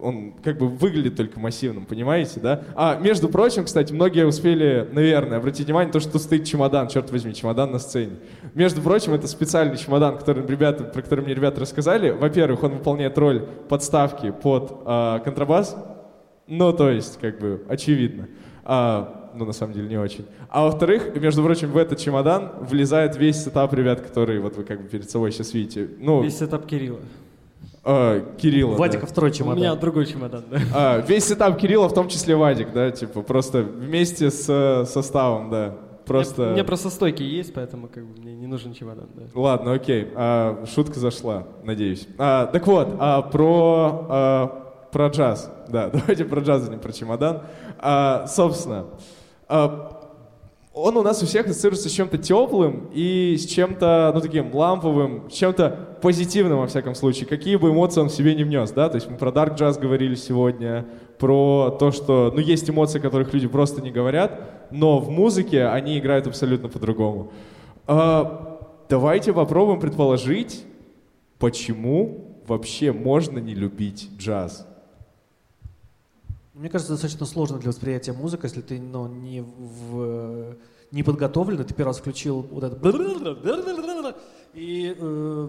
Он 0.00 0.34
как 0.44 0.58
бы 0.58 0.68
выглядит 0.68 1.16
только 1.16 1.40
массивным, 1.40 1.86
понимаете, 1.86 2.40
да? 2.40 2.64
А, 2.74 2.98
между 2.98 3.28
прочим, 3.28 3.64
кстати, 3.64 3.92
многие 3.92 4.26
успели, 4.26 4.86
наверное, 4.92 5.38
обратить 5.38 5.66
внимание 5.66 5.86
на 5.86 5.92
то, 5.92 6.00
что 6.00 6.18
стоит 6.18 6.44
чемодан, 6.44 6.88
черт 6.88 7.10
возьми, 7.10 7.32
чемодан 7.34 7.72
на 7.72 7.78
сцене. 7.78 8.16
Между 8.54 8.82
прочим, 8.82 9.14
это 9.14 9.26
специальный 9.26 9.78
чемодан, 9.78 10.18
который 10.18 10.46
ребята, 10.46 10.84
про 10.84 11.00
который 11.00 11.24
мне 11.24 11.34
ребята 11.34 11.60
рассказали. 11.62 12.10
Во-первых, 12.10 12.62
он 12.62 12.72
выполняет 12.72 13.16
роль 13.16 13.40
подставки 13.68 14.32
под 14.32 14.82
а, 14.84 15.20
контрабас, 15.20 15.76
ну, 16.46 16.72
то 16.72 16.90
есть, 16.90 17.18
как 17.18 17.38
бы, 17.40 17.64
очевидно. 17.68 18.28
А, 18.64 19.25
ну, 19.36 19.44
на 19.44 19.52
самом 19.52 19.72
деле, 19.74 19.88
не 19.88 19.98
очень. 19.98 20.24
А 20.48 20.62
во-вторых, 20.64 21.14
между 21.16 21.42
прочим, 21.44 21.70
в 21.70 21.76
этот 21.76 21.98
чемодан 21.98 22.52
влезает 22.60 23.16
весь 23.16 23.42
сетап 23.44 23.72
ребят, 23.74 24.00
которые 24.00 24.40
вот 24.40 24.56
вы 24.56 24.64
как 24.64 24.82
бы 24.82 24.88
перед 24.88 25.10
собой 25.10 25.32
сейчас 25.32 25.52
видите. 25.54 25.88
Ну, 25.98 26.22
Весь 26.22 26.38
сетап 26.38 26.66
Кирилла. 26.66 27.00
а, 27.84 28.20
Кирилла, 28.36 28.72
да. 28.74 28.78
Вадика 28.80 29.06
второй 29.06 29.30
У 29.30 29.34
чемодан. 29.34 29.58
меня 29.58 29.74
другой 29.76 30.06
чемодан, 30.06 30.44
да. 30.50 30.58
А, 30.74 30.98
весь 31.00 31.24
сетап 31.24 31.56
Кирилла, 31.58 31.88
в 31.88 31.94
том 31.94 32.08
числе 32.08 32.34
Вадик, 32.36 32.72
да, 32.72 32.90
типа, 32.90 33.22
просто 33.22 33.62
вместе 33.62 34.30
с 34.30 34.46
э, 34.48 34.84
составом, 34.86 35.50
да. 35.50 35.76
Просто... 36.06 36.50
У 36.50 36.52
меня 36.52 36.62
просто 36.64 36.88
стойки 36.90 37.22
есть, 37.24 37.52
поэтому 37.52 37.88
как 37.88 38.04
бы 38.06 38.20
мне 38.20 38.34
не 38.34 38.46
нужен 38.46 38.72
чемодан, 38.74 39.08
да. 39.14 39.22
Ладно, 39.34 39.72
окей. 39.72 40.08
А, 40.14 40.64
шутка 40.72 41.00
зашла, 41.00 41.48
надеюсь. 41.64 42.06
А, 42.18 42.46
так 42.46 42.64
вот, 42.66 42.94
а, 43.00 43.22
про, 43.22 44.06
а, 44.08 44.88
про 44.92 45.08
джаз. 45.08 45.50
Да, 45.68 45.90
давайте 45.92 46.24
про 46.24 46.40
джаз, 46.42 46.68
а 46.68 46.70
не 46.70 46.78
про 46.78 46.92
чемодан. 46.92 47.42
А, 47.80 48.26
собственно, 48.28 48.86
а, 48.86 48.98
он 49.48 50.96
у 50.98 51.02
нас 51.02 51.22
у 51.22 51.26
всех 51.26 51.46
ассоциируется 51.46 51.88
с 51.88 51.92
чем-то 51.92 52.18
теплым 52.18 52.90
и 52.92 53.36
с 53.38 53.46
чем-то, 53.46 54.12
ну, 54.14 54.20
таким 54.20 54.54
ламповым, 54.54 55.30
с 55.30 55.32
чем-то 55.32 55.96
позитивным, 56.02 56.58
во 56.58 56.66
всяком 56.66 56.94
случае. 56.94 57.26
Какие 57.26 57.56
бы 57.56 57.70
эмоции 57.70 58.02
он 58.02 58.08
в 58.08 58.12
себе 58.12 58.34
не 58.34 58.44
внес, 58.44 58.72
да? 58.72 58.90
То 58.90 58.96
есть 58.96 59.08
мы 59.08 59.16
про 59.16 59.32
дарк 59.32 59.54
джаз 59.54 59.78
говорили 59.78 60.14
сегодня, 60.14 60.84
про 61.18 61.74
то, 61.80 61.92
что, 61.92 62.30
ну, 62.34 62.40
есть 62.40 62.68
эмоции, 62.68 62.98
которых 62.98 63.32
люди 63.32 63.48
просто 63.48 63.80
не 63.80 63.90
говорят, 63.90 64.68
но 64.70 64.98
в 64.98 65.08
музыке 65.08 65.64
они 65.64 65.98
играют 65.98 66.26
абсолютно 66.26 66.68
по-другому. 66.68 67.32
А, 67.86 68.60
давайте 68.90 69.32
попробуем 69.32 69.80
предположить, 69.80 70.62
почему 71.38 72.36
вообще 72.46 72.92
можно 72.92 73.38
не 73.38 73.54
любить 73.54 74.10
джаз. 74.18 74.65
Мне 76.56 76.70
кажется, 76.70 76.94
достаточно 76.94 77.26
сложно 77.26 77.58
для 77.58 77.68
восприятия 77.68 78.12
музыки, 78.12 78.44
если 78.44 78.62
ты 78.62 78.80
ну, 78.80 79.06
не, 79.08 79.42
в, 79.42 80.56
не 80.90 81.02
подготовлен, 81.02 81.62
ты 81.62 81.74
первый 81.74 81.90
раз 81.90 81.98
включил 81.98 82.40
вот 82.50 82.64
это... 82.64 82.76
И 84.54 84.96
э, 84.98 85.48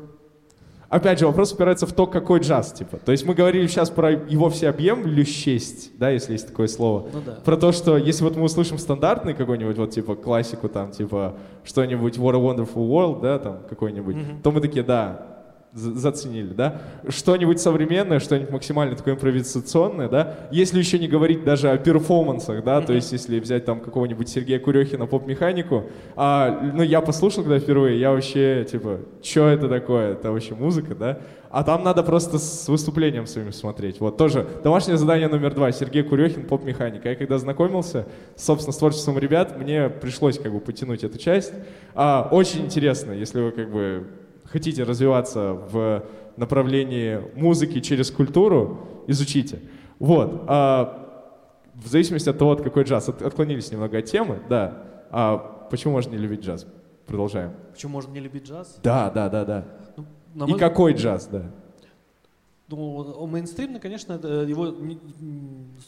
Опять 0.89 1.19
же, 1.19 1.27
вопрос 1.27 1.53
упирается 1.53 1.87
в 1.87 1.93
то, 1.93 2.07
какой 2.07 2.41
джаз, 2.41 2.73
типа. 2.73 2.97
То 2.97 3.13
есть 3.13 3.25
мы 3.25 3.35
говорили 3.35 3.67
сейчас 3.67 3.89
про 3.89 4.11
его 4.11 4.49
всеобъемлющесть, 4.49 5.97
да, 5.97 6.09
если 6.09 6.33
есть 6.33 6.47
такое 6.47 6.67
слово. 6.67 7.07
Ну 7.13 7.21
да. 7.25 7.37
Про 7.43 7.55
то, 7.55 7.71
что 7.71 7.95
если 7.95 8.25
вот 8.25 8.35
мы 8.35 8.43
услышим 8.43 8.77
стандартный 8.77 9.33
какой-нибудь, 9.33 9.77
вот 9.77 9.91
типа 9.91 10.15
классику 10.15 10.67
там, 10.67 10.91
типа 10.91 11.37
что-нибудь 11.63 12.17
What 12.17 12.35
a 12.35 12.39
Wonderful 12.39 12.89
World, 12.89 13.21
да, 13.21 13.39
там 13.39 13.59
какой-нибудь, 13.69 14.43
то 14.43 14.51
мы 14.51 14.59
такие, 14.59 14.83
да, 14.83 15.36
заценили, 15.73 16.53
да. 16.53 16.81
Что-нибудь 17.07 17.59
современное, 17.59 18.19
что-нибудь 18.19 18.51
максимально 18.51 18.95
такое 18.95 19.13
импровизационное, 19.15 20.09
да. 20.09 20.35
Если 20.51 20.79
еще 20.79 20.97
не 20.97 21.07
говорить 21.07 21.43
даже 21.43 21.69
о 21.69 21.77
перформансах, 21.77 22.63
да, 22.63 22.81
то 22.81 22.93
есть 22.93 23.11
если 23.11 23.39
взять 23.39 23.65
там 23.65 23.79
какого-нибудь 23.79 24.29
Сергея 24.29 24.59
Курехина 24.59 25.05
поп-механику, 25.05 25.85
а, 26.15 26.71
ну 26.73 26.83
я 26.83 27.01
послушал 27.01 27.43
когда 27.43 27.59
впервые, 27.59 27.99
я 27.99 28.11
вообще 28.11 28.65
типа, 28.69 28.99
что 29.21 29.47
это 29.47 29.69
такое? 29.69 30.13
Это 30.13 30.31
вообще 30.31 30.55
музыка, 30.55 30.95
да? 30.95 31.19
А 31.49 31.63
там 31.63 31.83
надо 31.83 32.03
просто 32.03 32.39
с 32.39 32.67
выступлением 32.67 33.25
своим 33.25 33.51
смотреть. 33.53 33.99
Вот 33.99 34.17
тоже 34.17 34.45
домашнее 34.63 34.97
задание 34.97 35.27
номер 35.27 35.53
два. 35.53 35.71
Сергей 35.71 36.03
Курехин, 36.03 36.45
поп-механика. 36.45 37.09
Я 37.09 37.15
когда 37.15 37.37
знакомился, 37.37 38.05
собственно, 38.35 38.73
с 38.73 38.77
творчеством 38.77 39.17
ребят, 39.17 39.57
мне 39.57 39.89
пришлось 39.89 40.37
как 40.37 40.51
бы 40.51 40.59
потянуть 40.59 41.03
эту 41.03 41.17
часть. 41.17 41.53
А, 41.93 42.27
очень 42.31 42.65
интересно, 42.65 43.11
если 43.11 43.39
вы 43.39 43.51
как 43.51 43.71
бы 43.71 44.07
хотите 44.49 44.83
развиваться 44.83 45.53
в 45.53 46.03
направлении 46.37 47.21
музыки 47.35 47.79
через 47.81 48.11
культуру, 48.11 48.87
изучите. 49.07 49.59
Вот. 49.99 50.43
А, 50.47 51.03
в 51.75 51.87
зависимости 51.87 52.29
от 52.29 52.37
того, 52.37 52.51
от 52.51 52.61
какой 52.61 52.83
джаз. 52.83 53.09
От- 53.09 53.21
отклонились 53.21 53.71
немного 53.71 53.97
от 53.97 54.05
темы, 54.05 54.39
да. 54.49 54.83
А 55.11 55.37
почему 55.69 55.93
можно 55.93 56.11
не 56.11 56.17
любить 56.17 56.41
джаз? 56.41 56.65
Продолжаем. 57.05 57.53
почему 57.71 57.93
можно 57.93 58.11
не 58.11 58.19
любить 58.19 58.45
джаз? 58.47 58.79
Да, 58.83 59.09
да, 59.09 59.29
да, 59.29 59.45
да. 59.45 59.65
Ну, 60.35 60.45
И 60.47 60.49
мой- 60.51 60.59
какой 60.59 60.93
джаз, 60.93 61.27
да. 61.31 61.43
Ну, 62.69 63.25
мейнстримный, 63.27 63.79
конечно, 63.79 64.13
это- 64.13 64.27
его 64.43 64.67
не- 64.67 64.99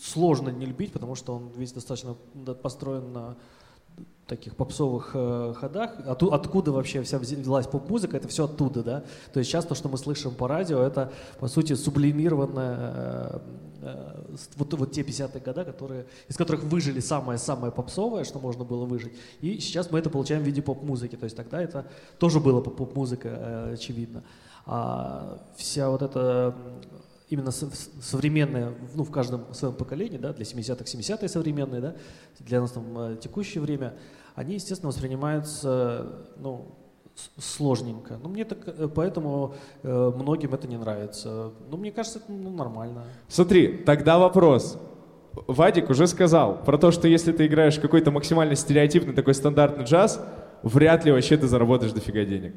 сложно 0.02 0.50
не 0.50 0.66
любить, 0.66 0.94
потому 0.94 1.16
что 1.16 1.36
он 1.36 1.50
весь 1.58 1.74
достаточно 1.74 2.16
построен 2.64 3.12
на 3.12 3.36
таких 4.30 4.56
попсовых 4.56 5.12
э, 5.14 5.54
ходах. 5.60 6.00
Оту- 6.06 6.32
откуда 6.32 6.72
вообще 6.72 7.02
вся 7.02 7.18
взялась 7.18 7.68
поп-музыка, 7.68 8.16
это 8.18 8.28
все 8.28 8.46
оттуда, 8.46 8.84
да? 8.84 9.04
То 9.34 9.40
есть 9.40 9.50
сейчас 9.50 9.66
то, 9.66 9.76
что 9.76 9.90
мы 9.90 9.98
слышим 9.98 10.36
по 10.36 10.48
радио, 10.48 10.82
это, 10.82 11.12
по 11.40 11.48
сути, 11.48 11.74
сублимированное 11.74 12.78
э, 12.78 13.40
э, 13.82 14.22
вот, 14.56 14.74
вот 14.74 14.92
те 14.92 15.02
50-е 15.02 15.42
годы, 15.42 15.66
которые, 15.66 16.06
из 16.30 16.38
которых 16.38 16.64
выжили 16.64 17.00
самое-самое 17.00 17.72
попсовое, 17.72 18.24
что 18.24 18.40
можно 18.40 18.64
было 18.64 18.86
выжить. 18.86 19.14
И 19.42 19.60
сейчас 19.60 19.92
мы 19.92 20.00
это 20.00 20.10
получаем 20.10 20.44
в 20.44 20.46
виде 20.46 20.62
поп-музыки. 20.62 21.16
То 21.16 21.26
есть 21.26 21.36
тогда 21.36 21.62
это 21.62 21.88
тоже 22.20 22.40
было 22.40 22.62
поп- 22.62 22.78
поп-музыка, 22.78 23.30
э, 23.30 23.74
очевидно. 23.74 24.24
А 24.66 25.40
вся 25.56 25.90
вот 25.90 26.04
эта 26.04 26.56
именно 27.30 27.52
со- 27.52 27.70
с- 27.70 27.90
современная, 28.02 28.74
ну, 28.96 29.04
в 29.04 29.12
каждом 29.12 29.54
своем 29.54 29.74
поколении, 29.76 30.18
да, 30.18 30.34
для 30.34 30.46
70-х 30.46 30.86
70-е 30.86 31.30
современные, 31.30 31.82
да, 31.82 31.96
для 32.40 32.62
нас 32.62 32.72
там 32.72 32.98
э, 32.98 33.18
текущее 33.22 33.62
время, 33.62 33.94
они, 34.36 34.56
естественно, 34.56 34.90
воспринимаются, 34.90 36.26
ну, 36.38 36.76
сложненько. 37.38 38.18
Ну, 38.22 38.30
мне 38.30 38.46
так, 38.46 38.60
э, 38.68 38.88
поэтому 38.94 39.54
э, 39.84 40.12
многим 40.16 40.54
это 40.54 40.68
не 40.68 40.78
нравится. 40.78 41.52
Ну, 41.70 41.78
мне 41.78 41.92
кажется, 41.92 42.20
это 42.20 42.32
ну, 42.32 42.50
нормально. 42.50 43.04
Смотри, 43.28 43.78
тогда 43.86 44.18
вопрос. 44.18 44.78
Вадик 45.48 45.90
уже 45.90 46.08
сказал 46.08 46.64
про 46.64 46.78
то, 46.78 46.92
что 46.92 47.08
если 47.08 47.32
ты 47.32 47.46
играешь 47.46 47.78
какой-то 47.80 48.12
максимально 48.12 48.56
стереотипный 48.56 49.14
такой 49.14 49.34
стандартный 49.34 49.86
джаз, 49.86 50.20
вряд 50.64 51.06
ли 51.06 51.12
вообще 51.12 51.38
ты 51.38 51.48
заработаешь 51.48 51.94
дофига 51.94 52.26
денег. 52.26 52.56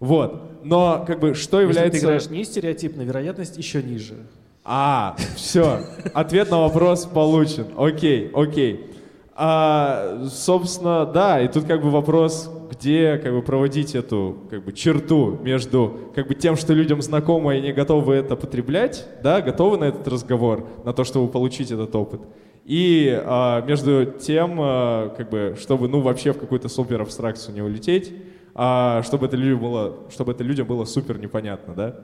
Вот. 0.00 0.42
Но 0.64 1.04
как 1.06 1.20
бы 1.20 1.34
что 1.34 1.60
Если 1.60 1.74
является... 1.74 2.00
ты 2.00 2.06
играешь 2.06 2.30
не 2.30 2.44
стереотипно, 2.44 3.02
вероятность 3.02 3.56
еще 3.56 3.82
ниже. 3.82 4.16
А, 4.64 5.16
все. 5.36 5.80
Ответ 6.12 6.50
на 6.50 6.60
вопрос 6.60 7.06
получен. 7.06 7.66
Окей, 7.76 8.30
окей. 8.34 8.90
А, 9.38 10.26
собственно, 10.30 11.06
да, 11.06 11.40
и 11.40 11.48
тут 11.48 11.66
как 11.66 11.82
бы 11.82 11.90
вопрос, 11.90 12.50
где 12.70 13.18
как 13.18 13.32
бы 13.32 13.42
проводить 13.42 13.94
эту 13.94 14.38
как 14.50 14.64
бы 14.64 14.72
черту 14.72 15.38
между 15.42 16.10
как 16.14 16.26
бы 16.26 16.34
тем, 16.34 16.56
что 16.56 16.72
людям 16.72 17.02
знакомо 17.02 17.54
и 17.54 17.58
они 17.58 17.72
готовы 17.72 18.14
это 18.14 18.34
потреблять, 18.34 19.06
да, 19.22 19.42
готовы 19.42 19.76
на 19.76 19.84
этот 19.84 20.08
разговор, 20.08 20.66
на 20.84 20.92
то, 20.92 21.04
чтобы 21.04 21.30
получить 21.30 21.70
этот 21.70 21.94
опыт, 21.94 22.22
и 22.64 23.22
а, 23.24 23.60
между 23.60 24.06
тем, 24.06 24.56
а, 24.58 25.14
как 25.14 25.28
бы, 25.28 25.54
чтобы 25.60 25.86
ну 25.86 26.00
вообще 26.00 26.32
в 26.32 26.38
какую-то 26.38 26.68
супер 26.68 27.02
абстракцию 27.02 27.54
не 27.54 27.62
улететь, 27.62 28.14
а, 28.58 29.02
чтобы 29.02 29.26
это 29.26 29.36
людям 29.36 29.60
было, 29.60 29.96
чтобы 30.10 30.32
это 30.32 30.42
людям 30.42 30.66
было 30.66 30.86
супер 30.86 31.18
непонятно, 31.18 31.74
да. 31.74 31.96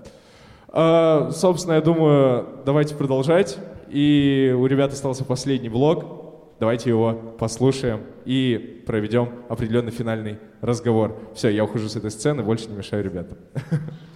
А, 0.69 1.31
собственно, 1.31 1.75
я 1.75 1.81
думаю, 1.81 2.47
давайте 2.67 2.95
продолжать. 2.95 3.59
И 3.89 4.55
у 4.57 4.67
ребят 4.67 4.93
остался 4.93 5.25
последний 5.25 5.71
блок. 5.71 6.05
Давайте 6.61 6.91
его 6.91 7.15
послушаем 7.39 8.03
и 8.25 8.85
проведем 8.87 9.31
определенный 9.49 9.91
финальный 9.91 10.39
разговор. 10.61 11.19
Все, 11.35 11.49
я 11.49 11.65
ухожу 11.65 11.89
с 11.89 11.97
этой 11.97 12.11
сцены, 12.11 12.43
больше 12.43 12.69
не 12.69 12.77
мешаю 12.77 13.03
ребятам. 13.03 13.39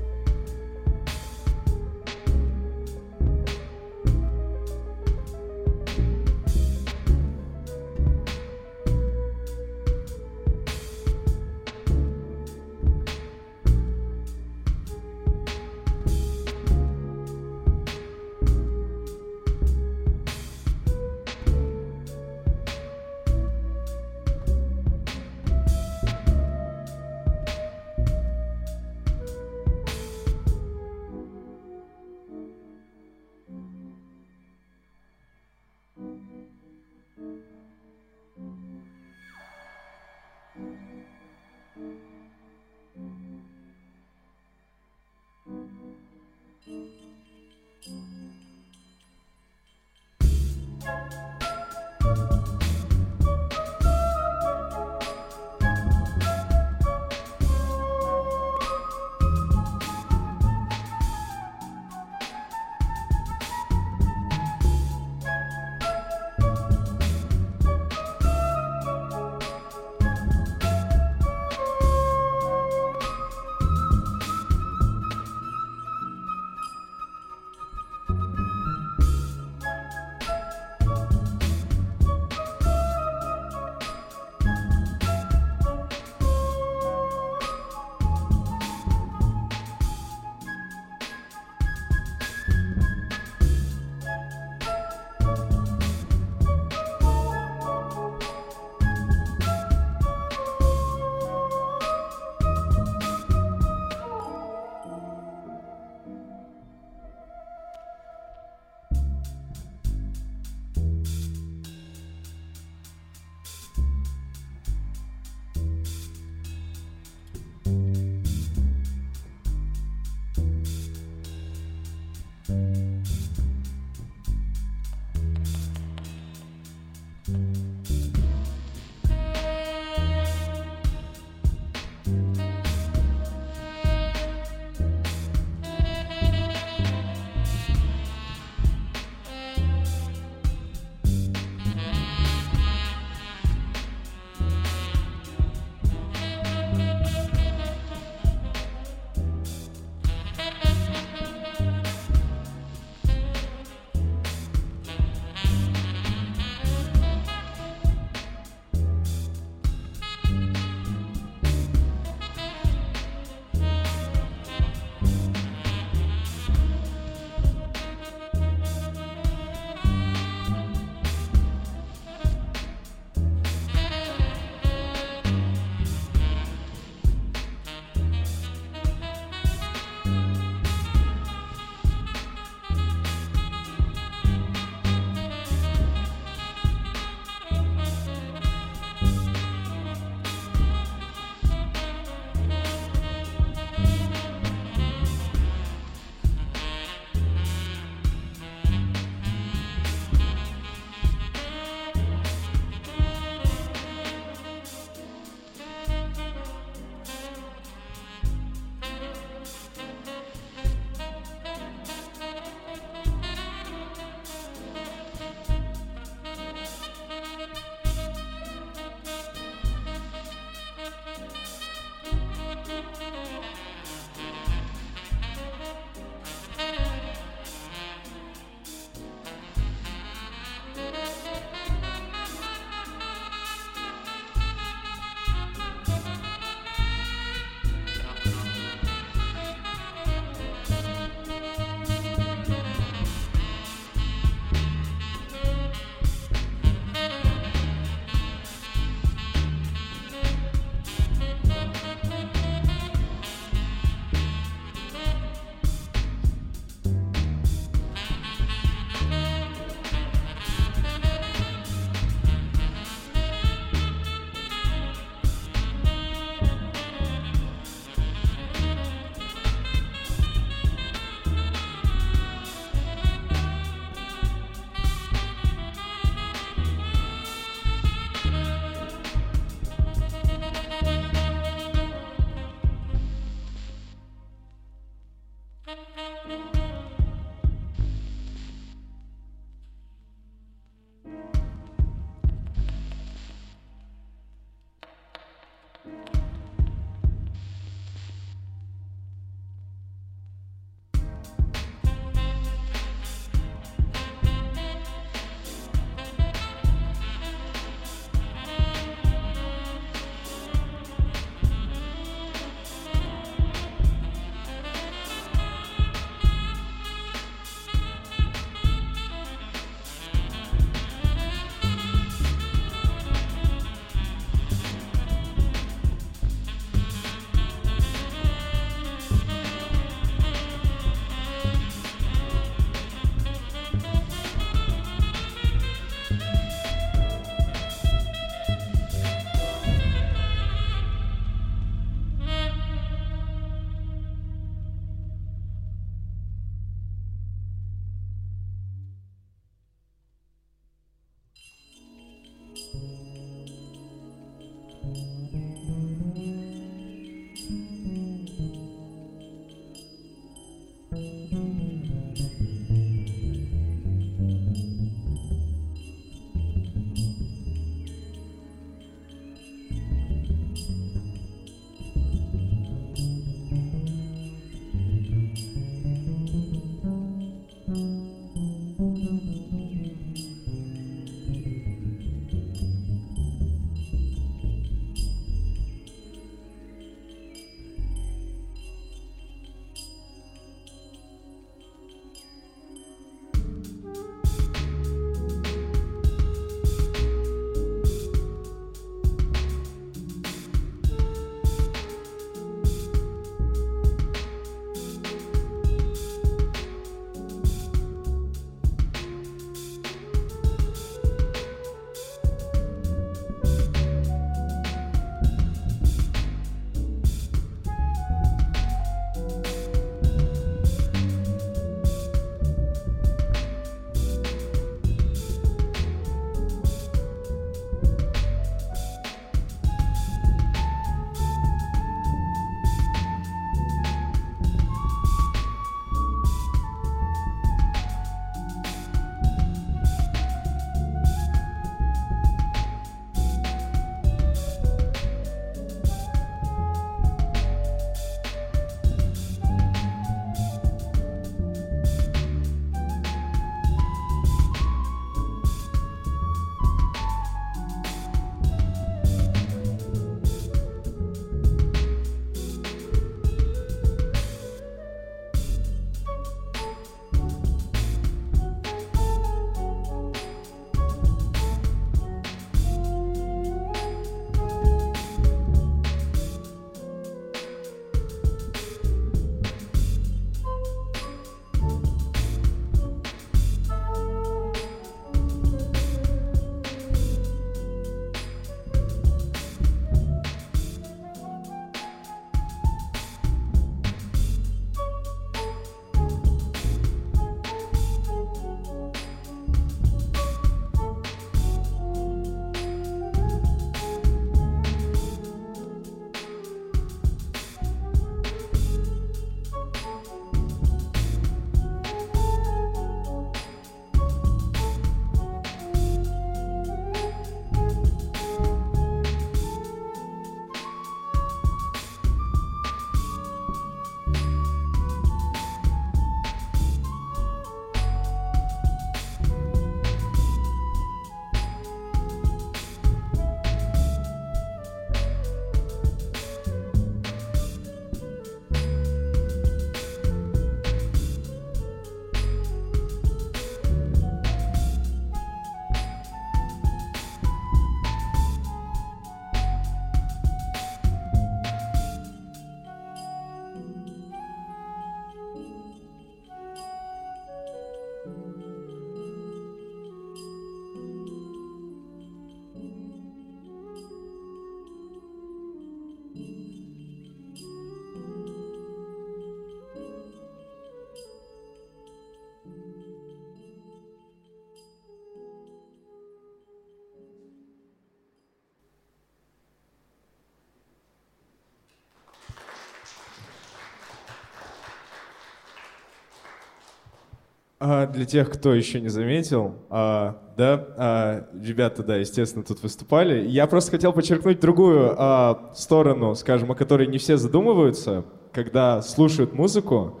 А, 587.62 587.86
для 587.86 588.06
тех, 588.06 588.30
кто 588.30 588.54
еще 588.54 588.80
не 588.80 588.88
заметил, 588.88 589.54
а, 589.68 590.16
да, 590.38 590.66
а, 590.78 591.26
ребята, 591.38 591.82
да, 591.82 591.96
естественно, 591.96 592.42
тут 592.42 592.62
выступали. 592.62 593.28
Я 593.28 593.46
просто 593.46 593.72
хотел 593.72 593.92
подчеркнуть 593.92 594.40
другую 594.40 594.94
а, 594.96 595.50
сторону, 595.54 596.14
скажем, 596.14 596.50
о 596.50 596.54
которой 596.54 596.86
не 596.86 596.96
все 596.96 597.18
задумываются, 597.18 598.06
когда 598.32 598.80
слушают 598.80 599.34
музыку, 599.34 600.00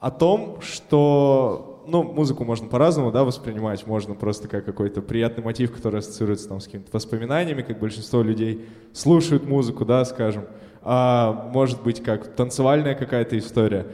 о 0.00 0.10
том, 0.10 0.62
что, 0.62 1.84
ну, 1.86 2.02
музыку 2.04 2.44
можно 2.44 2.68
по-разному, 2.68 3.12
да, 3.12 3.22
воспринимать. 3.24 3.86
Можно 3.86 4.14
просто 4.14 4.48
как 4.48 4.64
какой-то 4.64 5.02
приятный 5.02 5.44
мотив, 5.44 5.74
который 5.74 5.98
ассоциируется 5.98 6.48
там 6.48 6.60
с 6.60 6.64
какими-то 6.64 6.88
воспоминаниями, 6.90 7.60
как 7.60 7.80
большинство 7.80 8.22
людей 8.22 8.64
слушают 8.94 9.46
музыку, 9.46 9.84
да, 9.84 10.06
скажем. 10.06 10.46
А, 10.80 11.50
может 11.52 11.82
быть, 11.82 12.02
как 12.02 12.34
танцевальная 12.34 12.94
какая-то 12.94 13.36
история. 13.36 13.88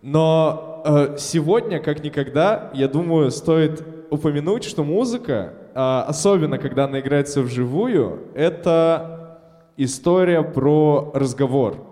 Но 0.00 0.75
э, 0.86 1.16
сегодня, 1.18 1.80
как 1.80 2.02
никогда, 2.04 2.70
я 2.74 2.88
думаю, 2.88 3.30
стоит 3.30 3.82
упомянуть, 4.10 4.64
что 4.64 4.84
музыка, 4.84 5.54
э, 5.74 5.78
особенно 6.08 6.58
когда 6.58 6.84
она 6.84 7.00
играется 7.00 7.42
вживую, 7.42 8.28
это 8.34 9.40
история 9.76 10.42
про 10.42 11.10
разговор. 11.14 11.84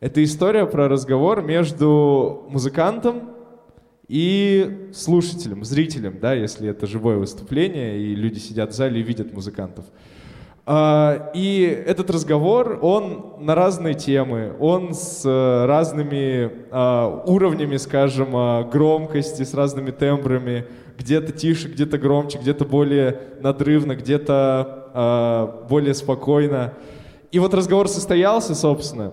Это 0.00 0.22
история 0.22 0.66
про 0.66 0.88
разговор 0.88 1.42
между 1.42 2.44
музыкантом 2.48 3.30
и 4.08 4.90
слушателем, 4.92 5.64
зрителем, 5.64 6.18
да, 6.20 6.34
если 6.34 6.68
это 6.68 6.86
живое 6.86 7.16
выступление, 7.16 7.98
и 7.98 8.14
люди 8.14 8.38
сидят 8.38 8.72
в 8.72 8.74
зале 8.74 9.00
и 9.00 9.02
видят 9.02 9.32
музыкантов. 9.32 9.86
А, 10.66 11.30
и 11.34 11.62
этот 11.86 12.08
разговор, 12.10 12.78
он 12.80 13.34
на 13.40 13.54
разные 13.54 13.92
темы, 13.92 14.54
он 14.58 14.94
с 14.94 15.22
э, 15.24 15.66
разными 15.66 16.50
а, 16.70 17.22
уровнями, 17.26 17.76
скажем, 17.76 18.30
а, 18.32 18.62
громкости, 18.62 19.42
с 19.42 19.52
разными 19.52 19.90
тембрами, 19.90 20.64
где-то 20.98 21.32
тише, 21.32 21.68
где-то 21.68 21.98
громче, 21.98 22.38
где-то 22.38 22.64
более 22.64 23.20
надрывно, 23.40 23.94
где-то 23.96 25.66
более 25.68 25.92
спокойно. 25.92 26.74
И 27.32 27.40
вот 27.40 27.52
разговор 27.52 27.88
состоялся, 27.88 28.54
собственно. 28.54 29.12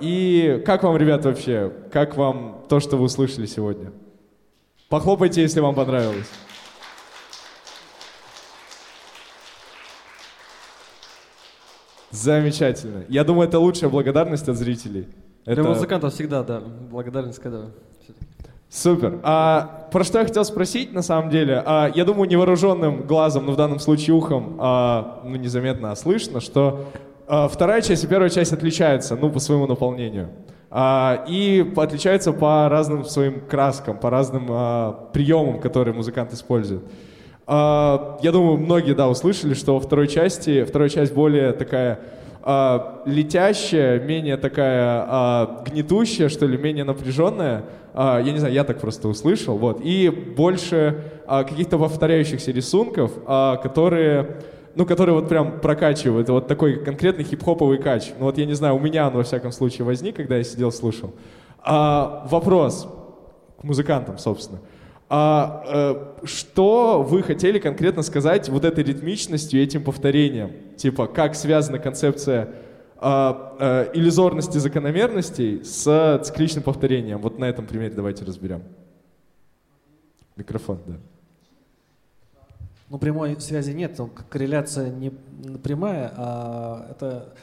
И 0.00 0.62
как 0.64 0.84
вам, 0.84 0.96
ребят, 0.96 1.26
вообще? 1.26 1.70
Как 1.92 2.16
вам 2.16 2.64
то, 2.70 2.80
что 2.80 2.96
вы 2.96 3.04
услышали 3.04 3.44
сегодня? 3.44 3.92
Похлопайте, 4.88 5.42
если 5.42 5.60
вам 5.60 5.74
понравилось. 5.74 6.30
Замечательно. 12.16 13.04
Я 13.08 13.24
думаю, 13.24 13.48
это 13.48 13.58
лучшая 13.58 13.90
благодарность 13.90 14.48
от 14.48 14.56
зрителей. 14.56 15.06
Для 15.44 15.62
музыкантов 15.62 16.14
всегда, 16.14 16.42
да, 16.42 16.60
благодарность, 16.90 17.38
когда... 17.38 17.66
Супер. 18.68 19.20
А, 19.22 19.88
про 19.92 20.02
что 20.02 20.18
я 20.18 20.24
хотел 20.24 20.44
спросить, 20.44 20.92
на 20.92 21.02
самом 21.02 21.30
деле, 21.30 21.62
а, 21.64 21.90
я 21.94 22.04
думаю, 22.04 22.28
невооруженным 22.28 23.06
глазом, 23.06 23.46
но 23.46 23.52
в 23.52 23.56
данном 23.56 23.78
случае 23.78 24.16
ухом, 24.16 24.56
а, 24.58 25.22
ну, 25.24 25.36
незаметно, 25.36 25.92
а 25.92 25.96
слышно, 25.96 26.40
что 26.40 26.86
а, 27.28 27.46
вторая 27.48 27.80
часть 27.80 28.02
и 28.02 28.06
первая 28.06 28.28
часть 28.28 28.52
отличаются, 28.52 29.14
ну, 29.16 29.30
по 29.30 29.38
своему 29.38 29.66
наполнению. 29.66 30.30
А, 30.68 31.24
и 31.28 31.72
отличаются 31.76 32.32
по 32.32 32.68
разным 32.68 33.04
своим 33.04 33.40
краскам, 33.40 33.98
по 33.98 34.10
разным 34.10 34.46
а, 34.50 35.10
приемам, 35.12 35.60
которые 35.60 35.94
музыкант 35.94 36.32
использует. 36.32 36.82
А, 37.46 38.18
я 38.22 38.32
думаю, 38.32 38.58
многие, 38.58 38.94
да, 38.94 39.08
услышали, 39.08 39.54
что 39.54 39.74
во 39.74 39.80
второй 39.80 40.08
части, 40.08 40.64
вторая 40.64 40.88
часть 40.88 41.14
более 41.14 41.52
такая 41.52 42.00
а, 42.42 43.02
летящая, 43.06 44.00
менее 44.00 44.36
такая 44.36 45.04
а, 45.08 45.64
гнетущая, 45.66 46.28
что 46.28 46.46
ли, 46.46 46.58
менее 46.58 46.84
напряженная. 46.84 47.64
Я 47.94 48.30
не 48.30 48.38
знаю, 48.38 48.52
я 48.52 48.62
так 48.64 48.78
просто 48.78 49.08
услышал, 49.08 49.56
вот. 49.56 49.80
И 49.82 50.10
больше 50.10 51.04
каких-то 51.26 51.78
повторяющихся 51.78 52.52
рисунков, 52.52 53.10
которые 53.24 54.36
ну, 54.76 54.84
которые 54.84 55.14
вот 55.14 55.30
прям 55.30 55.60
прокачивают. 55.60 56.28
Вот 56.28 56.46
такой 56.46 56.76
конкретный 56.84 57.24
хип-хоповый 57.24 57.78
кач. 57.78 58.12
Ну 58.18 58.26
вот 58.26 58.36
я 58.36 58.44
не 58.44 58.52
знаю, 58.52 58.76
у 58.76 58.78
меня 58.78 59.08
он 59.08 59.14
во 59.14 59.22
всяком 59.22 59.50
случае 59.50 59.86
возник, 59.86 60.16
когда 60.16 60.36
я 60.36 60.44
сидел, 60.44 60.70
слушал. 60.70 61.14
А, 61.60 62.28
вопрос 62.30 62.86
к 63.58 63.64
музыкантам, 63.64 64.18
собственно. 64.18 64.60
А 64.60 64.75
э, 65.10 66.16
что 66.24 67.02
вы 67.02 67.22
хотели 67.22 67.58
конкретно 67.58 68.02
сказать 68.02 68.48
вот 68.48 68.64
этой 68.64 68.84
ритмичностью, 68.84 69.62
этим 69.62 69.84
повторением? 69.84 70.52
Типа, 70.76 71.06
как 71.06 71.34
связана 71.34 71.78
концепция 71.78 72.48
э, 73.00 73.34
э, 73.60 73.90
иллюзорности 73.94 74.58
закономерностей 74.58 75.64
с 75.64 76.20
цикличным 76.24 76.62
повторением? 76.62 77.20
Вот 77.20 77.38
на 77.38 77.44
этом 77.44 77.66
примере 77.66 77.94
давайте 77.94 78.24
разберем. 78.24 78.62
Микрофон, 80.36 80.80
да. 80.86 80.94
Ну, 82.88 82.98
прямой 82.98 83.40
связи 83.40 83.72
нет, 83.72 83.98
корреляция 84.28 84.90
не 84.90 85.10
прямая, 85.62 86.12
а 86.16 86.86
это 86.90 87.34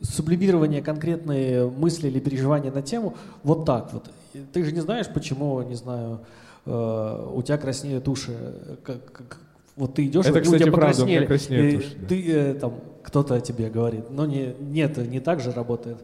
сублимирование 0.00 0.80
конкретной 0.80 1.68
мысли 1.68 2.08
или 2.08 2.20
переживания 2.20 2.70
на 2.70 2.82
тему 2.82 3.16
вот 3.42 3.64
так 3.64 3.92
вот. 3.92 4.10
Ты 4.52 4.64
же 4.64 4.72
не 4.72 4.80
знаешь, 4.80 5.08
почему, 5.12 5.60
не 5.62 5.74
знаю, 5.74 6.20
Э, 6.66 7.30
у 7.34 7.42
тебя 7.42 7.58
краснеют 7.58 8.08
уши. 8.08 8.32
Как, 8.84 9.04
как, 9.12 9.38
вот 9.76 9.94
ты 9.94 10.06
идешь, 10.06 10.26
это, 10.26 10.38
и 10.38 10.42
кстати, 10.42 10.62
у 10.62 10.66
тебя 10.66 10.72
правда, 10.72 10.96
покраснели. 10.96 11.24
У 11.24 11.28
краснеют 11.28 11.84
уши, 11.84 11.96
да. 11.96 12.08
Ты 12.08 12.32
э, 12.32 12.54
там 12.54 12.74
кто-то 13.02 13.40
тебе 13.40 13.70
говорит, 13.70 14.10
но 14.10 14.26
не, 14.26 14.54
нет, 14.60 14.96
не 14.96 15.20
так 15.20 15.40
же 15.40 15.52
работает. 15.52 15.98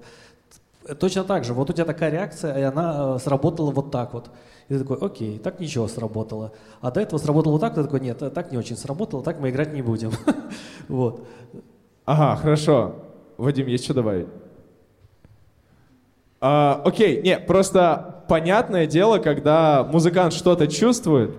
Точно 0.99 1.25
так 1.25 1.45
же. 1.45 1.55
Вот 1.55 1.71
у 1.71 1.73
тебя 1.73 1.85
такая 1.85 2.11
реакция, 2.11 2.59
и 2.59 2.63
она 2.63 3.17
э, 3.17 3.19
сработала 3.19 3.71
вот 3.71 3.91
так 3.91 4.15
вот. 4.15 4.31
И 4.69 4.75
ты 4.75 4.81
такой, 4.81 4.99
окей, 4.99 5.39
так 5.39 5.61
ничего 5.61 5.89
сработало. 5.89 6.53
А 6.81 6.91
до 6.91 7.01
этого 7.01 7.19
сработало 7.19 7.53
вот 7.53 7.61
так, 7.61 7.75
ты 7.75 7.83
такой, 7.83 8.01
нет, 8.01 8.19
так 8.19 8.53
не 8.53 8.59
очень 8.59 8.77
сработало, 8.77 9.23
так 9.23 9.41
мы 9.41 9.51
играть 9.51 9.73
не 9.73 9.83
будем. 9.83 10.13
вот. 10.89 11.27
Ага, 12.05 12.37
хорошо. 12.37 12.97
Вадим, 13.37 13.67
есть 13.67 13.85
что 13.85 13.95
добавить? 13.95 14.29
А, 16.41 16.83
окей, 16.85 17.23
не, 17.23 17.39
просто 17.39 18.14
понятное 18.29 18.87
дело, 18.87 19.19
когда 19.19 19.85
музыкант 19.85 20.33
что-то 20.33 20.67
чувствует, 20.67 21.31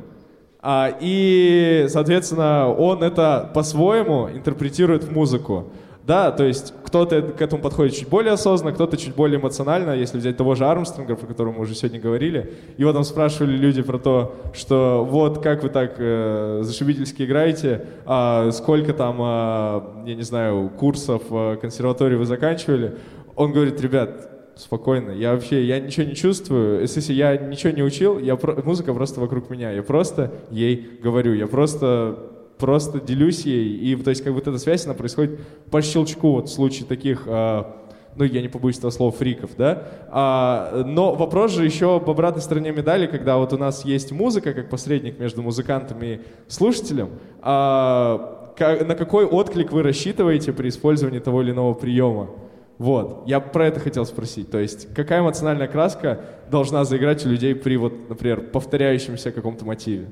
а, 0.59 0.95
и, 0.99 1.85
соответственно, 1.89 2.73
он 2.73 3.03
это 3.03 3.51
по-своему 3.53 4.29
интерпретирует 4.29 5.03
в 5.03 5.11
музыку. 5.11 5.71
Да, 6.07 6.31
то 6.31 6.43
есть 6.43 6.71
кто-то 6.83 7.21
к 7.23 7.41
этому 7.41 7.63
подходит 7.63 7.95
чуть 7.95 8.07
более 8.07 8.33
осознанно, 8.33 8.73
кто-то 8.73 8.95
чуть 8.95 9.15
более 9.15 9.39
эмоционально, 9.39 9.91
если 9.91 10.19
взять 10.19 10.37
того 10.37 10.53
же 10.53 10.65
Армстронга, 10.65 11.15
про 11.15 11.25
которого 11.25 11.53
мы 11.53 11.61
уже 11.61 11.73
сегодня 11.73 11.99
говорили. 11.99 12.53
Его 12.77 12.93
там 12.93 13.03
спрашивали 13.03 13.57
люди 13.57 13.81
про 13.81 13.97
то, 13.97 14.35
что 14.53 15.03
вот 15.03 15.41
как 15.41 15.63
вы 15.63 15.69
так 15.69 15.95
э, 15.97 16.59
зашибительски 16.61 17.23
играете, 17.23 17.87
а 18.05 18.51
сколько 18.51 18.93
там, 18.93 19.17
а, 19.19 20.03
я 20.05 20.13
не 20.13 20.21
знаю, 20.21 20.71
курсов 20.77 21.23
э, 21.31 21.57
консерватории 21.59 22.15
вы 22.15 22.25
заканчивали. 22.25 22.97
Он 23.35 23.51
говорит, 23.51 23.81
ребят, 23.81 24.34
спокойно. 24.55 25.11
Я 25.11 25.33
вообще, 25.33 25.63
я 25.65 25.79
ничего 25.79 26.05
не 26.05 26.15
чувствую. 26.15 26.81
Если 26.81 27.13
я 27.13 27.37
ничего 27.37 27.73
не 27.73 27.83
учил, 27.83 28.19
я 28.19 28.35
про... 28.35 28.61
музыка 28.61 28.93
просто 28.93 29.19
вокруг 29.19 29.49
меня. 29.49 29.71
Я 29.71 29.83
просто 29.83 30.31
ей 30.49 30.99
говорю. 31.01 31.33
Я 31.33 31.47
просто 31.47 32.31
просто 32.57 32.99
делюсь 33.01 33.41
ей. 33.45 33.77
И 33.77 33.95
то 33.95 34.09
есть 34.09 34.23
как 34.23 34.33
вот 34.33 34.47
эта 34.47 34.57
связь, 34.57 34.85
она 34.85 34.93
происходит 34.93 35.39
по 35.71 35.81
щелчку. 35.81 36.31
Вот 36.33 36.49
в 36.49 36.53
случае 36.53 36.85
таких, 36.85 37.23
а, 37.27 37.75
ну 38.15 38.23
я 38.23 38.41
не 38.41 38.47
побоюсь 38.47 38.77
этого 38.77 38.91
слова, 38.91 39.11
фриков, 39.11 39.51
да. 39.57 39.83
А, 40.09 40.83
но 40.85 41.15
вопрос 41.15 41.51
же 41.51 41.65
еще 41.65 41.97
об 41.97 42.09
обратной 42.09 42.41
стороне 42.41 42.71
медали, 42.71 43.07
когда 43.07 43.37
вот 43.37 43.53
у 43.53 43.57
нас 43.57 43.83
есть 43.85 44.11
музыка 44.11 44.53
как 44.53 44.69
посредник 44.69 45.19
между 45.19 45.41
музыкантом 45.41 46.01
и 46.01 46.19
слушателем. 46.47 47.09
А, 47.41 48.53
на 48.57 48.95
какой 48.95 49.25
отклик 49.25 49.71
вы 49.71 49.83
рассчитываете 49.83 50.53
при 50.53 50.69
использовании 50.69 51.19
того 51.19 51.41
или 51.41 51.51
иного 51.51 51.73
приема? 51.73 52.29
Вот, 52.77 53.23
я 53.25 53.39
про 53.39 53.67
это 53.67 53.79
хотел 53.79 54.05
спросить. 54.05 54.51
То 54.51 54.59
есть, 54.59 54.93
какая 54.93 55.21
эмоциональная 55.21 55.67
краска 55.67 56.21
должна 56.51 56.83
заиграть 56.83 57.25
у 57.25 57.29
людей 57.29 57.55
при, 57.55 57.77
вот, 57.77 58.09
например, 58.09 58.49
повторяющемся 58.51 59.31
каком-то 59.31 59.65
мотиве? 59.65 60.09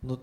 Ну, 0.00 0.18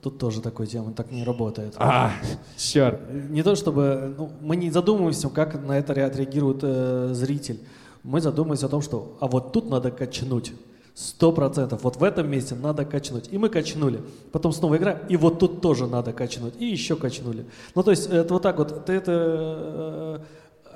тут 0.00 0.18
тоже 0.18 0.40
такой 0.40 0.66
тема, 0.66 0.92
так 0.92 1.12
не 1.12 1.22
работает. 1.22 1.74
А, 1.76 2.12
черт. 2.56 3.00
Не 3.28 3.42
то 3.42 3.54
чтобы... 3.54 4.14
Ну, 4.16 4.32
мы 4.40 4.56
не 4.56 4.70
задумываемся, 4.70 5.28
как 5.28 5.62
на 5.62 5.78
это 5.78 5.92
отреагирует 6.06 6.60
э, 6.62 7.10
зритель. 7.12 7.60
Мы 8.02 8.20
задумываемся 8.20 8.66
о 8.66 8.70
том, 8.70 8.80
что 8.80 9.16
а 9.20 9.26
вот 9.26 9.52
тут 9.52 9.68
надо 9.68 9.90
качнуть. 9.90 10.52
Сто 10.98 11.30
процентов. 11.30 11.84
Вот 11.84 11.96
в 11.96 12.02
этом 12.02 12.28
месте 12.28 12.56
надо 12.56 12.84
качнуть. 12.84 13.28
И 13.30 13.38
мы 13.38 13.50
качнули. 13.50 14.00
Потом 14.32 14.50
снова 14.50 14.78
игра, 14.78 14.98
и 15.08 15.16
вот 15.16 15.38
тут 15.38 15.60
тоже 15.60 15.86
надо 15.86 16.12
качнуть. 16.12 16.54
И 16.58 16.64
еще 16.64 16.96
качнули. 16.96 17.46
Ну, 17.76 17.84
то 17.84 17.92
есть 17.92 18.10
это 18.10 18.34
вот 18.34 18.42
так 18.42 18.58
вот, 18.58 18.72
это, 18.72 18.92
это 18.92 19.12
э, 19.12 20.18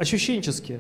ощущенчески. 0.01 0.79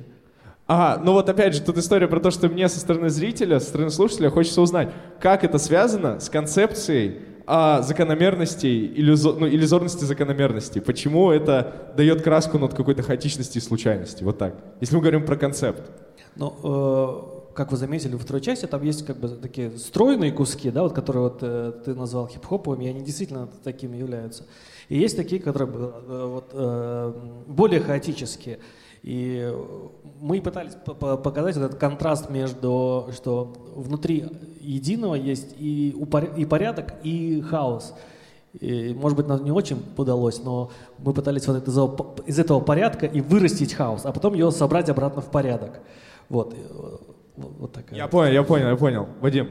Ага, 0.68 1.02
ну 1.02 1.14
вот 1.14 1.28
опять 1.28 1.54
же, 1.54 1.60
тут 1.60 1.76
история 1.76 2.06
про 2.06 2.20
то, 2.20 2.30
что 2.30 2.48
мне 2.48 2.68
со 2.68 2.78
стороны 2.78 3.10
зрителя, 3.10 3.58
со 3.58 3.66
стороны 3.66 3.90
слушателя 3.90 4.30
хочется 4.30 4.62
узнать, 4.62 4.90
как 5.18 5.42
это 5.42 5.58
связано 5.58 6.20
с 6.20 6.30
концепцией 6.30 7.22
а, 7.44 7.82
закономерностей, 7.82 8.86
иллюзор, 8.94 9.40
ну, 9.40 9.48
иллюзорности 9.48 10.04
закономерностей. 10.04 10.80
Почему 10.80 11.32
это 11.32 11.92
дает 11.96 12.22
краску 12.22 12.60
над 12.60 12.74
какой-то 12.74 13.02
хаотичности 13.02 13.58
и 13.58 13.60
случайности. 13.60 14.22
Вот 14.22 14.38
так. 14.38 14.54
Если 14.80 14.94
мы 14.94 15.00
говорим 15.00 15.26
про 15.26 15.34
концепт. 15.34 15.82
Ну, 16.36 16.54
э 16.62 17.41
как 17.54 17.70
вы 17.70 17.76
заметили, 17.76 18.14
во 18.14 18.18
второй 18.18 18.40
части 18.40 18.66
там 18.66 18.82
есть 18.82 19.04
как 19.04 19.18
бы 19.18 19.28
такие 19.28 19.70
стройные 19.78 20.32
куски, 20.32 20.70
да, 20.70 20.82
вот 20.82 20.92
которые 20.92 21.24
вот 21.24 21.38
э, 21.42 21.72
ты 21.84 21.94
назвал 21.94 22.28
хип-хоповыми, 22.28 22.84
и 22.84 22.88
они 22.88 23.02
действительно 23.02 23.48
такими 23.62 23.96
являются. 23.96 24.44
И 24.88 24.98
есть 24.98 25.16
такие, 25.16 25.40
которые 25.40 25.70
э, 25.70 26.26
вот, 26.26 26.50
э, 26.52 27.12
более 27.46 27.80
хаотические. 27.80 28.58
И 29.02 29.52
мы 30.20 30.40
пытались 30.40 30.74
показать 30.74 31.56
этот 31.56 31.74
контраст 31.74 32.30
между, 32.30 33.08
что 33.12 33.52
внутри 33.74 34.26
единого 34.60 35.16
есть 35.16 35.56
и, 35.58 35.96
и 36.36 36.44
порядок, 36.44 36.94
и 37.02 37.40
хаос. 37.40 37.94
И, 38.60 38.94
может 38.94 39.16
быть, 39.16 39.26
нам 39.26 39.42
не 39.44 39.50
очень 39.50 39.82
удалось, 39.96 40.42
но 40.44 40.70
мы 40.98 41.12
пытались 41.14 41.48
вот 41.48 41.66
из, 41.66 41.78
из 42.26 42.38
этого 42.38 42.60
порядка 42.60 43.06
и 43.06 43.20
вырастить 43.20 43.72
хаос, 43.74 44.02
а 44.04 44.12
потом 44.12 44.34
его 44.34 44.50
собрать 44.50 44.88
обратно 44.88 45.20
в 45.20 45.30
порядок. 45.30 45.80
Вот, 46.28 46.54
вот 47.36 47.72
такая. 47.72 47.96
Я 47.96 48.08
понял, 48.08 48.32
я 48.32 48.42
понял, 48.42 48.68
я 48.68 48.76
понял. 48.76 49.08
Вадим. 49.20 49.48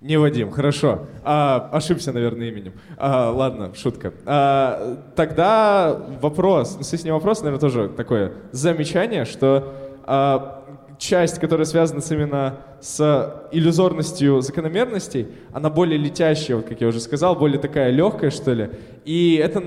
Не 0.00 0.16
Вадим, 0.16 0.52
хорошо. 0.52 1.06
А, 1.24 1.70
ошибся, 1.72 2.12
наверное, 2.12 2.48
именем. 2.48 2.72
А, 2.96 3.30
ладно, 3.32 3.74
шутка. 3.74 4.12
А, 4.26 4.96
тогда 5.16 6.00
вопрос, 6.20 6.76
ну, 6.76 6.84
с 6.84 7.04
не 7.04 7.10
вопрос, 7.10 7.42
наверное, 7.42 7.60
тоже 7.60 7.88
такое 7.88 8.32
замечание, 8.52 9.24
что 9.24 9.74
а, 10.04 10.64
часть, 10.98 11.40
которая 11.40 11.64
связана 11.64 12.00
с 12.00 12.10
именно 12.12 12.58
с 12.80 13.48
иллюзорностью 13.50 14.40
закономерностей, 14.40 15.28
она 15.52 15.68
более 15.68 15.98
летящая, 15.98 16.58
вот 16.58 16.66
как 16.66 16.80
я 16.80 16.88
уже 16.88 17.00
сказал, 17.00 17.34
более 17.34 17.58
такая 17.58 17.90
легкая, 17.90 18.30
что 18.30 18.52
ли. 18.52 18.70
И 19.04 19.34
это 19.42 19.60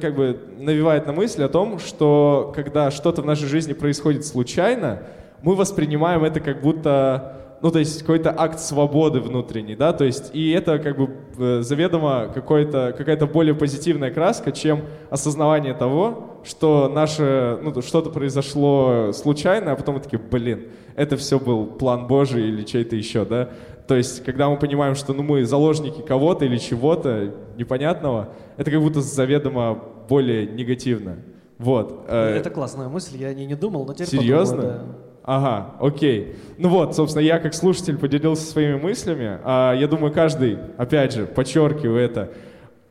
как 0.00 0.16
бы 0.16 0.38
навевает 0.58 1.06
на 1.06 1.12
мысль 1.12 1.42
о 1.44 1.48
том, 1.48 1.78
что 1.78 2.52
когда 2.54 2.90
что-то 2.90 3.22
в 3.22 3.26
нашей 3.26 3.46
жизни 3.46 3.72
происходит 3.72 4.26
случайно, 4.26 5.02
мы 5.42 5.54
воспринимаем 5.54 6.24
это 6.24 6.40
как 6.40 6.60
будто 6.60 7.34
ну, 7.60 7.70
то 7.70 7.78
есть 7.78 8.00
какой-то 8.00 8.34
акт 8.36 8.60
свободы 8.60 9.20
внутренней, 9.20 9.74
да, 9.74 9.92
то 9.92 10.04
есть 10.04 10.30
и 10.32 10.50
это 10.50 10.78
как 10.78 10.96
бы 10.96 11.10
э, 11.38 11.62
заведомо 11.62 12.30
какой-то, 12.32 12.94
какая-то 12.96 13.26
более 13.26 13.54
позитивная 13.54 14.10
краска, 14.10 14.52
чем 14.52 14.82
осознавание 15.10 15.74
того, 15.74 16.40
что 16.44 16.88
наше, 16.88 17.58
ну, 17.62 17.82
что-то 17.82 18.10
произошло 18.10 19.10
случайно, 19.12 19.72
а 19.72 19.76
потом 19.76 19.96
мы 19.96 20.00
такие, 20.00 20.20
блин, 20.20 20.68
это 20.94 21.16
все 21.16 21.38
был 21.38 21.66
план 21.66 22.06
Божий 22.06 22.48
или 22.48 22.62
чей-то 22.62 22.96
еще, 22.96 23.24
да. 23.24 23.50
То 23.88 23.96
есть, 23.96 24.22
когда 24.22 24.48
мы 24.50 24.58
понимаем, 24.58 24.94
что 24.94 25.14
ну, 25.14 25.22
мы 25.22 25.44
заложники 25.44 26.02
кого-то 26.02 26.44
или 26.44 26.58
чего-то 26.58 27.34
непонятного, 27.56 28.34
это 28.56 28.70
как 28.70 28.80
будто 28.80 29.00
заведомо 29.00 29.82
более 30.08 30.46
негативно. 30.46 31.16
Вот. 31.58 32.04
Э, 32.06 32.36
это 32.36 32.50
классная 32.50 32.88
мысль, 32.88 33.16
я 33.16 33.28
о 33.28 33.34
ней 33.34 33.46
не 33.46 33.56
думал, 33.56 33.86
но 33.86 33.94
теперь 33.94 34.08
Серьезно? 34.08 34.56
Подумаю, 34.56 34.78
да. 34.78 35.07
Ага, 35.30 35.74
окей. 35.78 36.36
Ну 36.56 36.70
вот, 36.70 36.96
собственно, 36.96 37.22
я 37.22 37.38
как 37.38 37.52
слушатель 37.52 37.98
поделился 37.98 38.46
своими 38.46 38.76
мыслями. 38.76 39.38
А 39.44 39.74
я 39.74 39.86
думаю, 39.86 40.10
каждый, 40.10 40.56
опять 40.78 41.12
же, 41.12 41.26
подчеркиваю 41.26 41.98
это, 42.00 42.30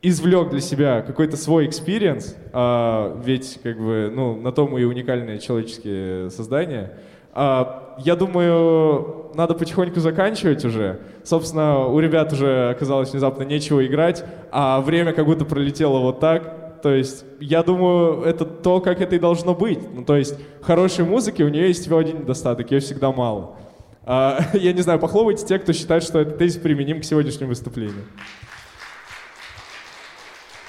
извлек 0.03 0.51
для 0.51 0.61
себя 0.61 1.01
какой-то 1.01 1.35
свой 1.35 1.65
experience, 1.65 2.35
а, 2.53 3.19
ведь 3.25 3.59
как 3.63 3.79
бы, 3.79 4.11
ну, 4.13 4.39
на 4.39 4.51
то 4.51 4.67
мы 4.67 4.81
и 4.81 4.83
уникальные 4.83 5.39
человеческие 5.39 6.29
создания. 6.29 6.99
А, 7.33 7.95
я 7.97 8.15
думаю, 8.15 9.31
надо 9.33 9.55
потихоньку 9.55 9.99
заканчивать 9.99 10.63
уже. 10.63 10.99
Собственно, 11.23 11.87
у 11.87 11.99
ребят 11.99 12.31
уже 12.33 12.69
оказалось 12.69 13.13
внезапно 13.13 13.45
нечего 13.45 13.83
играть, 13.83 14.23
а 14.51 14.79
время 14.81 15.13
как 15.13 15.25
будто 15.25 15.43
пролетело 15.43 15.97
вот 16.01 16.19
так. 16.19 16.66
То 16.81 16.93
есть, 16.93 17.25
я 17.39 17.63
думаю, 17.63 18.21
это 18.23 18.45
то, 18.45 18.79
как 18.81 19.01
это 19.01 19.15
и 19.15 19.19
должно 19.19 19.55
быть. 19.55 19.79
Ну, 19.93 20.03
то 20.03 20.15
есть, 20.15 20.35
хорошей 20.61 21.05
музыки 21.05 21.41
у 21.41 21.49
нее 21.49 21.67
есть 21.67 21.81
всего 21.81 21.97
один 21.97 22.19
недостаток, 22.19 22.71
ее 22.71 22.79
всегда 22.79 23.11
мало. 23.11 23.55
А, 24.03 24.39
я 24.53 24.73
не 24.73 24.81
знаю, 24.81 24.99
похлопайте 24.99 25.45
те, 25.45 25.59
кто 25.59 25.73
считает, 25.73 26.03
что 26.03 26.19
этот 26.19 26.37
тезис 26.37 26.57
применим 26.57 27.01
к 27.01 27.03
сегодняшнему 27.03 27.49
выступлению. 27.49 28.05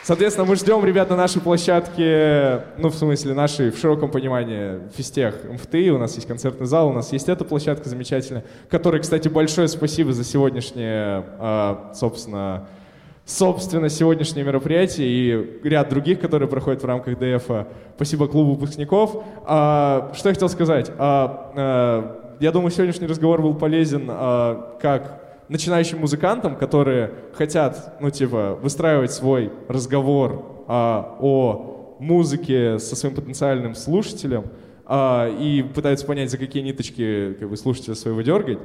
Соответственно, 0.09 0.47
мы 0.47 0.57
ждем 0.57 0.83
ребят 0.87 1.11
на 1.11 1.17
нашей 1.17 1.43
площадке, 1.43 2.63
ну, 2.79 2.89
в 2.89 2.95
смысле, 2.95 3.35
нашей, 3.35 3.71
в 3.71 3.77
широком 3.77 4.11
понимании, 4.11 4.81
физтех 4.97 5.45
МФТИ, 5.45 5.91
у 5.91 5.99
нас 5.99 6.15
есть 6.15 6.27
концертный 6.27 6.67
зал, 6.67 6.89
у 6.89 6.93
нас 6.95 7.13
есть 7.13 7.29
эта 7.29 7.45
площадка 7.45 7.91
замечательная, 7.91 8.43
которой, 8.71 9.03
кстати, 9.03 9.29
большое 9.29 9.69
спасибо 9.69 10.15
за 10.15 10.25
сегодняшнее, 10.25 11.27
а, 11.39 11.93
собственно, 11.95 12.69
собственно, 13.29 13.91
сегодняшнее 13.91 14.43
мероприятие 14.43 15.07
и 15.07 15.69
ряд 15.69 15.91
других, 15.91 16.19
которые 16.19 16.49
проходят 16.49 16.83
в 16.83 16.87
рамках 16.87 17.19
ДФ. 17.19 17.67
Спасибо 17.95 18.27
клубу 18.27 18.55
выпускников. 18.55 19.23
А, 19.45 20.11
что 20.15 20.31
я 20.31 20.35
хотел 20.35 20.49
сказать? 20.49 20.91
А, 20.97 21.53
а, 21.55 22.37
я 22.41 22.51
думаю, 22.53 22.71
сегодняшний 22.71 23.07
разговор 23.07 23.43
был 23.43 23.55
полезен 23.55 24.07
как 24.81 25.45
начинающим 25.49 25.99
музыкантам, 25.99 26.57
которые 26.57 27.13
хотят, 27.35 27.97
ну, 28.01 28.11
типа, 28.11 28.59
выстраивать 28.63 29.13
свой 29.13 29.53
разговор 29.69 30.65
о 30.69 31.97
музыке 31.99 32.79
со 32.79 32.97
своим 32.97 33.15
потенциальным 33.15 33.75
слушателем 33.75 34.45
и 34.91 35.67
пытаются 35.75 36.07
понять, 36.07 36.31
за 36.31 36.39
какие 36.39 36.63
ниточки 36.63 37.35
как 37.41 37.51
бы, 37.51 37.57
слушателя 37.57 37.95
своего 37.95 38.23
дергать, 38.23 38.59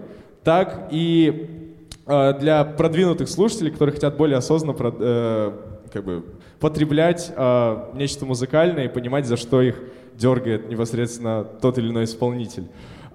так 0.43 0.89
и 0.91 1.62
для 2.05 2.65
продвинутых 2.65 3.29
слушателей, 3.29 3.71
которые 3.71 3.93
хотят 3.93 4.17
более 4.17 4.37
осознанно 4.37 4.75
э, 4.79 5.51
как 5.91 6.03
бы, 6.03 6.25
потреблять 6.59 7.31
э, 7.35 7.77
нечто 7.93 8.25
музыкальное 8.25 8.85
и 8.85 8.87
понимать, 8.89 9.25
за 9.25 9.37
что 9.37 9.61
их 9.61 9.81
дергает 10.15 10.69
непосредственно 10.69 11.45
тот 11.61 11.77
или 11.77 11.89
иной 11.89 12.03
исполнитель. 12.03 12.67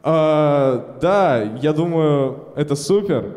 Да, 0.02 1.58
я 1.60 1.72
думаю, 1.72 2.44
это 2.56 2.76
супер, 2.76 3.34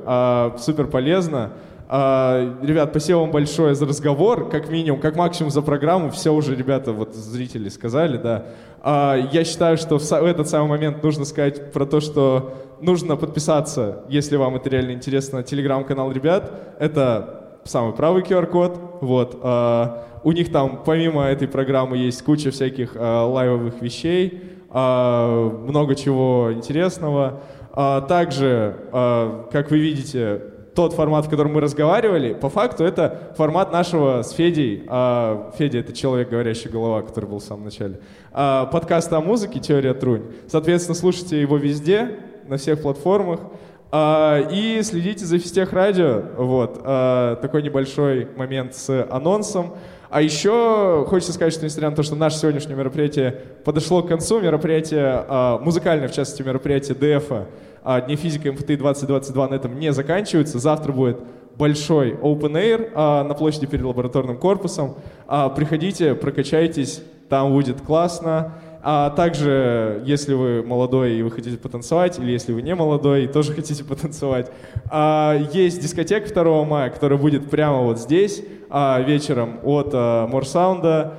супер 0.59 0.87
полезно. 0.87 1.53
Ребят, 1.89 2.91
спасибо 2.91 3.17
вам 3.17 3.31
большое 3.31 3.75
за 3.75 3.85
разговор, 3.85 4.47
как 4.47 4.69
минимум, 4.69 5.01
как 5.01 5.15
максимум 5.15 5.51
за 5.51 5.61
программу. 5.61 6.11
Все 6.11 6.31
уже 6.31 6.55
ребята, 6.55 6.93
вот 6.93 7.13
зрители 7.13 7.67
сказали, 7.67 8.17
да. 8.17 8.45
Я 8.83 9.43
считаю, 9.45 9.77
что 9.77 9.99
в 9.99 10.11
этот 10.11 10.49
самый 10.49 10.69
момент 10.69 11.03
нужно 11.03 11.25
сказать 11.25 11.71
про 11.71 11.85
то, 11.85 11.99
что 11.99 12.55
нужно 12.81 13.15
подписаться, 13.15 14.03
если 14.09 14.35
вам 14.35 14.55
это 14.55 14.69
реально 14.69 14.91
интересно, 14.91 15.39
на 15.39 15.43
телеграм-канал 15.43 16.11
ребят. 16.11 16.51
Это 16.79 17.41
самый 17.63 17.93
правый 17.93 18.23
QR-код. 18.23 18.99
Вот. 19.01 19.39
А, 19.43 20.05
у 20.23 20.31
них 20.31 20.51
там, 20.51 20.81
помимо 20.85 21.23
этой 21.23 21.47
программы, 21.47 21.97
есть 21.97 22.23
куча 22.23 22.51
всяких 22.51 22.93
а, 22.95 23.25
лайвовых 23.25 23.81
вещей, 23.81 24.41
а, 24.69 25.49
много 25.49 25.95
чего 25.95 26.51
интересного. 26.53 27.41
Также, 27.73 28.75
как 28.91 29.71
вы 29.71 29.79
видите, 29.79 30.41
тот 30.81 30.93
формат, 30.93 31.27
в 31.27 31.29
котором 31.29 31.53
мы 31.53 31.61
разговаривали, 31.61 32.33
по 32.33 32.49
факту 32.49 32.83
это 32.83 33.33
формат 33.37 33.71
нашего 33.71 34.23
с 34.23 34.31
Федей. 34.31 34.79
Федя— 34.79 35.79
это 35.79 35.93
человек, 35.93 36.29
говорящий 36.31 36.71
голова, 36.71 37.03
который 37.03 37.29
был 37.29 37.37
в 37.37 37.43
самом 37.43 37.65
начале. 37.65 37.99
Подкаста 38.31 39.17
о 39.17 39.21
музыке 39.21 39.59
«Теория 39.59 39.93
Трунь». 39.93 40.23
Соответственно, 40.47 40.95
слушайте 40.95 41.39
его 41.39 41.57
везде 41.57 42.17
на 42.47 42.57
всех 42.57 42.81
платформах. 42.81 43.41
А, 43.91 44.39
и 44.51 44.81
следите 44.81 45.23
за 45.25 45.37
Фистех 45.37 45.71
Радио. 45.71 46.23
Вот. 46.37 46.81
А, 46.83 47.35
такой 47.35 47.61
небольшой 47.61 48.27
момент 48.35 48.73
с 48.73 49.05
анонсом. 49.11 49.75
А 50.11 50.21
еще 50.21 51.05
хочется 51.07 51.31
сказать, 51.31 51.53
что 51.53 51.63
несмотря 51.63 51.89
на 51.89 51.95
то, 51.95 52.03
что 52.03 52.15
наше 52.15 52.37
сегодняшнее 52.37 52.75
мероприятие 52.75 53.31
подошло 53.63 54.03
к 54.03 54.09
концу, 54.09 54.41
мероприятие 54.41 55.25
а, 55.27 55.57
музыкальное, 55.59 56.09
в 56.09 56.13
частности, 56.13 56.41
мероприятие 56.43 56.95
ДФа, 56.95 57.47
Дни 58.05 58.15
физики 58.15 58.47
МФТ 58.47 58.67
2022 58.67 59.47
на 59.47 59.55
этом 59.55 59.79
не 59.79 59.91
заканчивается. 59.91 60.59
Завтра 60.59 60.91
будет 60.91 61.17
большой 61.57 62.11
open 62.11 62.51
air 62.53 63.23
на 63.23 63.33
площади 63.33 63.65
перед 63.65 63.83
лабораторным 63.83 64.37
корпусом. 64.37 64.97
Приходите, 65.55 66.13
прокачайтесь, 66.13 67.01
там 67.27 67.51
будет 67.51 67.81
классно. 67.81 68.53
А 68.83 69.11
также, 69.11 70.01
если 70.05 70.33
вы 70.33 70.63
молодой 70.63 71.13
и 71.13 71.21
вы 71.21 71.31
хотите 71.31 71.57
потанцевать, 71.57 72.17
или 72.17 72.31
если 72.31 72.51
вы 72.51 72.61
не 72.63 72.73
молодой 72.73 73.25
и 73.25 73.27
тоже 73.27 73.53
хотите 73.53 73.83
потанцевать, 73.83 74.51
а, 74.89 75.39
есть 75.53 75.81
дискотека 75.81 76.33
2 76.33 76.65
мая, 76.65 76.89
которая 76.89 77.19
будет 77.19 77.49
прямо 77.49 77.81
вот 77.81 77.99
здесь 77.99 78.43
а, 78.71 79.01
вечером 79.01 79.59
от 79.63 79.91
а, 79.93 80.27
Морсаунда. 80.27 81.13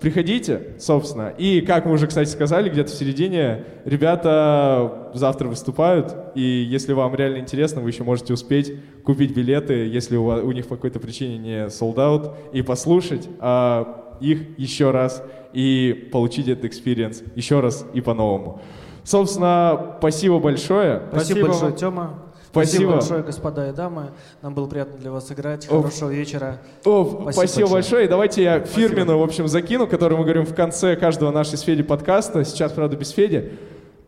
Приходите, 0.00 0.76
собственно. 0.78 1.32
И, 1.38 1.60
как 1.60 1.84
мы 1.84 1.92
уже, 1.92 2.06
кстати, 2.06 2.28
сказали, 2.28 2.68
где-то 2.68 2.92
в 2.92 2.94
середине 2.94 3.64
ребята 3.84 5.10
завтра 5.12 5.48
выступают, 5.48 6.14
и 6.36 6.40
если 6.40 6.92
вам 6.92 7.16
реально 7.16 7.38
интересно, 7.38 7.80
вы 7.80 7.90
еще 7.90 8.04
можете 8.04 8.32
успеть 8.32 8.72
купить 9.02 9.34
билеты, 9.34 9.88
если 9.88 10.16
у, 10.16 10.24
вас, 10.24 10.44
у 10.44 10.52
них 10.52 10.68
по 10.68 10.76
какой-то 10.76 11.00
причине 11.00 11.38
не 11.38 11.66
sold 11.66 11.96
out, 11.96 12.34
и 12.52 12.62
послушать 12.62 13.28
а, 13.40 14.16
их 14.20 14.56
еще 14.56 14.92
раз 14.92 15.22
и 15.52 16.08
получить 16.12 16.46
этот 16.46 16.66
experience 16.66 17.22
еще 17.34 17.58
раз 17.58 17.84
и 17.92 18.00
по-новому. 18.00 18.60
Собственно, 19.02 19.96
спасибо 19.98 20.38
большое. 20.38 21.02
Спасибо, 21.10 21.38
спасибо 21.38 21.48
большое, 21.48 21.72
Тёма. 21.72 22.27
Спасибо. 22.50 22.92
спасибо 22.92 22.92
большое, 22.92 23.22
господа 23.22 23.68
и 23.68 23.72
дамы. 23.72 24.10
Нам 24.42 24.54
было 24.54 24.66
приятно 24.66 24.96
для 24.98 25.10
вас 25.10 25.30
играть. 25.30 25.66
Хорошего 25.66 26.10
О, 26.10 26.12
вечера. 26.12 26.58
О, 26.84 27.04
спасибо, 27.04 27.32
спасибо 27.32 27.68
большое. 27.70 28.04
И 28.06 28.08
давайте 28.08 28.42
я 28.42 28.60
фирменную, 28.60 29.18
в 29.18 29.22
общем, 29.22 29.48
закину, 29.48 29.86
которую 29.86 30.18
мы 30.18 30.24
говорим 30.24 30.46
в 30.46 30.54
конце 30.54 30.96
каждого 30.96 31.30
нашей 31.30 31.58
с 31.58 31.60
Феди 31.62 31.82
подкаста. 31.82 32.44
Сейчас, 32.44 32.72
правда, 32.72 32.96
без 32.96 33.10
Феди. 33.10 33.58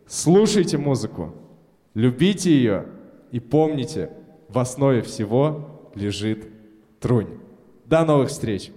Слушайте 0.06 0.78
музыку. 0.78 1.34
Любите 1.94 2.50
ее 2.50 2.86
и 3.30 3.40
помните, 3.40 4.10
в 4.48 4.58
основе 4.58 5.02
всего 5.02 5.90
лежит 5.94 6.48
трунь. 7.00 7.28
До 7.84 8.04
новых 8.04 8.30
встреч! 8.30 8.72